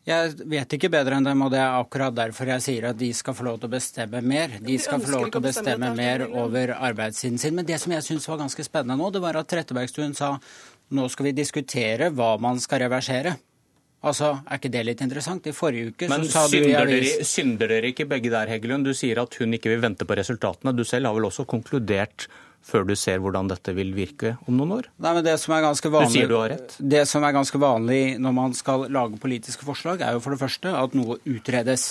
[0.05, 3.09] Jeg vet ikke bedre enn dem, og det er akkurat derfor jeg sier at de
[3.17, 4.59] skal få lov til å bestemme mer.
[4.61, 7.55] De skal få lov til å bestemme mer over arbeidssiden sin.
[7.57, 10.35] Men det som jeg syns var ganske spennende nå, det var at Trettebergstuen sa
[10.93, 13.39] nå skal vi diskutere hva man skal reversere.
[14.05, 15.47] Altså, Er ikke det litt interessant?
[15.49, 18.51] I forrige uke Men så sa du i synder dere, synder dere ikke begge der,
[18.53, 18.85] Heggelund?
[18.85, 20.75] Du sier at hun ikke vil vente på resultatene.
[20.77, 22.29] Du selv har vel også konkludert
[22.65, 24.87] før du ser hvordan dette vil virke om noen år?
[25.05, 26.77] Nei, men det som er vanlig, Du sier du har rett.
[26.81, 30.41] Det som er ganske vanlig når man skal lage politiske forslag, er jo for det
[30.41, 31.87] første at noe utredes.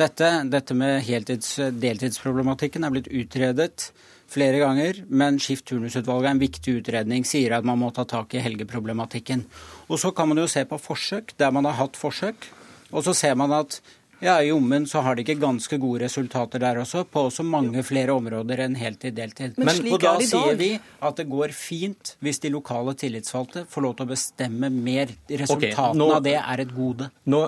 [0.00, 3.90] Dette, dette med heltids, deltidsproblematikken er blitt utredet
[4.30, 8.34] flere ganger, men Skift turnusutvalget er en viktig utredning, sier at man må ta tak
[8.34, 9.44] i helgeproblematikken.
[9.88, 12.48] Og så kan man jo se på forsøk der man har hatt forsøk,
[12.94, 13.80] og så ser man at
[14.24, 17.82] ja, i Ommen så har de ikke ganske gode resultater der også, på også mange
[17.84, 19.58] flere områder enn heltid-deltid.
[19.58, 22.52] Men slik og da er det i sier vi at det går fint hvis de
[22.54, 25.12] lokale tillitsvalgte får lov til å bestemme mer.
[25.28, 27.10] Resultatene nå- av det er et gode.
[27.28, 27.42] Nå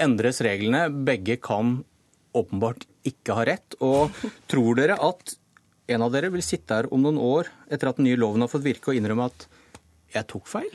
[0.00, 0.86] endres reglene.
[1.08, 1.80] Begge kan
[2.36, 3.74] åpenbart ikke ha rett.
[3.82, 4.14] Og
[4.50, 5.34] tror dere at
[5.90, 8.50] en av dere vil sitte her om noen år etter at den nye loven har
[8.52, 9.46] fått virke og innrømme at
[10.14, 10.70] jeg tok feil?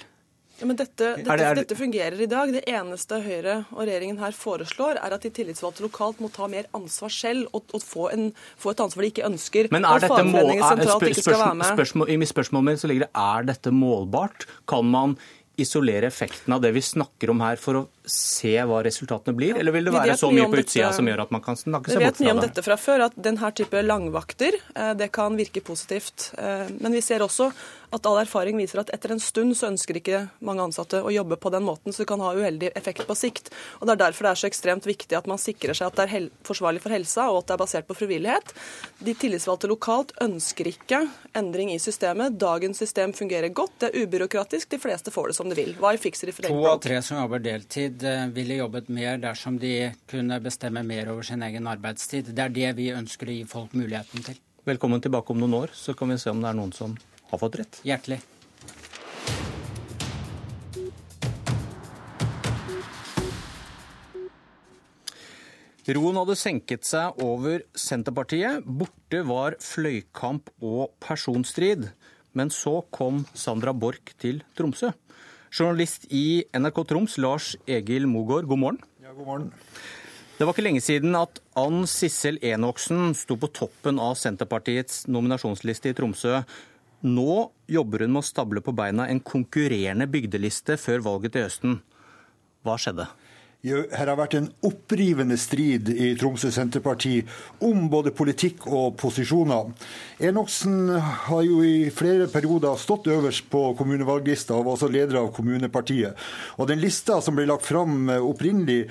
[0.55, 2.51] Ja, men dette, dette, Er det- er det- dette fungerer i dag.
[2.53, 6.63] Det eneste Høyre og regjeringen her foreslår, er at de tillitsvalgte lokalt må ta mer
[6.73, 9.69] ansvar selv og, og få, en, få et ansvar de ikke ønsker.
[9.69, 12.09] Men er dette mål, spør, skal være spørsmål.
[12.09, 14.45] I mitt spørsmål så ligger det er dette målbart.
[14.65, 15.17] Kan man
[15.61, 19.57] isolere effekten av det vi snakker om her, for å se hva resultatene blir?
[19.59, 22.01] Eller vil det være så mye på utsida som gjør at man kan snakke seg
[22.01, 22.19] bort fra det?
[22.19, 25.63] Vi vet mye om dette fra før, at denne type langvakter eh, det kan virke
[25.65, 26.31] positivt.
[26.37, 27.51] Eh, Men vi ser også
[27.95, 31.37] at all erfaring viser at etter en stund så ønsker ikke mange ansatte å jobbe
[31.41, 33.51] på den måten, så det kan ha uheldig effekt på sikt.
[33.79, 36.07] Og Det er derfor det er så ekstremt viktig at man sikrer seg at det
[36.09, 38.51] er forsvarlig for helsa, og at det er basert på frivillighet.
[39.05, 41.05] De tillitsvalgte lokalt ønsker ikke
[41.37, 42.35] endring i systemet.
[42.41, 45.73] Dagens system fungerer godt, det er ubyråkratisk, de fleste får det som de vil.
[45.79, 49.93] Hva it if To av tre som jobber deltid, eh, ville jobbet mer dersom de
[50.07, 52.33] kunne bestemme mer over sin egen arbeidstid.
[52.33, 54.35] Det er det vi ønsker å gi folk muligheten til.
[54.65, 56.97] Velkommen tilbake om noen år, så kan vi se om det er noen som
[57.29, 57.81] har fått rett.
[57.83, 58.21] Hjertelig.
[65.85, 68.65] Roen hadde senket seg over Senterpartiet.
[68.65, 71.91] Borte var fløykamp og personstrid.
[72.33, 74.89] Men så kom Sandra Borch til Tromsø.
[75.55, 78.79] Journalist i NRK Troms, Lars Egil Mogård, god morgen.
[78.99, 79.51] Ja, god morgen.
[80.35, 85.93] Det var ikke lenge siden at Ann Sissel Enoksen sto på toppen av Senterpartiets nominasjonsliste
[85.93, 86.41] i Tromsø.
[87.07, 87.37] Nå
[87.71, 91.79] jobber hun med å stable på beina en konkurrerende bygdeliste før valget til høsten.
[92.67, 93.07] Hva skjedde?
[93.65, 97.15] Her har vært en opprivende strid i Tromsø Senterparti
[97.65, 99.71] om både politikk og posisjoner.
[100.29, 100.91] Enoksen
[101.25, 106.13] har jo i flere perioder stått øverst på kommunevalglista og var også leder av kommunepartiet.
[106.59, 108.85] Og den lista som ble lagt fram opprinnelig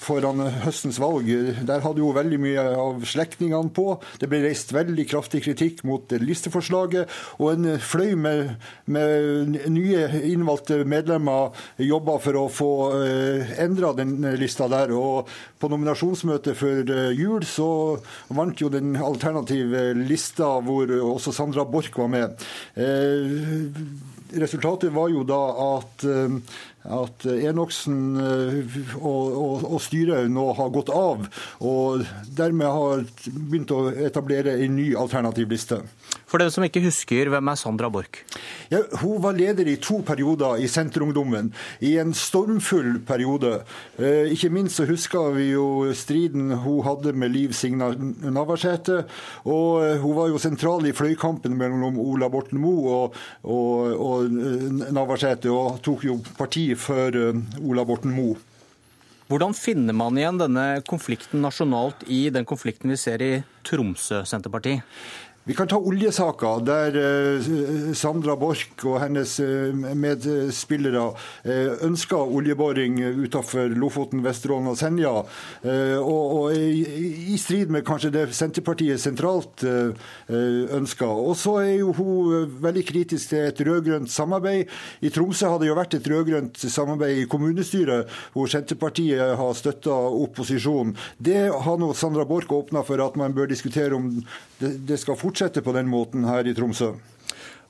[0.00, 1.28] foran høstens valg,
[1.68, 3.98] der hadde jo veldig mye av slektningene på.
[4.22, 8.56] Det ble reist veldig kraftig kritikk mot listeforslaget, og en fløy med,
[8.88, 12.72] med nye innvalgte medlemmer jobba for å få
[13.04, 14.92] eh, endra den lista der.
[14.96, 15.28] Og
[15.60, 17.70] på nominasjonsmøtet før eh, jul så
[18.28, 22.48] vant jo den alternative lista hvor også Sandra Borch var med.
[22.74, 23.70] Eh,
[24.40, 30.88] resultatet var jo da at eh, at Enoksen og, og, og, styret nå har gått
[30.96, 31.26] av,
[31.60, 32.06] og
[32.38, 35.82] dermed har begynt å etablere en ny alternativ liste.
[36.30, 38.20] For dere som ikke husker, hvem er Sandra Borch?
[38.70, 41.48] Ja, hun var leder i to perioder i Senterungdommen,
[41.82, 43.64] i en stormfull periode.
[43.98, 47.90] Eh, ikke minst så husker vi jo striden hun hadde med Liv Signa
[48.30, 49.00] Navarsete.
[49.42, 54.30] Og eh, hun var jo sentral i fløykampen mellom Ola Borten Moe og, og, og
[54.30, 58.38] eh, Navarsete, og tok jo parti for Ola Borten Moe.
[59.30, 63.28] Hvordan finner man igjen denne konflikten nasjonalt i den konflikten vi ser i
[63.66, 64.80] Tromsø Senterparti?
[65.50, 67.46] Vi kan ta oljesaka, der eh,
[67.98, 71.08] Sandra Borch og hennes eh, medspillere
[71.42, 75.10] eh, ønska oljeboring utenfor Lofoten, Vesterålen og Senja.
[76.06, 79.64] Og, i, strid med kanskje det Senterpartiet sentralt
[80.30, 81.08] ønska.
[81.08, 84.70] Og så er jo hun veldig kritisk til et rød-grønt samarbeid.
[85.02, 89.98] I Tromsø har det jo vært et rød-grønt samarbeid i kommunestyret, hvor Senterpartiet har støtta
[90.20, 90.94] opposisjonen.
[91.18, 94.12] Det har nå Sandra Borch åpna for at man bør diskutere om
[94.60, 96.92] det skal fortsette på den måten her i Tromsø.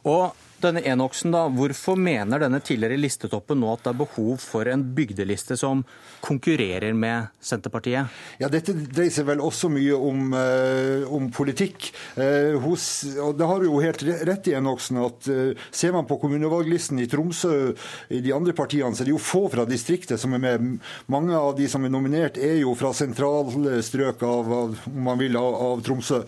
[0.04, 4.68] Og denne Enoksen, da, hvorfor mener denne tidligere listetoppen nå at det er behov for
[4.70, 5.82] en bygdeliste som
[6.20, 8.10] konkurrerer med Senterpartiet?
[8.40, 11.90] Ja, Dette dreier seg vel også mye om, eh, om politikk.
[12.16, 16.20] Eh, hos, og Det har jo helt rett i Enoksen at eh, ser man på
[16.20, 17.74] kommunevalglisten i Tromsø,
[18.10, 20.80] i de andre partiene, så er det jo få fra distriktet som er med.
[21.08, 25.18] Mange av de som er nominert, er jo fra sentrale strøk av, av, om man
[25.18, 26.22] vil, av, av Tromsø.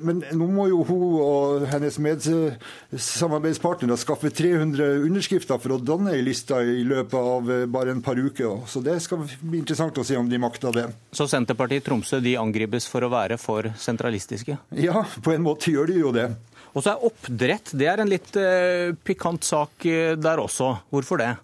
[0.00, 6.16] men nå må jo hun og hennes medsamarbeidere samarbeidspartnere skaffe 300 underskrifter for å danne
[6.16, 8.64] ei liste i løpet av eh, bare en par uker.
[8.70, 10.86] Så det skal bli interessant å se om de makter det.
[11.14, 14.58] Så Senterpartiet i Tromsø de angripes for å være for sentralistiske?
[14.78, 16.30] Ja, på en måte gjør de jo det.
[16.72, 20.72] Og så er oppdrett det er en litt eh, pikant sak eh, der også.
[20.92, 21.34] Hvorfor det?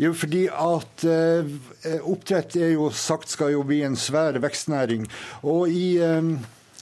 [0.00, 1.50] Jo, fordi at eh,
[2.00, 5.08] oppdrett er jo sagt skal jo bli en svær vekstnæring.
[5.42, 6.30] Og i eh,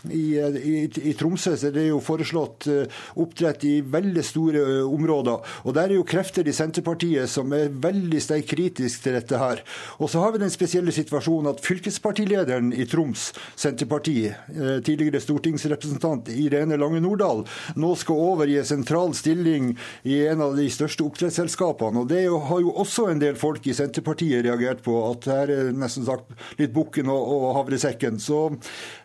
[0.06, 0.74] i, i,
[1.10, 5.42] i, Tromsø er det jo foreslått eh, oppdrett i veldig store eh, områder.
[5.66, 9.62] Og Der er jo krefter i Senterpartiet som er veldig sterkt kritisk til dette her.
[9.98, 16.30] Og så har vi den spesielle situasjonen at fylkespartilederen i Troms Senterparti, eh, tidligere stortingsrepresentant
[16.34, 17.44] Irene Lange Nordahl,
[17.76, 19.72] nå skal over i en sentral stilling
[20.06, 22.04] i en av de største oppdrettsselskapene.
[22.04, 25.74] Og Det har jo også en del folk i Senterpartiet reagert på, at her er
[25.74, 26.30] nesten sagt
[26.60, 28.22] litt bukken og, og havresekken.
[28.22, 28.46] Så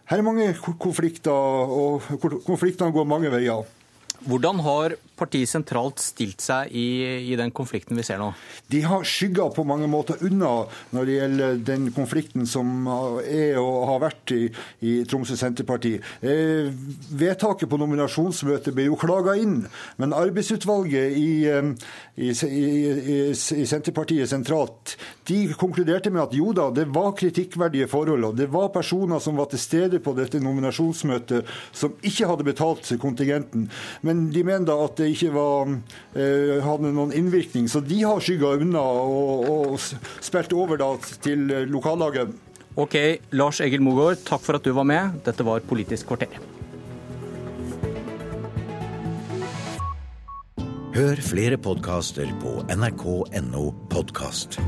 [0.09, 0.49] her er mange
[0.79, 2.03] konflikter, og
[2.45, 3.63] konfliktene går mange veier.
[4.23, 6.85] Hvordan har partiet sentralt stilt seg i,
[7.31, 8.31] i, den konflikten vi ser nå?
[8.71, 10.53] De har skygga på mange måter unna
[10.93, 12.87] når det gjelder den konflikten som
[13.23, 14.41] er og har vært i,
[14.85, 15.95] i Tromsø Senterparti.
[16.21, 16.69] Eh,
[17.23, 19.61] vedtaket på nominasjonsmøtet ble jo klaga inn,
[20.01, 21.31] men arbeidsutvalget i,
[22.17, 22.31] i,
[23.33, 24.95] Senterpartiet sentralt
[25.27, 28.23] de konkluderte med at jo da, det var kritikkverdige forhold.
[28.27, 32.91] og Det var personer som var til stede på dette nominasjonsmøtet som ikke hadde betalt
[33.01, 33.69] kontingenten.
[34.01, 35.75] Men de mener da at det ikke var,
[36.17, 37.69] eh, hadde noen innvirkning.
[37.71, 39.77] Så de har skygga unna og, og
[40.23, 42.33] spilt over da, til lokallaget.
[42.75, 42.97] Ok,
[43.37, 45.21] Lars Egil Mogård, takk for at du var med.
[45.25, 46.41] Dette var Politisk kvarter.
[50.93, 54.59] Hør flere podkaster på nrk.no podkast.